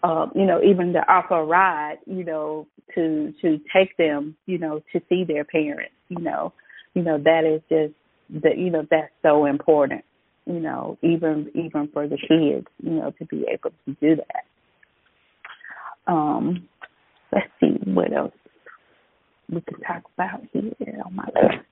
um, 0.03 0.31
you 0.35 0.45
know, 0.45 0.61
even 0.63 0.93
to 0.93 0.99
offer 0.99 1.39
a 1.39 1.45
ride, 1.45 1.97
you 2.05 2.23
know, 2.23 2.67
to 2.95 3.33
to 3.41 3.59
take 3.73 3.95
them, 3.97 4.35
you 4.45 4.57
know, 4.57 4.81
to 4.93 5.01
see 5.09 5.23
their 5.23 5.43
parents. 5.43 5.93
You 6.09 6.19
know, 6.19 6.53
you 6.93 7.03
know 7.03 7.17
that 7.17 7.43
is 7.45 7.61
just 7.69 7.93
that, 8.43 8.57
you 8.57 8.69
know, 8.69 8.85
that's 8.89 9.11
so 9.23 9.45
important 9.45 10.03
you 10.47 10.61
know, 10.61 10.97
even 11.03 11.51
even 11.53 11.89
for 11.91 12.07
the 12.07 12.17
kids, 12.17 12.67
you 12.81 12.91
know, 12.91 13.11
to 13.19 13.25
be 13.25 13.45
able 13.51 13.71
to 13.85 13.93
do 13.99 14.15
that. 14.15 14.45
Um, 16.11 16.69
let's 17.33 17.47
see 17.59 17.77
what 17.83 18.13
else 18.13 18.33
we 19.49 19.59
could 19.61 19.83
talk 19.85 20.03
about 20.15 20.41
here 20.53 21.01
on 21.05 21.15
my 21.15 21.25
list. 21.35 21.65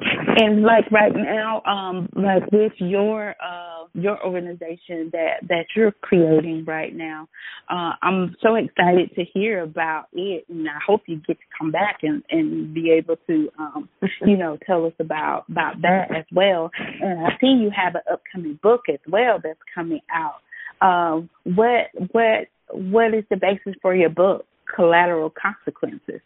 And 0.00 0.62
like 0.62 0.90
right 0.92 1.12
now, 1.14 1.60
um, 1.62 2.08
like 2.14 2.50
with 2.52 2.72
your 2.78 3.30
uh 3.42 3.86
your 3.94 4.24
organization 4.24 5.10
that 5.12 5.40
that 5.48 5.64
you're 5.74 5.90
creating 5.90 6.64
right 6.66 6.94
now, 6.94 7.28
uh, 7.68 7.92
I'm 8.00 8.36
so 8.40 8.54
excited 8.54 9.10
to 9.16 9.24
hear 9.34 9.62
about 9.62 10.06
it, 10.12 10.44
and 10.48 10.68
I 10.68 10.78
hope 10.86 11.02
you 11.06 11.16
get 11.26 11.38
to 11.38 11.44
come 11.58 11.72
back 11.72 11.98
and 12.02 12.22
and 12.30 12.72
be 12.72 12.92
able 12.92 13.16
to, 13.26 13.48
um, 13.58 13.88
you 14.24 14.36
know, 14.36 14.56
tell 14.66 14.86
us 14.86 14.92
about 15.00 15.46
about 15.50 15.82
that 15.82 16.14
as 16.16 16.24
well. 16.32 16.70
And 16.78 17.26
I 17.26 17.30
see 17.40 17.48
you 17.48 17.70
have 17.74 17.96
an 17.96 18.02
upcoming 18.12 18.58
book 18.62 18.82
as 18.88 19.00
well 19.08 19.40
that's 19.42 19.58
coming 19.74 20.00
out. 20.12 20.40
Um, 20.80 21.28
what 21.42 21.86
what 22.12 22.46
what 22.70 23.14
is 23.14 23.24
the 23.30 23.36
basis 23.36 23.74
for 23.82 23.96
your 23.96 24.10
book, 24.10 24.46
Collateral 24.76 25.30
Consequences? 25.30 26.20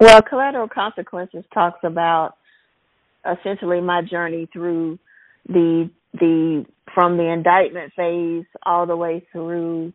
Well, 0.00 0.22
collateral 0.22 0.68
consequences 0.68 1.44
talks 1.52 1.78
about 1.84 2.34
essentially 3.24 3.80
my 3.80 4.02
journey 4.02 4.48
through 4.52 4.98
the 5.48 5.90
the 6.14 6.64
from 6.94 7.16
the 7.16 7.30
indictment 7.32 7.92
phase 7.96 8.44
all 8.64 8.86
the 8.86 8.96
way 8.96 9.26
through 9.32 9.92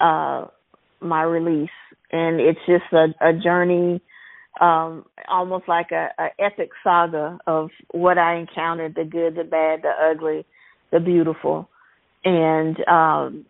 uh 0.00 0.46
my 1.00 1.22
release. 1.22 1.70
And 2.12 2.40
it's 2.40 2.60
just 2.66 2.92
a, 2.92 3.08
a 3.20 3.32
journey 3.32 4.00
um 4.60 5.04
almost 5.28 5.68
like 5.68 5.90
a, 5.92 6.08
a 6.18 6.28
epic 6.38 6.70
saga 6.82 7.38
of 7.46 7.70
what 7.92 8.18
I 8.18 8.36
encountered 8.36 8.94
the 8.94 9.04
good 9.04 9.36
the 9.36 9.44
bad 9.44 9.82
the 9.82 9.92
ugly 10.10 10.44
the 10.92 11.00
beautiful. 11.00 11.68
And 12.24 12.76
um 12.88 13.46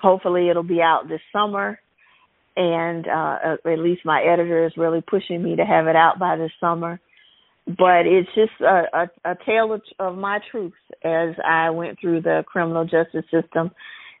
hopefully 0.00 0.48
it'll 0.48 0.62
be 0.62 0.82
out 0.82 1.08
this 1.08 1.22
summer. 1.32 1.78
And 2.56 3.06
uh 3.06 3.56
at 3.64 3.78
least 3.78 4.02
my 4.04 4.22
editor 4.22 4.66
is 4.66 4.72
really 4.76 5.00
pushing 5.00 5.42
me 5.42 5.56
to 5.56 5.64
have 5.64 5.86
it 5.86 5.96
out 5.96 6.18
by 6.18 6.36
this 6.36 6.52
summer 6.60 7.00
but 7.66 8.06
it's 8.06 8.28
just 8.34 8.52
a, 8.60 8.82
a, 8.92 9.32
a 9.32 9.36
tale 9.44 9.72
of, 9.72 9.82
of 9.98 10.16
my 10.16 10.38
truth 10.50 10.72
as 11.04 11.34
I 11.44 11.70
went 11.70 11.98
through 12.00 12.22
the 12.22 12.44
criminal 12.46 12.84
justice 12.84 13.24
system, 13.30 13.72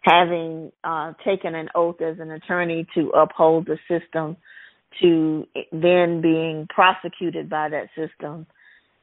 having 0.02 0.72
uh, 0.82 1.12
taken 1.24 1.54
an 1.54 1.68
oath 1.74 2.00
as 2.00 2.18
an 2.18 2.32
attorney 2.32 2.86
to 2.94 3.10
uphold 3.10 3.66
the 3.66 3.78
system, 3.88 4.36
to 5.00 5.46
then 5.70 6.20
being 6.20 6.66
prosecuted 6.74 7.48
by 7.48 7.68
that 7.68 7.88
system, 7.96 8.46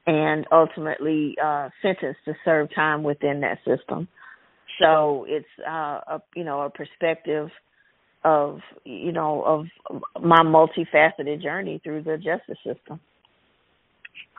and 0.06 0.46
ultimately 0.52 1.36
uh, 1.42 1.70
sentenced 1.82 2.20
to 2.26 2.34
serve 2.44 2.68
time 2.76 3.04
within 3.04 3.42
that 3.42 3.60
system. 3.60 4.08
So 4.82 5.26
it's 5.30 5.46
uh, 5.66 6.00
a 6.08 6.22
you 6.36 6.44
know 6.44 6.62
a 6.62 6.70
perspective 6.70 7.50
of 8.26 8.60
you 8.84 9.12
know 9.12 9.44
of 9.44 9.66
my 10.22 10.42
multifaceted 10.42 11.42
journey 11.42 11.80
through 11.84 12.04
the 12.04 12.18
justice 12.18 12.58
system. 12.66 13.00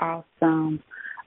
Awesome. 0.01 0.83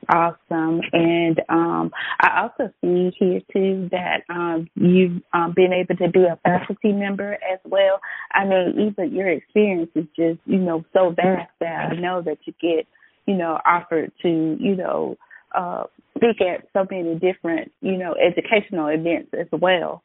Awesome. 0.09 0.79
And 0.93 1.41
um, 1.49 1.91
I 2.21 2.41
also 2.43 2.71
see 2.81 3.11
here 3.19 3.41
too 3.51 3.89
that 3.91 4.21
um, 4.29 4.69
you've 4.75 5.21
um, 5.33 5.53
been 5.55 5.73
able 5.73 5.95
to 5.97 6.09
be 6.09 6.23
a 6.23 6.39
faculty 6.43 6.93
member 6.93 7.33
as 7.33 7.59
well. 7.65 7.99
I 8.31 8.45
mean, 8.45 8.73
even 8.91 9.13
your 9.13 9.29
experience 9.29 9.89
is 9.95 10.05
just, 10.15 10.39
you 10.45 10.59
know, 10.59 10.85
so 10.93 11.09
vast 11.09 11.51
that 11.59 11.91
I 11.91 11.95
know 11.99 12.21
that 12.21 12.37
you 12.45 12.53
get, 12.61 12.87
you 13.25 13.35
know, 13.35 13.59
offered 13.65 14.11
to, 14.21 14.57
you 14.59 14.75
know, 14.75 15.17
uh, 15.53 15.83
speak 16.15 16.41
at 16.41 16.67
so 16.73 16.85
many 16.89 17.15
different, 17.15 17.71
you 17.81 17.97
know, 17.97 18.15
educational 18.15 18.87
events 18.87 19.33
as 19.37 19.47
well. 19.51 20.03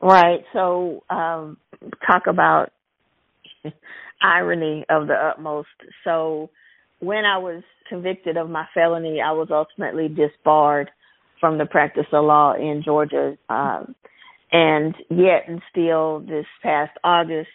Right. 0.00 0.40
So, 0.52 1.02
um, 1.10 1.58
talk 2.06 2.28
about 2.28 2.70
irony 4.22 4.84
of 4.88 5.08
the 5.08 5.14
utmost. 5.14 5.68
So, 6.04 6.50
when 7.00 7.24
I 7.24 7.38
was 7.38 7.62
convicted 7.88 8.36
of 8.36 8.50
my 8.50 8.66
felony, 8.74 9.20
I 9.20 9.32
was 9.32 9.48
ultimately 9.50 10.08
disbarred 10.08 10.90
from 11.40 11.58
the 11.58 11.66
practice 11.66 12.06
of 12.12 12.24
law 12.24 12.54
in 12.54 12.82
Georgia. 12.84 13.36
Um, 13.48 13.94
and 14.50 14.94
yet 15.10 15.44
and 15.46 15.62
still 15.70 16.20
this 16.20 16.46
past 16.62 16.92
August, 17.04 17.48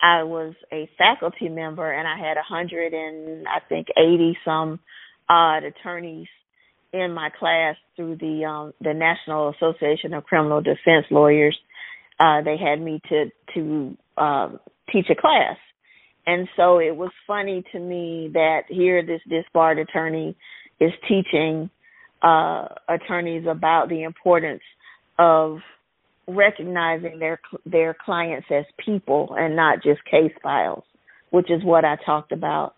I 0.00 0.22
was 0.24 0.54
a 0.72 0.88
faculty 0.98 1.48
member 1.48 1.90
and 1.90 2.06
I 2.06 2.18
had 2.18 2.36
a 2.36 2.42
hundred 2.42 2.92
and 2.92 3.46
I 3.48 3.60
think 3.68 3.88
eighty 3.96 4.36
some 4.44 4.80
odd 5.28 5.64
attorneys 5.64 6.28
in 6.92 7.12
my 7.12 7.30
class 7.38 7.76
through 7.96 8.16
the 8.16 8.44
um 8.44 8.74
the 8.80 8.92
National 8.92 9.48
Association 9.50 10.12
of 10.12 10.24
Criminal 10.24 10.60
Defense 10.60 11.06
Lawyers. 11.10 11.58
Uh 12.20 12.42
they 12.42 12.56
had 12.58 12.80
me 12.80 13.00
to 13.08 13.30
to 13.54 13.96
um 14.18 14.60
teach 14.92 15.06
a 15.10 15.20
class 15.20 15.56
and 16.26 16.48
so 16.56 16.78
it 16.78 16.96
was 16.96 17.10
funny 17.26 17.62
to 17.72 17.78
me 17.78 18.30
that 18.32 18.62
here 18.68 19.04
this 19.04 19.20
disbarred 19.28 19.78
attorney 19.78 20.36
is 20.80 20.92
teaching 21.08 21.70
uh, 22.22 22.66
attorneys 22.88 23.44
about 23.48 23.88
the 23.88 24.02
importance 24.02 24.62
of 25.18 25.58
recognizing 26.26 27.18
their 27.18 27.38
their 27.66 27.94
clients 28.04 28.46
as 28.50 28.64
people 28.84 29.34
and 29.38 29.54
not 29.54 29.82
just 29.82 30.02
case 30.06 30.32
files, 30.42 30.84
which 31.30 31.50
is 31.50 31.62
what 31.62 31.84
I 31.84 31.96
talked 32.04 32.32
about. 32.32 32.74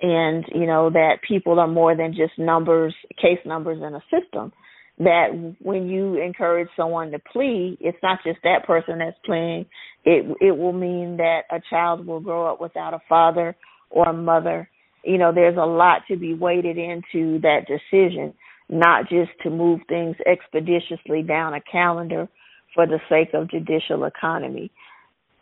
And 0.00 0.44
you 0.52 0.66
know 0.66 0.90
that 0.90 1.18
people 1.26 1.60
are 1.60 1.68
more 1.68 1.96
than 1.96 2.12
just 2.12 2.38
numbers, 2.38 2.94
case 3.20 3.38
numbers 3.44 3.78
in 3.78 3.94
a 3.94 4.02
system 4.10 4.52
that 4.98 5.54
when 5.60 5.88
you 5.88 6.20
encourage 6.20 6.68
someone 6.76 7.10
to 7.12 7.18
plea, 7.32 7.76
it's 7.80 7.98
not 8.02 8.18
just 8.24 8.38
that 8.42 8.66
person 8.66 8.98
that's 8.98 9.16
pleading. 9.24 9.66
It 10.04 10.36
it 10.40 10.56
will 10.56 10.72
mean 10.72 11.16
that 11.18 11.42
a 11.50 11.60
child 11.70 12.06
will 12.06 12.20
grow 12.20 12.46
up 12.52 12.60
without 12.60 12.94
a 12.94 13.00
father 13.08 13.56
or 13.90 14.08
a 14.08 14.12
mother. 14.12 14.68
You 15.04 15.18
know, 15.18 15.32
there's 15.32 15.56
a 15.56 15.66
lot 15.66 16.02
to 16.08 16.16
be 16.16 16.34
weighted 16.34 16.78
into 16.78 17.40
that 17.40 17.66
decision, 17.68 18.34
not 18.68 19.08
just 19.08 19.30
to 19.44 19.50
move 19.50 19.80
things 19.88 20.16
expeditiously 20.26 21.22
down 21.22 21.54
a 21.54 21.60
calendar 21.60 22.28
for 22.74 22.86
the 22.86 22.98
sake 23.08 23.30
of 23.34 23.50
judicial 23.50 24.04
economy. 24.04 24.70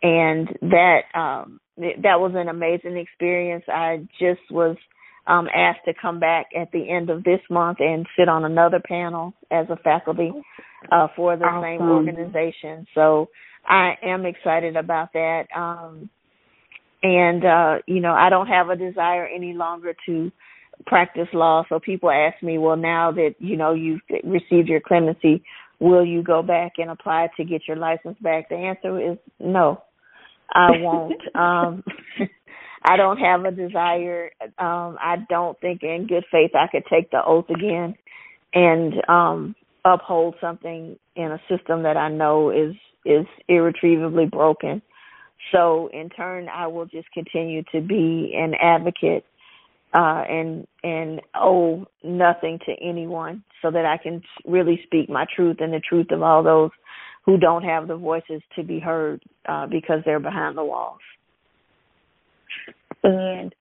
And 0.03 0.49
that 0.61 1.01
um 1.15 1.59
that 1.77 2.19
was 2.19 2.33
an 2.35 2.49
amazing 2.49 2.97
experience. 2.97 3.63
I 3.67 4.07
just 4.19 4.41
was 4.51 4.77
um, 5.27 5.47
asked 5.53 5.85
to 5.85 5.93
come 6.01 6.19
back 6.19 6.47
at 6.59 6.71
the 6.71 6.89
end 6.89 7.09
of 7.09 7.23
this 7.23 7.41
month 7.49 7.79
and 7.79 8.05
sit 8.17 8.29
on 8.29 8.45
another 8.45 8.79
panel 8.79 9.33
as 9.51 9.67
a 9.69 9.75
faculty 9.77 10.31
uh, 10.91 11.07
for 11.15 11.35
the 11.35 11.43
awesome. 11.43 11.63
same 11.63 11.89
organization. 11.89 12.87
So 12.95 13.27
I 13.67 13.93
am 14.03 14.25
excited 14.25 14.77
about 14.77 15.11
that. 15.13 15.43
Um, 15.55 16.09
and 17.03 17.45
uh, 17.45 17.75
you 17.85 17.99
know, 17.99 18.13
I 18.13 18.29
don't 18.29 18.47
have 18.47 18.69
a 18.69 18.75
desire 18.75 19.27
any 19.27 19.53
longer 19.53 19.93
to 20.07 20.31
practice 20.85 21.27
law. 21.33 21.63
So 21.69 21.79
people 21.79 22.09
ask 22.09 22.41
me, 22.41 22.57
well, 22.57 22.77
now 22.77 23.11
that 23.11 23.35
you 23.39 23.57
know 23.57 23.73
you've 23.73 24.01
received 24.23 24.69
your 24.69 24.79
clemency, 24.79 25.43
will 25.79 26.05
you 26.05 26.23
go 26.23 26.41
back 26.41 26.73
and 26.77 26.89
apply 26.89 27.27
to 27.37 27.43
get 27.43 27.61
your 27.67 27.77
license 27.77 28.17
back? 28.21 28.49
The 28.49 28.55
answer 28.55 29.11
is 29.11 29.17
no. 29.39 29.83
I 30.49 30.69
won't. 30.79 31.21
um 31.35 31.83
I 32.87 32.95
don't 32.95 33.17
have 33.17 33.43
a 33.43 33.51
desire. 33.51 34.31
Um, 34.57 34.97
I 35.01 35.17
don't 35.29 35.59
think 35.59 35.83
in 35.83 36.07
good 36.07 36.23
faith 36.31 36.51
I 36.55 36.67
could 36.71 36.85
take 36.89 37.11
the 37.11 37.21
oath 37.25 37.49
again 37.49 37.95
and 38.53 38.93
um, 39.09 39.55
uphold 39.83 40.35
something 40.39 40.97
in 41.15 41.31
a 41.31 41.41
system 41.49 41.83
that 41.83 41.97
I 41.97 42.09
know 42.09 42.49
is 42.49 42.75
is 43.05 43.25
irretrievably 43.49 44.27
broken. 44.27 44.81
So 45.51 45.89
in 45.93 46.09
turn, 46.09 46.47
I 46.49 46.67
will 46.67 46.85
just 46.85 47.11
continue 47.11 47.63
to 47.73 47.81
be 47.81 48.33
an 48.35 48.53
advocate 48.55 49.25
uh, 49.93 50.23
and 50.29 50.65
and 50.83 51.21
owe 51.35 51.85
nothing 52.05 52.59
to 52.67 52.73
anyone, 52.81 53.43
so 53.61 53.69
that 53.69 53.85
I 53.85 53.97
can 54.01 54.21
really 54.45 54.79
speak 54.85 55.09
my 55.09 55.25
truth 55.35 55.57
and 55.59 55.73
the 55.73 55.81
truth 55.81 56.11
of 56.11 56.21
all 56.23 56.41
those 56.41 56.71
who 57.25 57.37
don't 57.37 57.63
have 57.63 57.89
the 57.89 57.97
voices 57.97 58.41
to 58.55 58.63
be 58.63 58.79
heard 58.79 59.21
uh, 59.49 59.67
because 59.67 59.99
they're 60.05 60.21
behind 60.21 60.57
the 60.57 60.63
walls. 60.63 60.99
And 63.03 63.53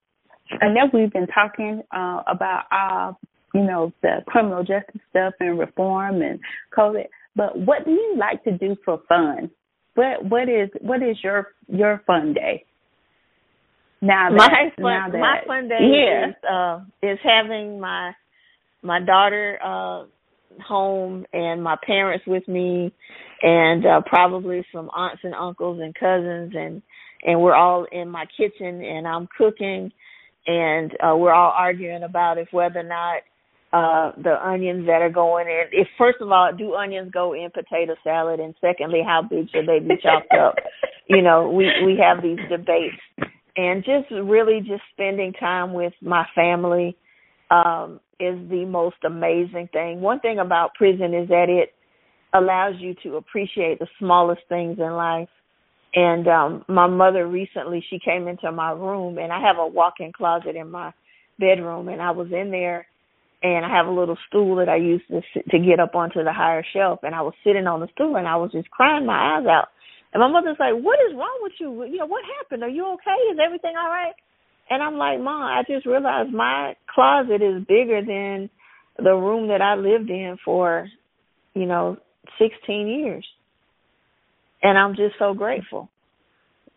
I 0.61 0.69
know 0.69 0.89
we've 0.93 1.13
been 1.13 1.27
talking 1.27 1.83
uh, 1.95 2.23
about 2.27 2.65
uh, 2.71 3.13
you 3.57 3.65
know, 3.65 3.93
the 4.03 4.19
criminal 4.27 4.63
justice 4.63 5.01
stuff 5.11 5.33
and 5.41 5.59
reform 5.59 6.21
and 6.21 6.39
COVID. 6.77 7.07
But 7.35 7.59
what 7.59 7.87
do 7.87 7.91
you 7.91 8.17
like 8.19 8.45
to 8.45 8.53
do 8.57 8.77
for 8.85 9.01
fun? 9.09 9.51
What 9.95 10.25
what 10.27 10.49
is 10.49 10.69
what 10.81 11.03
is 11.03 11.17
your 11.25 11.49
your 11.67 12.03
fun 12.07 12.35
day? 12.35 12.65
Now 14.03 14.29
that, 14.29 14.37
my 14.37 14.49
fun 14.77 14.85
now 14.85 15.09
that, 15.11 15.19
my 15.19 15.39
fun 15.47 15.69
day 15.69 15.79
yeah. 15.81 16.29
is 16.29 16.35
uh 16.51 16.81
is 17.03 17.19
having 17.25 17.81
my 17.81 18.13
my 18.83 19.01
daughter 19.01 19.59
uh 19.65 20.05
home 20.63 21.25
and 21.33 21.63
my 21.63 21.77
parents 21.87 22.27
with 22.27 22.47
me 22.47 22.93
and 23.43 23.87
uh 23.87 24.03
probably 24.05 24.67
some 24.71 24.91
aunts 24.95 25.23
and 25.25 25.35
uncles 25.35 25.81
and 25.83 25.95
cousins 25.95 26.53
and 26.55 26.83
and 27.25 27.41
we're 27.41 27.55
all 27.55 27.87
in 27.91 28.09
my 28.09 28.27
kitchen 28.37 28.83
and 28.83 29.07
I'm 29.07 29.29
cooking 29.37 29.91
and 30.47 30.93
uh 31.03 31.17
we're 31.17 31.33
all 31.33 31.53
arguing 31.57 32.03
about 32.03 32.39
if 32.39 32.49
whether 32.53 32.81
or 32.81 32.83
not 32.83 33.23
uh 33.73 34.13
the 34.23 34.37
onions 34.45 34.87
that 34.87 35.03
are 35.03 35.11
going 35.11 35.49
in 35.49 35.65
if 35.73 35.89
first 35.99 36.19
of 36.21 36.31
all 36.31 36.51
do 36.57 36.75
onions 36.75 37.11
go 37.13 37.35
in 37.35 37.51
potato 37.51 37.95
salad? 38.05 38.41
And 38.41 38.55
secondly 38.61 39.03
how 39.05 39.23
big 39.23 39.51
should 39.51 39.67
they 39.67 39.81
be 39.81 39.97
chopped 40.03 40.33
up? 40.33 40.57
You 41.09 41.23
know 41.23 41.49
we 41.49 41.71
we 41.85 41.97
have 42.03 42.21
these 42.21 42.41
debates. 42.51 42.97
And 43.57 43.85
just 43.85 44.11
really 44.11 44.59
just 44.59 44.83
spending 44.93 45.33
time 45.35 45.73
with 45.73 45.93
my 46.03 46.27
family 46.35 46.97
um 47.51 48.01
is 48.19 48.37
the 48.51 48.65
most 48.65 48.97
amazing 49.05 49.69
thing. 49.73 50.01
One 50.01 50.19
thing 50.19 50.41
about 50.41 50.75
prison 50.75 51.15
is 51.15 51.29
that 51.29 51.47
it 51.49 51.75
allows 52.35 52.75
you 52.79 52.95
to 53.05 53.17
appreciate 53.17 53.79
the 53.79 53.87
smallest 54.01 54.43
things 54.49 54.79
in 54.79 54.93
life 54.95 55.29
and 55.95 56.29
um 56.29 56.65
my 56.69 56.87
mother 56.87 57.27
recently 57.27 57.85
she 57.89 57.99
came 57.99 58.29
into 58.29 58.51
my 58.53 58.73
room 58.73 59.19
and 59.19 59.33
I 59.33 59.41
have 59.41 59.57
a 59.59 59.67
walk-in 59.67 60.13
closet 60.13 60.57
in 60.57 60.71
my 60.71 60.93
bedroom 61.39 61.89
and 61.89 62.03
I 62.03 62.11
was 62.11 62.29
in 62.33 62.51
there 62.51 62.87
and 63.43 63.65
I 63.65 63.71
have 63.71 63.87
a 63.87 63.91
little 63.91 64.17
stool 64.29 64.57
that 64.57 64.69
I 64.69 64.77
use 64.77 65.03
to 65.09 65.21
to 65.51 65.59
get 65.59 65.81
up 65.81 65.95
onto 65.95 66.25
the 66.25 66.33
higher 66.33 66.65
shelf 66.73 67.01
and 67.03 67.15
I 67.15 67.23
was 67.23 67.35
sitting 67.45 67.67
on 67.67 67.81
the 67.81 67.89
stool 67.95 68.17
and 68.17 68.29
I 68.29 68.37
was 68.37 68.53
just 68.53 68.71
crying 68.71 69.07
my 69.07 69.37
eyes 69.37 69.47
out. 69.47 69.69
And 70.13 70.21
my 70.21 70.29
mother's 70.29 70.57
like, 70.59 70.73
"What 70.73 70.99
is 71.11 71.17
wrong 71.17 71.39
with 71.43 71.53
you? 71.61 71.85
You 71.85 71.99
know, 71.99 72.07
what 72.07 72.25
happened? 72.39 72.63
Are 72.63 72.69
you 72.69 72.87
okay? 72.95 73.19
Is 73.33 73.39
everything 73.45 73.75
all 73.77 73.91
right?" 73.91 74.15
and 74.69 74.83
I'm 74.83 74.97
like, 74.97 75.21
Mom, 75.21 75.43
I 75.43 75.63
just 75.67 75.87
realized 75.87 76.33
my 76.33 76.75
closet 76.93 77.43
is 77.43 77.65
bigger 77.67 78.01
than 78.05 78.51
the 78.99 79.15
room 79.15 79.49
that 79.49 79.63
I 79.63 79.75
lived 79.75 80.11
in 80.11 80.37
for, 80.45 80.89
you 81.55 81.67
know, 81.67 81.97
16 82.39 82.87
years. 82.89 83.27
And 84.67 84.77
I'm 84.77 84.97
just 84.97 85.15
so 85.17 85.33
grateful. 85.33 85.89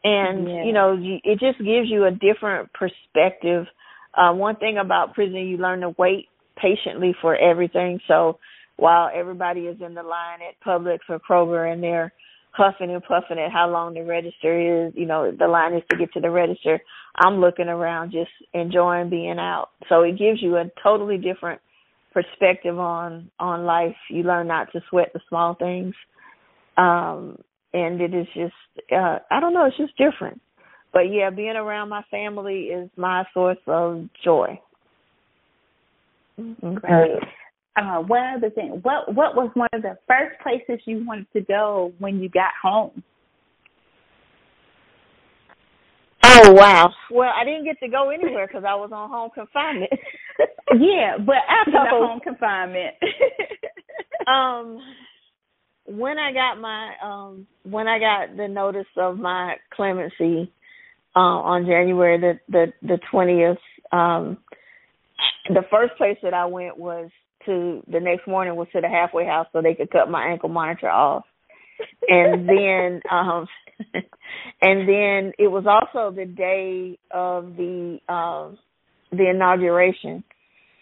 And, 0.03 0.47
Yeah. 0.47 0.63
you 0.63 0.73
know, 0.73 0.93
you, 0.93 1.17
it 1.23 1.39
just 1.39 1.57
gives 1.57 1.89
you 1.89 2.05
a 2.05 2.11
different 2.11 2.71
perspective. 2.71 3.65
Uh, 4.13 4.31
one 4.31 4.57
thing 4.57 4.77
about 4.77 5.15
prison, 5.15 5.47
you 5.47 5.57
learn 5.57 5.81
to 5.81 5.95
wait 5.97 6.27
patiently 6.55 7.15
for 7.19 7.35
everything. 7.35 7.99
So 8.07 8.37
while 8.77 9.09
everybody 9.11 9.61
is 9.61 9.81
in 9.81 9.95
the 9.95 10.03
line 10.03 10.39
at 10.47 10.59
Publix 10.63 10.99
or 11.09 11.19
Kroger 11.19 11.73
and 11.73 11.81
they're 11.81 12.13
huffing 12.51 12.91
and 12.91 13.03
puffing 13.03 13.39
at 13.39 13.51
how 13.51 13.67
long 13.67 13.95
the 13.95 14.03
register 14.03 14.85
is, 14.87 14.93
you 14.95 15.07
know, 15.07 15.31
the 15.31 15.47
line 15.47 15.73
is 15.73 15.81
to 15.89 15.97
get 15.97 16.13
to 16.13 16.19
the 16.19 16.29
register. 16.29 16.79
I'm 17.15 17.41
looking 17.41 17.69
around 17.69 18.11
just 18.11 18.31
enjoying 18.53 19.09
being 19.09 19.39
out. 19.39 19.69
So 19.89 20.03
it 20.03 20.19
gives 20.19 20.43
you 20.43 20.57
a 20.57 20.69
totally 20.83 21.17
different 21.17 21.59
perspective 22.13 22.77
on 22.77 23.31
on 23.39 23.65
life. 23.65 23.95
You 24.11 24.23
learn 24.23 24.47
not 24.47 24.71
to 24.73 24.81
sweat 24.89 25.11
the 25.13 25.21
small 25.27 25.55
things. 25.55 25.95
Um 26.77 27.39
and 27.73 28.01
it 28.01 28.13
is 28.13 28.27
just 28.33 28.53
uh 28.91 29.19
I 29.31 29.39
don't 29.39 29.53
know, 29.53 29.65
it's 29.65 29.77
just 29.77 29.97
different. 29.97 30.41
But 30.91 31.11
yeah, 31.11 31.29
being 31.29 31.55
around 31.55 31.89
my 31.89 32.03
family 32.09 32.63
is 32.63 32.89
my 32.97 33.23
source 33.33 33.57
of 33.67 34.09
joy. 34.23 34.59
Mhm. 36.39 36.75
Great. 36.81 37.19
Uh, 37.75 37.99
one 37.99 38.35
other 38.35 38.49
thing, 38.49 38.79
what 38.81 39.13
what 39.13 39.35
was 39.35 39.51
one 39.53 39.69
of 39.73 39.81
the 39.81 39.97
first 40.07 40.39
places 40.41 40.81
you 40.85 41.05
wanted 41.05 41.27
to 41.33 41.41
go 41.41 41.93
when 41.99 42.19
you 42.19 42.29
got 42.29 42.51
home? 42.61 43.03
Oh 46.23 46.51
wow! 46.51 46.91
Well, 47.11 47.31
I 47.35 47.43
didn't 47.43 47.63
get 47.65 47.79
to 47.79 47.87
go 47.87 48.09
anywhere 48.09 48.47
because 48.47 48.63
I 48.67 48.75
was 48.75 48.91
on 48.93 49.09
home 49.09 49.29
confinement. 49.33 49.91
Yeah, 50.77 51.17
but 51.17 51.37
after 51.49 51.71
the 51.71 51.89
home 51.89 52.19
confinement. 52.19 52.93
um, 54.27 54.79
when 55.89 56.19
I 56.19 56.31
got 56.31 56.61
my 56.61 56.93
um 57.03 57.47
when 57.63 57.87
I 57.87 57.99
got 57.99 58.37
the 58.37 58.47
notice 58.47 58.85
of 58.95 59.17
my 59.17 59.55
clemency 59.73 60.51
uh, 61.15 61.19
on 61.19 61.65
January 61.65 62.19
the 62.19 62.39
the 62.47 62.73
the 62.87 62.99
twentieth, 63.09 63.57
um, 63.91 64.37
the 65.47 65.63
first 65.71 65.95
place 65.97 66.17
that 66.21 66.33
I 66.33 66.45
went 66.45 66.77
was 66.77 67.09
to 67.45 67.81
the 67.91 67.99
next 67.99 68.27
morning 68.27 68.55
was 68.55 68.67
to 68.73 68.81
the 68.81 68.87
halfway 68.87 69.25
house 69.25 69.47
so 69.51 69.61
they 69.61 69.73
could 69.73 69.89
cut 69.89 70.09
my 70.09 70.27
ankle 70.27 70.49
monitor 70.49 70.89
off, 70.89 71.23
and 72.07 72.47
then 72.49 73.01
um 73.11 73.47
and 74.61 74.87
then 74.87 75.33
it 75.39 75.49
was 75.49 75.65
also 75.65 76.15
the 76.15 76.25
day 76.25 76.99
of 77.11 77.55
the 77.57 77.97
um 78.07 78.59
the 79.11 79.27
inauguration. 79.29 80.23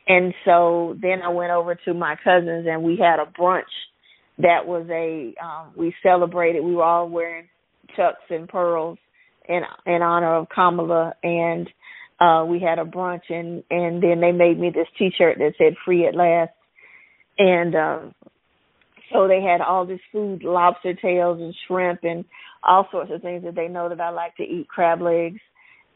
And 0.09 0.33
so 0.45 0.95
then 1.01 1.21
I 1.21 1.29
went 1.29 1.51
over 1.51 1.75
to 1.83 1.93
my 1.93 2.15
cousins 2.23 2.65
and 2.69 2.81
we 2.81 2.97
had 2.97 3.19
a 3.19 3.25
brunch 3.25 3.63
that 4.39 4.65
was 4.65 4.85
a 4.89 5.33
um 5.43 5.71
we 5.75 5.93
celebrated 6.03 6.63
we 6.63 6.75
were 6.75 6.83
all 6.83 7.09
wearing 7.09 7.47
chucks 7.95 8.23
and 8.29 8.47
pearls 8.47 8.97
in 9.47 9.61
in 9.85 10.01
honor 10.01 10.35
of 10.35 10.47
Kamala 10.53 11.13
and 11.23 11.69
uh 12.19 12.45
we 12.47 12.59
had 12.59 12.79
a 12.79 12.85
brunch 12.85 13.29
and 13.29 13.63
and 13.69 14.01
then 14.01 14.19
they 14.21 14.31
made 14.31 14.59
me 14.59 14.69
this 14.69 14.87
t-shirt 14.97 15.37
that 15.39 15.53
said 15.57 15.75
free 15.85 16.07
at 16.07 16.15
last. 16.15 16.51
And 17.37 17.75
um 17.75 18.15
so 19.13 19.27
they 19.27 19.41
had 19.41 19.61
all 19.61 19.85
this 19.85 20.01
food 20.11 20.43
lobster 20.43 20.93
tails 20.93 21.39
and 21.39 21.55
shrimp 21.67 22.03
and 22.03 22.25
all 22.63 22.87
sorts 22.91 23.11
of 23.13 23.21
things 23.21 23.43
that 23.43 23.55
they 23.55 23.67
know 23.67 23.89
that 23.89 24.01
I 24.01 24.09
like 24.09 24.35
to 24.37 24.43
eat 24.43 24.67
crab 24.67 25.01
legs. 25.01 25.39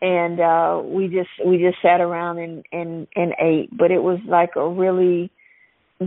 And 0.02 0.40
uh 0.40 0.82
we 0.84 1.08
just 1.08 1.30
we 1.46 1.58
just 1.58 1.82
sat 1.82 2.02
around 2.02 2.40
and 2.40 2.66
and 2.72 3.08
and 3.16 3.34
ate. 3.40 3.76
But 3.78 3.92
it 3.92 4.02
was 4.02 4.20
like 4.28 4.52
a 4.56 4.68
really 4.68 5.32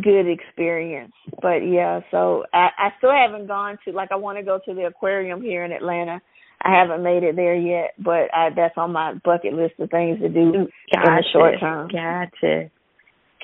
good 0.02 0.26
experience. 0.26 1.12
But 1.40 1.58
yeah 1.66 2.00
so 2.10 2.44
i 2.52 2.68
i 2.78 2.88
still 2.98 3.12
haven't 3.12 3.46
gone 3.46 3.78
to 3.84 3.92
like 3.92 4.10
i 4.12 4.16
want 4.16 4.38
to 4.38 4.44
go 4.44 4.58
to 4.64 4.74
the 4.74 4.86
aquarium 4.86 5.42
here 5.42 5.64
in 5.64 5.72
atlanta. 5.72 6.20
I 6.62 6.74
haven't 6.74 7.02
made 7.02 7.22
it 7.22 7.36
there 7.36 7.54
yet 7.54 7.94
but 7.98 8.32
I, 8.34 8.50
that's 8.54 8.74
on 8.76 8.92
my 8.92 9.14
bucket 9.24 9.54
list 9.54 9.74
of 9.78 9.90
things 9.90 10.20
to 10.20 10.28
do 10.28 10.40
in 10.40 10.68
the 10.92 11.24
short 11.32 11.60
term. 11.60 11.88
Gotcha. 11.88 12.70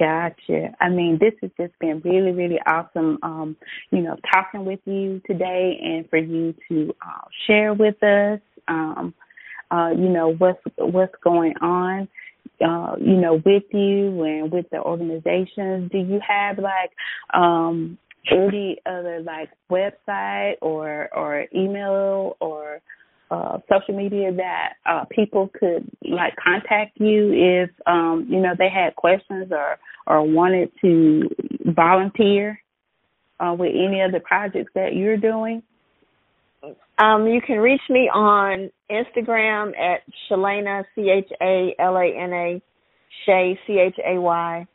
Gotcha. 0.01 0.75
I 0.81 0.89
mean, 0.89 1.19
this 1.21 1.35
has 1.43 1.51
just 1.61 1.79
been 1.79 2.01
really, 2.03 2.33
really 2.33 2.59
awesome, 2.67 3.19
um, 3.23 3.55
you 3.91 4.01
know, 4.01 4.17
talking 4.33 4.65
with 4.65 4.81
you 4.87 5.21
today 5.27 5.79
and 5.83 6.09
for 6.09 6.17
you 6.17 6.55
to 6.69 6.95
uh, 7.07 7.29
share 7.47 7.75
with 7.75 8.03
us, 8.03 8.41
um, 8.67 9.13
uh, 9.71 9.91
you 9.91 10.09
know, 10.09 10.33
what's, 10.39 10.61
what's 10.79 11.15
going 11.23 11.53
on, 11.61 12.09
uh, 12.65 12.97
you 13.01 13.17
know, 13.17 13.41
with 13.45 13.65
you 13.73 14.23
and 14.25 14.51
with 14.53 14.69
the 14.71 14.81
organizations. 14.81 15.91
Do 15.91 15.99
you 15.99 16.21
have 16.27 16.59
like, 16.59 16.93
um, 17.33 17.99
any 18.31 18.79
other 18.85 19.21
like 19.23 19.49
website 19.71 20.57
or, 20.61 21.09
or 21.15 21.47
email 21.55 22.37
or, 22.41 22.81
uh, 23.31 23.59
social 23.73 23.97
media 23.97 24.33
that 24.33 24.73
uh, 24.87 25.05
people 25.05 25.49
could 25.59 25.89
like 26.03 26.35
contact 26.37 26.99
you 26.99 27.33
if 27.33 27.71
um, 27.87 28.27
you 28.29 28.41
know 28.41 28.55
they 28.59 28.69
had 28.69 28.97
questions 28.97 29.53
or 29.53 29.79
or 30.07 30.23
wanted 30.23 30.69
to 30.81 31.29
volunteer 31.67 32.61
uh, 33.39 33.55
with 33.57 33.71
any 33.71 34.01
of 34.01 34.13
the 34.13 34.21
projects 34.21 34.73
that 34.75 34.95
you're 34.95 35.17
doing? 35.17 35.63
Um, 36.99 37.27
you 37.27 37.41
can 37.41 37.59
reach 37.59 37.81
me 37.89 38.11
on 38.13 38.71
Instagram 38.91 39.73
at 39.79 40.03
Chalana 40.29 40.85
C 40.95 41.11
H 41.11 41.31
A 41.41 41.75
L 41.79 41.97
A 41.97 42.05
N 42.05 42.33
A 42.33 42.63
Chay 43.25 43.59
C 43.67 43.79
H 43.79 43.97
A 44.07 44.21
Y, 44.21 44.67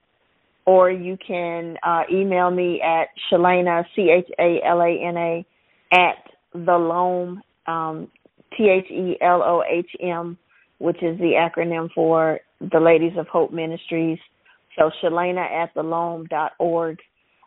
or 0.65 0.89
you 0.89 1.17
can 1.25 1.77
uh, 1.83 2.01
email 2.11 2.49
me 2.49 2.81
at 2.81 3.09
Chalana 3.29 3.85
C 3.95 4.09
H 4.09 4.29
A 4.39 4.59
L 4.65 4.81
A 4.81 5.07
N 5.07 5.17
A 5.17 5.45
at 5.91 6.15
the 6.53 6.71
LOHM 6.71 7.41
um, 7.67 8.07
T 8.57 8.69
H 8.69 8.89
E 8.89 9.17
L 9.21 9.43
O 9.43 9.63
H 9.69 9.89
M, 10.01 10.37
which 10.79 11.03
is 11.03 11.17
the 11.19 11.33
acronym 11.37 11.89
for 11.93 12.39
the 12.59 12.79
Ladies 12.79 13.13
of 13.17 13.27
Hope 13.27 13.51
Ministries. 13.51 14.17
So 14.77 14.89
Chalana 15.03 15.45
at 15.51 15.73
the 15.75 15.83
LOHM 15.83 16.27
dot 16.29 16.53
org 16.57 16.97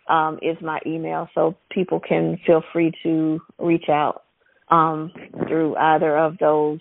um, 0.09 0.39
is 0.41 0.57
my 0.63 0.79
email, 0.87 1.29
so 1.35 1.57
people 1.71 1.99
can 1.99 2.39
feel 2.47 2.63
free 2.73 2.93
to 3.03 3.41
reach 3.59 3.89
out 3.89 4.23
um, 4.71 5.13
through 5.47 5.77
either 5.77 6.17
of 6.17 6.39
those. 6.39 6.81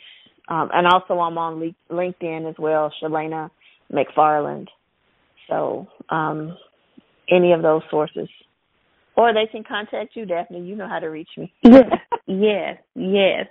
Um, 0.49 0.69
and 0.73 0.87
also, 0.87 1.19
I'm 1.19 1.37
on 1.37 1.59
Le- 1.59 1.93
LinkedIn 1.95 2.49
as 2.49 2.55
well, 2.57 2.91
Chalana 3.01 3.49
McFarland. 3.91 4.67
So, 5.49 5.87
um, 6.09 6.57
any 7.29 7.51
of 7.53 7.61
those 7.61 7.81
sources. 7.89 8.29
Or 9.15 9.33
they 9.33 9.47
can 9.51 9.63
contact 9.63 10.15
you, 10.15 10.25
Daphne. 10.25 10.61
You 10.61 10.75
know 10.75 10.87
how 10.87 10.99
to 10.99 11.07
reach 11.07 11.29
me. 11.37 11.51
Yes, 11.63 11.85
yes, 12.27 12.77
yes. 12.95 13.47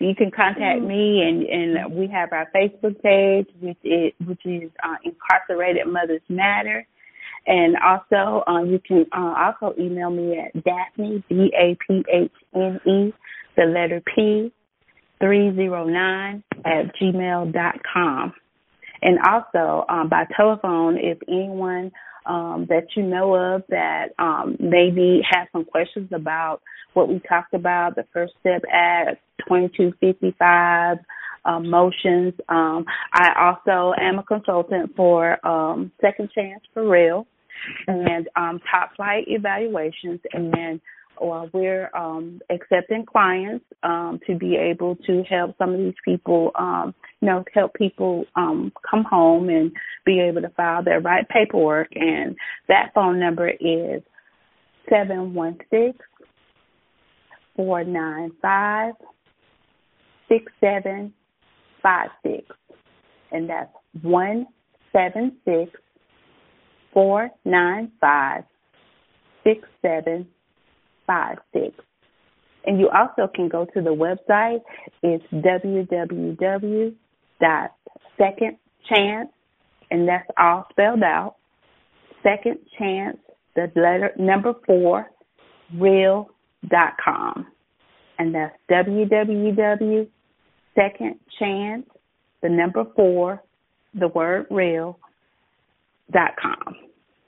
You 0.00 0.14
can 0.14 0.30
contact 0.30 0.82
me, 0.82 1.22
and 1.22 1.42
and 1.44 1.94
we 1.94 2.08
have 2.08 2.32
our 2.32 2.50
Facebook 2.54 3.00
page, 3.00 3.46
which 3.60 3.78
is 3.84 4.12
which 4.26 4.44
is 4.44 4.70
uh, 4.82 4.96
Incarcerated 5.04 5.86
Mothers 5.86 6.20
Matter, 6.28 6.86
and 7.46 7.76
also 7.76 8.42
um, 8.46 8.70
you 8.70 8.78
can 8.78 9.06
uh, 9.12 9.34
also 9.36 9.74
email 9.78 10.10
me 10.10 10.38
at 10.38 10.52
Daphne 10.64 11.22
D 11.28 11.52
A 11.58 11.76
P 11.86 12.04
H 12.12 12.32
N 12.54 12.80
E 12.86 13.12
the 13.56 13.64
letter 13.64 14.02
P 14.14 14.52
three 15.20 15.54
zero 15.54 15.84
nine 15.86 16.42
at 16.64 16.94
gmail 16.96 17.52
dot 17.52 17.76
com, 17.92 18.32
and 19.02 19.18
also 19.28 19.84
um, 19.88 20.08
by 20.08 20.24
telephone 20.36 20.98
if 20.98 21.18
anyone 21.28 21.92
um, 22.26 22.66
that 22.68 22.86
you 22.96 23.02
know 23.02 23.34
of 23.34 23.62
that 23.68 24.08
um, 24.18 24.56
maybe 24.58 25.20
have 25.30 25.48
some 25.52 25.64
questions 25.64 26.08
about 26.12 26.62
what 26.94 27.08
we 27.08 27.20
talked 27.28 27.54
about, 27.54 27.96
the 27.96 28.06
First 28.12 28.34
Step 28.40 28.62
Act, 28.72 29.20
2255 29.48 30.98
um, 31.44 31.68
motions. 31.68 32.32
Um, 32.48 32.84
I 33.12 33.52
also 33.66 33.92
am 34.00 34.18
a 34.18 34.22
consultant 34.22 34.94
for 34.96 35.44
um, 35.46 35.92
Second 36.00 36.30
Chance 36.34 36.62
for 36.72 36.88
Real 36.88 37.26
and 37.86 38.28
um, 38.36 38.60
Top 38.70 38.94
Flight 38.96 39.24
Evaluations, 39.26 40.20
and 40.32 40.80
uh, 41.22 41.46
we're 41.52 41.90
um, 41.94 42.40
accepting 42.50 43.04
clients 43.06 43.64
um, 43.82 44.18
to 44.26 44.36
be 44.36 44.56
able 44.56 44.96
to 44.96 45.22
help 45.24 45.56
some 45.58 45.72
of 45.72 45.78
these 45.78 45.94
people, 46.04 46.50
um, 46.58 46.94
you 47.20 47.28
know, 47.28 47.44
help 47.54 47.72
people 47.74 48.24
um, 48.36 48.72
come 48.88 49.04
home 49.04 49.48
and 49.48 49.72
be 50.04 50.20
able 50.20 50.42
to 50.42 50.48
file 50.50 50.82
their 50.82 51.00
right 51.00 51.28
paperwork. 51.28 51.88
And 51.94 52.36
that 52.68 52.92
phone 52.94 53.20
number 53.20 53.48
is 53.48 54.02
seven 54.90 55.34
one 55.34 55.58
six 55.70 55.96
four 57.56 57.84
nine 57.84 58.32
five 58.42 58.94
six 60.28 60.50
seven 60.60 61.12
five 61.82 62.08
six, 62.22 62.44
and 63.30 63.48
that's 63.48 63.70
one 64.02 64.46
seven 64.92 65.36
six 65.44 65.70
four 66.94 67.28
nine 67.44 67.92
five 68.00 68.44
six 69.42 69.68
seven 69.82 70.26
five 71.06 71.36
six. 71.52 71.74
And 72.66 72.80
you 72.80 72.88
also 72.88 73.30
can 73.34 73.48
go 73.48 73.66
to 73.74 73.82
the 73.82 73.90
website. 73.90 74.62
It's 75.02 75.24
dot 77.40 77.72
second 78.16 78.56
chance, 78.88 79.28
and 79.90 80.08
that's 80.08 80.28
all 80.38 80.66
spelled 80.70 81.02
out. 81.02 81.36
Second 82.22 82.58
chance, 82.78 83.18
the 83.54 83.70
letter 83.76 84.12
number 84.18 84.54
four, 84.66 85.10
real 85.78 86.30
dot 86.70 86.94
com, 87.04 87.46
and 88.18 88.34
that's 88.34 88.56
www 88.70 90.06
second 90.74 91.18
chance, 91.38 91.86
the 92.42 92.48
number 92.48 92.84
four, 92.96 93.42
the 93.98 94.08
word 94.08 94.46
real 94.50 94.98
dot 96.12 96.32
com. 96.40 96.74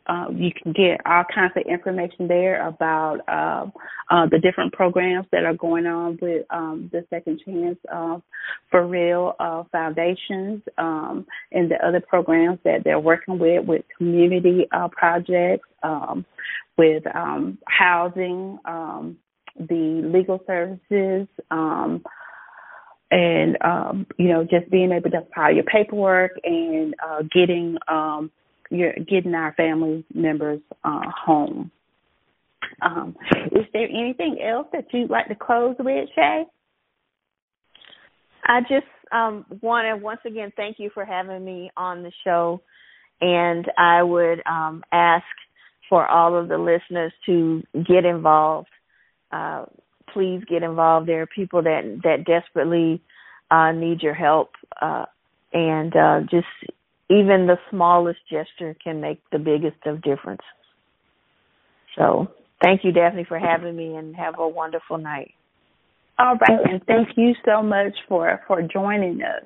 Uh, 0.09 0.27
you 0.33 0.51
can 0.53 0.73
get 0.73 1.01
all 1.05 1.25
kinds 1.35 1.53
of 1.57 1.63
information 1.67 2.29
there 2.29 2.67
about 2.67 3.19
uh, 3.29 3.67
uh, 4.11 4.27
the 4.31 4.39
different 4.39 4.73
programs 4.73 5.27
that 5.33 5.45
are 5.45 5.55
going 5.55 5.87
on 5.87 6.19
with 6.23 6.47
um, 6.51 6.89
the 6.93 7.05
Second 7.11 7.41
Chance 7.45 7.79
uh, 7.93 8.19
for 8.71 8.87
Real 8.87 9.35
uh, 9.41 9.65
Foundations 9.73 10.63
um, 10.79 11.27
and 11.51 11.71
the 11.71 11.77
other 11.85 12.01
programs 12.01 12.59
that 12.65 12.85
they're 12.85 13.01
working 13.01 13.39
with, 13.39 13.65
with 13.67 13.83
community 13.97 14.67
uh, 14.73 14.89
projects, 14.89 15.69
um, 15.83 16.25
with 16.79 17.03
um, 17.15 17.59
housing, 17.67 18.59
um, 18.65 19.17
the 19.59 20.03
legal 20.05 20.41
services, 20.47 21.27
um, 21.51 22.03
and 23.11 23.57
um, 23.65 24.07
you 24.19 24.29
know 24.29 24.43
just 24.45 24.71
being 24.71 24.93
able 24.93 25.11
to 25.11 25.25
file 25.35 25.55
your 25.55 25.65
paperwork 25.65 26.33
and 26.45 26.95
uh, 27.05 27.23
getting 27.33 27.77
um, 28.71 28.79
your 28.79 28.93
getting 29.09 29.35
our 29.35 29.53
family 29.55 30.05
members 30.15 30.61
uh, 30.85 31.03
home. 31.25 31.71
Um, 32.83 33.17
is 33.53 33.65
there 33.73 33.89
anything 33.89 34.39
else 34.43 34.67
that 34.73 34.87
you'd 34.93 35.11
like 35.11 35.29
to 35.29 35.35
close 35.35 35.77
with, 35.79 36.09
Chay? 36.15 36.45
I 38.45 38.61
just 38.63 38.87
um, 39.13 39.45
want 39.61 39.87
to 39.87 40.03
once 40.03 40.21
again 40.25 40.53
thank 40.57 40.79
you 40.79 40.91
for 40.93 41.05
having 41.05 41.45
me 41.45 41.71
on 41.77 42.03
the 42.03 42.13
show, 42.25 42.61
and 43.21 43.67
I 43.79 44.03
would 44.03 44.43
um, 44.47 44.83
ask 44.93 45.25
for 45.89 46.07
all 46.07 46.37
of 46.37 46.49
the 46.49 46.59
listeners 46.59 47.13
to 47.27 47.63
get 47.87 48.05
involved. 48.05 48.69
Uh, 49.33 49.67
please 50.13 50.43
get 50.49 50.63
involved. 50.63 51.09
There 51.09 51.23
are 51.23 51.27
people 51.27 51.63
that 51.63 52.01
that 52.05 52.25
desperately 52.25 53.01
uh, 53.51 53.73
need 53.73 54.03
your 54.03 54.15
help, 54.15 54.51
uh, 54.81 55.07
and 55.53 55.95
uh, 55.97 56.21
just 56.31 56.47
even 57.09 57.47
the 57.47 57.59
smallest 57.71 58.21
gesture 58.31 58.77
can 58.83 59.01
make 59.01 59.21
the 59.31 59.39
biggest 59.39 59.77
of 59.87 60.03
difference. 60.03 60.43
So 61.97 62.29
thank 62.63 62.85
you, 62.85 62.93
Daphne, 62.93 63.25
for 63.25 63.39
having 63.39 63.77
me, 63.77 63.95
and 63.95 64.15
have 64.17 64.39
a 64.39 64.49
wonderful 64.49 64.99
night. 64.99 65.33
All 66.19 66.37
right, 66.37 66.61
and 66.71 66.83
thank 66.87 67.09
you 67.17 67.35
so 67.45 67.63
much 67.63 67.93
for 68.09 68.41
for 68.47 68.63
joining 68.63 69.23
us. 69.23 69.45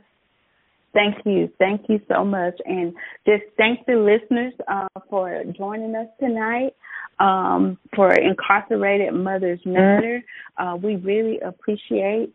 Thank 0.92 1.16
you, 1.24 1.50
thank 1.58 1.82
you 1.88 2.00
so 2.08 2.24
much, 2.24 2.54
and 2.64 2.92
just 3.26 3.44
thank 3.56 3.86
the 3.86 3.94
listeners 3.94 4.52
uh, 4.68 5.00
for 5.08 5.44
joining 5.56 5.94
us 5.94 6.08
tonight 6.18 6.74
um, 7.20 7.78
for 7.94 8.12
Incarcerated 8.12 9.14
Mothers 9.14 9.60
Matter. 9.64 10.22
Uh, 10.58 10.76
we 10.82 10.96
really 10.96 11.38
appreciate 11.40 12.32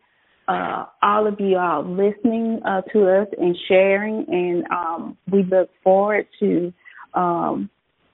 uh, 0.48 0.86
all 1.02 1.26
of 1.26 1.40
you 1.40 1.56
all 1.56 1.82
listening 1.82 2.60
uh, 2.64 2.82
to 2.92 3.08
us 3.08 3.28
and 3.38 3.56
sharing, 3.68 4.24
and 4.28 4.64
um, 4.70 5.16
we 5.30 5.42
look 5.42 5.70
forward 5.82 6.26
to 6.40 6.72
um, 7.14 7.68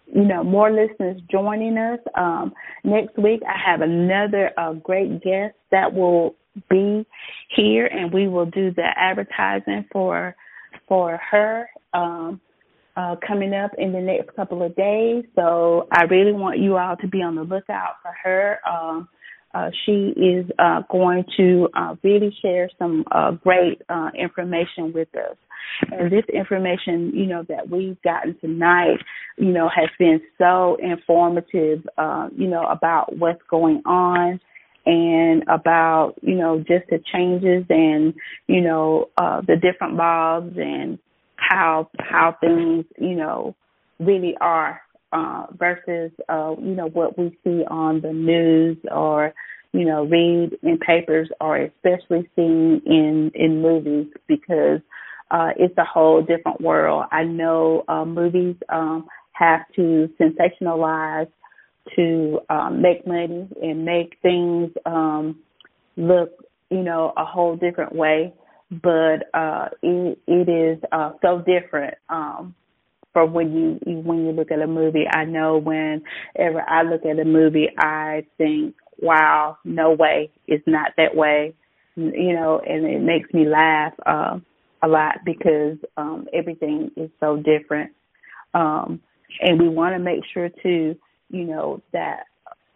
you 0.06 0.24
know 0.24 0.42
more 0.42 0.70
listeners 0.70 1.20
joining 1.30 1.76
us. 1.76 1.98
Um, 2.16 2.52
next 2.84 3.18
week, 3.18 3.42
I 3.46 3.70
have 3.70 3.82
another 3.82 4.50
uh, 4.56 4.72
great 4.74 5.22
guest 5.22 5.54
that 5.70 5.92
will 5.92 6.34
be 6.70 7.06
here, 7.54 7.86
and 7.86 8.12
we 8.12 8.28
will 8.28 8.46
do 8.46 8.72
the 8.72 8.88
advertising 8.96 9.86
for 9.92 10.34
for 10.88 11.20
her. 11.30 11.68
Um, 11.92 12.40
uh, 12.94 13.16
coming 13.26 13.54
up 13.54 13.70
in 13.78 13.90
the 13.90 14.00
next 14.00 14.34
couple 14.36 14.62
of 14.62 14.76
days. 14.76 15.24
So 15.34 15.88
I 15.90 16.02
really 16.04 16.32
want 16.32 16.58
you 16.58 16.76
all 16.76 16.94
to 16.96 17.08
be 17.08 17.22
on 17.22 17.36
the 17.36 17.42
lookout 17.42 17.94
for 18.02 18.12
her. 18.22 18.58
Uh, 19.55 19.70
she 19.84 20.14
is 20.16 20.46
uh, 20.59 20.82
going 20.90 21.24
to 21.36 21.68
uh, 21.74 21.94
really 22.03 22.34
share 22.42 22.70
some 22.78 23.05
uh, 23.11 23.32
great 23.32 23.82
uh, 23.88 24.11
information 24.18 24.92
with 24.92 25.09
us. 25.14 25.36
And 25.90 26.11
this 26.11 26.24
information, 26.32 27.12
you 27.14 27.26
know, 27.26 27.44
that 27.48 27.68
we've 27.70 28.00
gotten 28.03 28.36
tonight, 28.40 28.98
you 29.36 29.53
know, 29.53 29.68
has 29.74 29.88
been 29.98 30.20
so 30.38 30.76
informative, 30.80 31.86
uh, 31.98 32.28
you 32.36 32.48
know, 32.48 32.66
about 32.66 33.16
what's 33.16 33.42
going 33.48 33.82
on 33.86 34.40
and 34.84 35.44
about, 35.48 36.14
you 36.22 36.34
know, 36.34 36.59
just 36.59 36.88
the 36.90 37.00
changes 37.12 37.64
and, 37.68 38.14
you 38.48 38.61
know, 38.61 39.09
the 39.16 39.57
different 39.61 39.94
laws 39.94 40.50
and 40.57 40.98
how 41.42 41.90
how 41.98 42.36
things 42.40 42.84
you 42.98 43.14
know 43.14 43.55
really 43.98 44.34
are 44.40 44.80
uh, 45.12 45.46
versus 45.56 46.10
uh, 46.28 46.54
you 46.58 46.74
know 46.74 46.88
what 46.88 47.18
we 47.18 47.36
see 47.44 47.64
on 47.68 48.00
the 48.00 48.12
news 48.12 48.76
or 48.90 49.32
you 49.72 49.84
know 49.84 50.04
read 50.04 50.50
in 50.62 50.78
papers 50.78 51.28
or 51.40 51.56
especially 51.58 52.28
seen 52.36 52.80
in 52.86 53.30
in 53.34 53.62
movies 53.62 54.06
because 54.26 54.80
uh, 55.30 55.50
it's 55.56 55.76
a 55.78 55.84
whole 55.84 56.20
different 56.22 56.60
world. 56.60 57.04
I 57.10 57.24
know 57.24 57.84
uh, 57.88 58.04
movies 58.04 58.56
um, 58.68 59.06
have 59.32 59.60
to 59.76 60.10
sensationalize 60.20 61.28
to 61.96 62.40
um, 62.50 62.80
make 62.82 63.06
money 63.06 63.48
and 63.60 63.84
make 63.84 64.16
things 64.22 64.70
um, 64.86 65.38
look 65.96 66.30
you 66.70 66.82
know 66.82 67.12
a 67.16 67.24
whole 67.24 67.56
different 67.56 67.94
way 67.94 68.32
but 68.82 69.28
uh, 69.34 69.68
it, 69.82 70.18
it 70.26 70.48
is 70.48 70.82
uh, 70.92 71.12
so 71.20 71.42
different 71.46 71.94
um, 72.08 72.54
from 73.12 73.32
when 73.32 73.52
you 73.84 74.00
when 74.02 74.24
you 74.26 74.32
look 74.32 74.50
at 74.50 74.60
a 74.62 74.66
movie. 74.66 75.06
I 75.10 75.24
know 75.24 75.58
whenever 75.58 76.62
I 76.68 76.82
look 76.82 77.04
at 77.04 77.18
a 77.18 77.24
movie, 77.24 77.68
I 77.78 78.24
think, 78.38 78.74
"Wow, 79.00 79.58
no 79.64 79.92
way, 79.92 80.30
it's 80.46 80.66
not 80.66 80.92
that 80.96 81.14
way," 81.14 81.54
you 81.96 82.32
know, 82.34 82.60
and 82.66 82.86
it 82.86 83.02
makes 83.02 83.32
me 83.32 83.46
laugh 83.46 83.92
uh, 84.06 84.38
a 84.82 84.88
lot 84.88 85.16
because 85.24 85.78
um, 85.96 86.26
everything 86.32 86.90
is 86.96 87.10
so 87.20 87.36
different, 87.36 87.92
um, 88.54 89.00
and 89.40 89.60
we 89.60 89.68
want 89.68 89.94
to 89.94 89.98
make 89.98 90.24
sure 90.32 90.48
too, 90.62 90.96
you 91.30 91.44
know, 91.44 91.82
that 91.92 92.24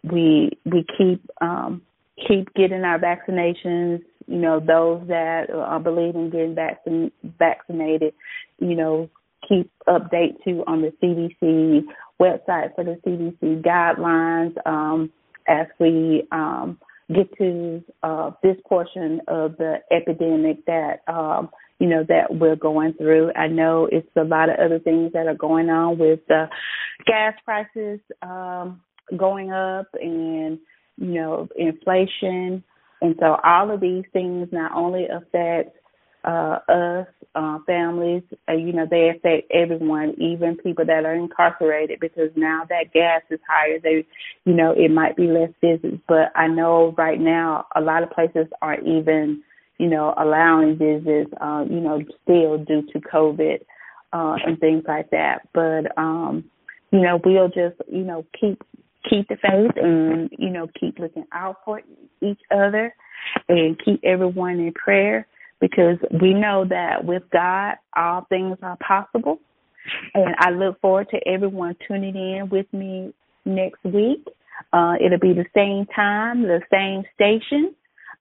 we 0.03 0.51
we 0.65 0.85
keep 0.97 1.27
um, 1.41 1.81
keep 2.27 2.53
getting 2.53 2.83
our 2.83 2.99
vaccinations 2.99 4.01
you 4.27 4.37
know, 4.37 4.59
those 4.59 5.07
that 5.07 5.49
uh, 5.49 5.79
believe 5.79 6.15
in 6.15 6.29
getting 6.29 6.53
vaccin- 6.53 7.11
vaccinated, 7.39 8.13
you 8.59 8.75
know, 8.75 9.09
keep 9.47 9.71
update 9.87 10.43
to 10.43 10.63
on 10.67 10.81
the 10.81 10.93
CDC 11.01 11.83
website 12.21 12.75
for 12.75 12.83
the 12.83 12.99
CDC 13.05 13.61
guidelines 13.61 14.55
um, 14.65 15.11
as 15.47 15.67
we 15.79 16.27
um, 16.31 16.79
get 17.13 17.35
to 17.37 17.83
uh, 18.03 18.31
this 18.43 18.57
portion 18.67 19.21
of 19.27 19.55
the 19.57 19.77
epidemic 19.91 20.65
that 20.65 21.01
um, 21.07 21.49
you 21.79 21.87
know 21.87 22.03
that 22.07 22.35
we're 22.35 22.55
going 22.55 22.93
through. 22.93 23.31
I 23.33 23.47
know 23.47 23.87
it's 23.91 24.07
a 24.15 24.23
lot 24.23 24.49
of 24.49 24.59
other 24.59 24.79
things 24.79 25.13
that 25.13 25.27
are 25.27 25.35
going 25.35 25.69
on 25.69 25.97
with 25.97 26.19
the 26.27 26.47
gas 27.05 27.33
prices 27.45 27.99
um, 28.21 28.81
going 29.15 29.51
up 29.51 29.87
and 29.93 30.59
you 30.97 31.13
know 31.13 31.47
inflation 31.55 32.63
and 33.01 33.15
so 33.19 33.37
all 33.43 33.71
of 33.71 33.79
these 33.79 34.05
things 34.11 34.47
not 34.51 34.71
only 34.73 35.07
affect 35.07 35.76
uh, 36.27 36.59
us, 36.67 37.07
uh, 37.35 37.59
families, 37.65 38.23
uh, 38.49 38.53
you 38.53 38.73
know, 38.73 38.85
they 38.89 39.09
affect 39.09 39.49
everyone, 39.51 40.13
even 40.19 40.57
people 40.57 40.85
that 40.85 41.05
are 41.05 41.15
incarcerated 41.15 41.99
because 42.01 42.29
now 42.35 42.63
that 42.67 42.91
gas 42.93 43.21
is 43.29 43.39
higher, 43.47 43.79
they, 43.81 44.05
you 44.43 44.53
know, 44.53 44.73
it 44.75 44.91
might 44.91 45.15
be 45.15 45.27
less 45.27 45.51
visits. 45.61 45.97
But 46.07 46.31
I 46.35 46.47
know 46.47 46.93
right 46.97 47.19
now 47.19 47.65
a 47.75 47.81
lot 47.81 48.03
of 48.03 48.11
places 48.11 48.47
aren't 48.61 48.85
even, 48.85 49.41
you 49.77 49.87
know, 49.87 50.13
allowing 50.17 50.77
visits, 50.77 51.31
uh, 51.39 51.63
you 51.69 51.79
know, 51.79 52.01
still 52.23 52.57
due 52.57 52.83
to 52.91 52.99
COVID 52.99 53.59
uh, 54.11 54.35
and 54.45 54.59
things 54.59 54.83
like 54.85 55.09
that. 55.11 55.47
But, 55.53 55.97
um, 55.97 56.43
you 56.91 57.01
know, 57.01 57.21
we'll 57.23 57.47
just, 57.47 57.77
you 57.89 58.03
know, 58.03 58.25
keep 58.39 58.61
keep 59.09 59.25
the 59.29 59.37
faith 59.37 59.71
and 59.77 60.29
you 60.37 60.49
know 60.49 60.67
keep 60.77 60.99
looking 60.99 61.23
out 61.31 61.57
for 61.63 61.81
each 62.21 62.41
other 62.51 62.93
and 63.47 63.79
keep 63.85 64.03
everyone 64.03 64.59
in 64.59 64.73
prayer 64.73 65.25
because 65.59 65.97
we 66.21 66.33
know 66.33 66.65
that 66.69 67.03
with 67.03 67.23
God 67.31 67.75
all 67.95 68.25
things 68.29 68.57
are 68.61 68.77
possible. 68.77 69.39
And 70.13 70.35
I 70.39 70.49
look 70.51 70.79
forward 70.81 71.07
to 71.11 71.27
everyone 71.27 71.75
tuning 71.87 72.15
in 72.15 72.49
with 72.49 72.65
me 72.73 73.13
next 73.45 73.83
week. 73.83 74.27
Uh, 74.73 74.95
it'll 75.03 75.19
be 75.19 75.33
the 75.33 75.45
same 75.55 75.85
time, 75.95 76.43
the 76.43 76.61
same 76.71 77.03
station. 77.15 77.73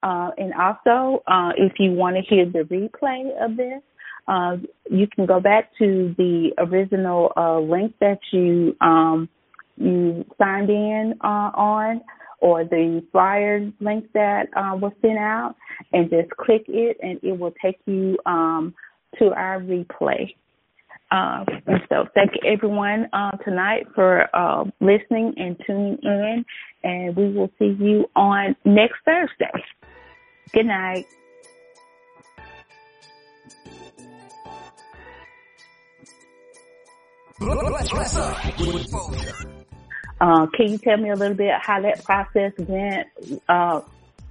Uh, 0.03 0.30
and 0.39 0.53
also, 0.55 1.22
uh, 1.26 1.51
if 1.57 1.72
you 1.78 1.93
want 1.93 2.16
to 2.16 2.22
hear 2.22 2.47
the 2.47 2.61
replay 2.61 3.30
of 3.45 3.57
this, 3.57 3.82
uh, 4.28 4.57
you 4.91 5.07
can 5.09 5.26
go 5.26 5.41
back 5.41 5.70
to 5.78 6.14
the 6.18 6.51
original 6.59 7.32
uh, 7.37 7.59
link 7.59 7.95
that 8.01 8.18
you 8.32 8.76
um, 8.80 9.28
you 9.76 10.24
signed 10.39 10.70
in 10.70 11.14
uh, 11.22 11.51
on 11.55 12.01
or 12.41 12.64
the 12.64 13.05
flyer 13.12 13.70
link 13.80 14.07
that 14.12 14.49
uh, 14.57 14.76
was 14.76 14.93
sent 15.03 15.18
out 15.18 15.55
and 15.93 16.11
just 16.11 16.30
click 16.30 16.64
it 16.68 16.97
and 17.03 17.18
it 17.22 17.39
will 17.39 17.55
take 17.62 17.78
you 17.87 18.18
um, 18.26 18.74
to 19.18 19.32
our 19.32 19.61
replay. 19.61 20.34
Uh, 21.11 21.45
and 21.66 21.80
so 21.89 22.07
thank 22.14 22.32
you 22.34 22.51
everyone 22.51 23.09
uh, 23.12 23.30
tonight 23.39 23.87
for 23.95 24.28
uh, 24.34 24.64
listening 24.80 25.32
and 25.37 25.57
tuning 25.64 25.99
in, 26.03 26.45
and 26.82 27.14
we 27.14 27.32
will 27.32 27.51
see 27.59 27.76
you 27.78 28.11
on 28.16 28.57
next 28.64 28.97
Thursday. 29.05 29.53
Good 30.53 30.66
night. 30.66 31.07
Uh, 40.21 40.47
can 40.47 40.73
you 40.73 40.79
tell 40.79 40.97
me 40.97 41.11
a 41.11 41.14
little 41.14 41.37
bit 41.37 41.53
how 41.61 41.81
that 41.81 42.05
process 42.05 42.53
went 42.59 43.09
uh, 43.49 43.81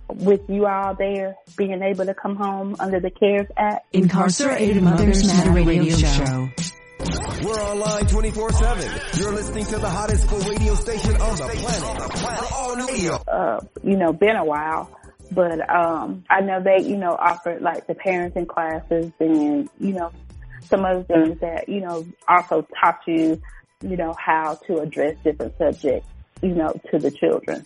with 0.09 0.41
you 0.49 0.65
all 0.65 0.95
there 0.95 1.35
being 1.57 1.81
able 1.81 2.05
to 2.05 2.13
come 2.13 2.35
home 2.35 2.75
under 2.79 2.99
the 2.99 3.11
CARES 3.11 3.47
Act? 3.55 3.85
Incarcerated 3.93 4.81
Mothers 4.81 5.27
Matter 5.27 5.51
radio 5.51 5.95
show. 5.95 6.49
We're 7.43 7.61
online 7.61 8.05
24-7. 8.05 9.19
You're 9.19 9.33
listening 9.33 9.65
to 9.65 9.77
the 9.77 9.89
hottest 9.89 10.23
school 10.23 10.39
radio 10.39 10.73
station 10.75 11.15
on 11.21 11.37
the 11.37 11.43
planet. 11.43 12.11
planet. 12.13 12.51
All 12.53 12.75
radio. 12.75 13.13
Uh, 13.27 13.59
you 13.83 13.97
know, 13.97 14.11
been 14.11 14.35
a 14.35 14.45
while. 14.45 14.89
But 15.31 15.67
um 15.69 16.23
I 16.29 16.41
know 16.41 16.61
they, 16.61 16.83
you 16.83 16.97
know, 16.97 17.15
offered 17.15 17.61
like 17.61 17.87
the 17.87 17.95
parenting 17.95 18.47
classes 18.47 19.11
and, 19.19 19.69
you 19.79 19.93
know, 19.93 20.11
some 20.61 20.85
other 20.85 21.03
things 21.03 21.39
that, 21.41 21.67
you 21.67 21.81
know, 21.81 22.05
also 22.27 22.65
taught 22.79 22.99
you 23.07 23.41
you 23.81 23.97
know, 23.97 24.13
how 24.17 24.55
to 24.67 24.77
address 24.77 25.15
different 25.23 25.57
subjects, 25.57 26.07
you 26.41 26.55
know, 26.55 26.73
to 26.91 26.99
the 26.99 27.11
children. 27.11 27.65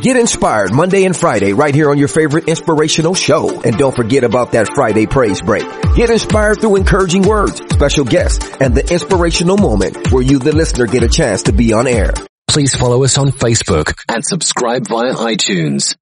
Get 0.00 0.16
inspired 0.16 0.72
Monday 0.72 1.04
and 1.04 1.16
Friday 1.16 1.52
right 1.52 1.74
here 1.74 1.90
on 1.90 1.98
your 1.98 2.08
favorite 2.08 2.48
inspirational 2.48 3.14
show. 3.14 3.60
And 3.62 3.76
don't 3.76 3.94
forget 3.94 4.24
about 4.24 4.52
that 4.52 4.68
Friday 4.74 5.06
praise 5.06 5.40
break. 5.40 5.64
Get 5.94 6.10
inspired 6.10 6.60
through 6.60 6.76
encouraging 6.76 7.22
words, 7.22 7.60
special 7.70 8.04
guests, 8.04 8.44
and 8.60 8.74
the 8.74 8.92
inspirational 8.92 9.56
moment 9.56 10.12
where 10.12 10.22
you, 10.22 10.38
the 10.38 10.54
listener, 10.54 10.86
get 10.86 11.02
a 11.02 11.08
chance 11.08 11.44
to 11.44 11.52
be 11.52 11.72
on 11.72 11.86
air. 11.86 12.12
Please 12.48 12.74
follow 12.74 13.04
us 13.04 13.18
on 13.18 13.28
Facebook 13.28 13.94
and 14.08 14.24
subscribe 14.24 14.86
via 14.88 15.14
iTunes. 15.14 15.96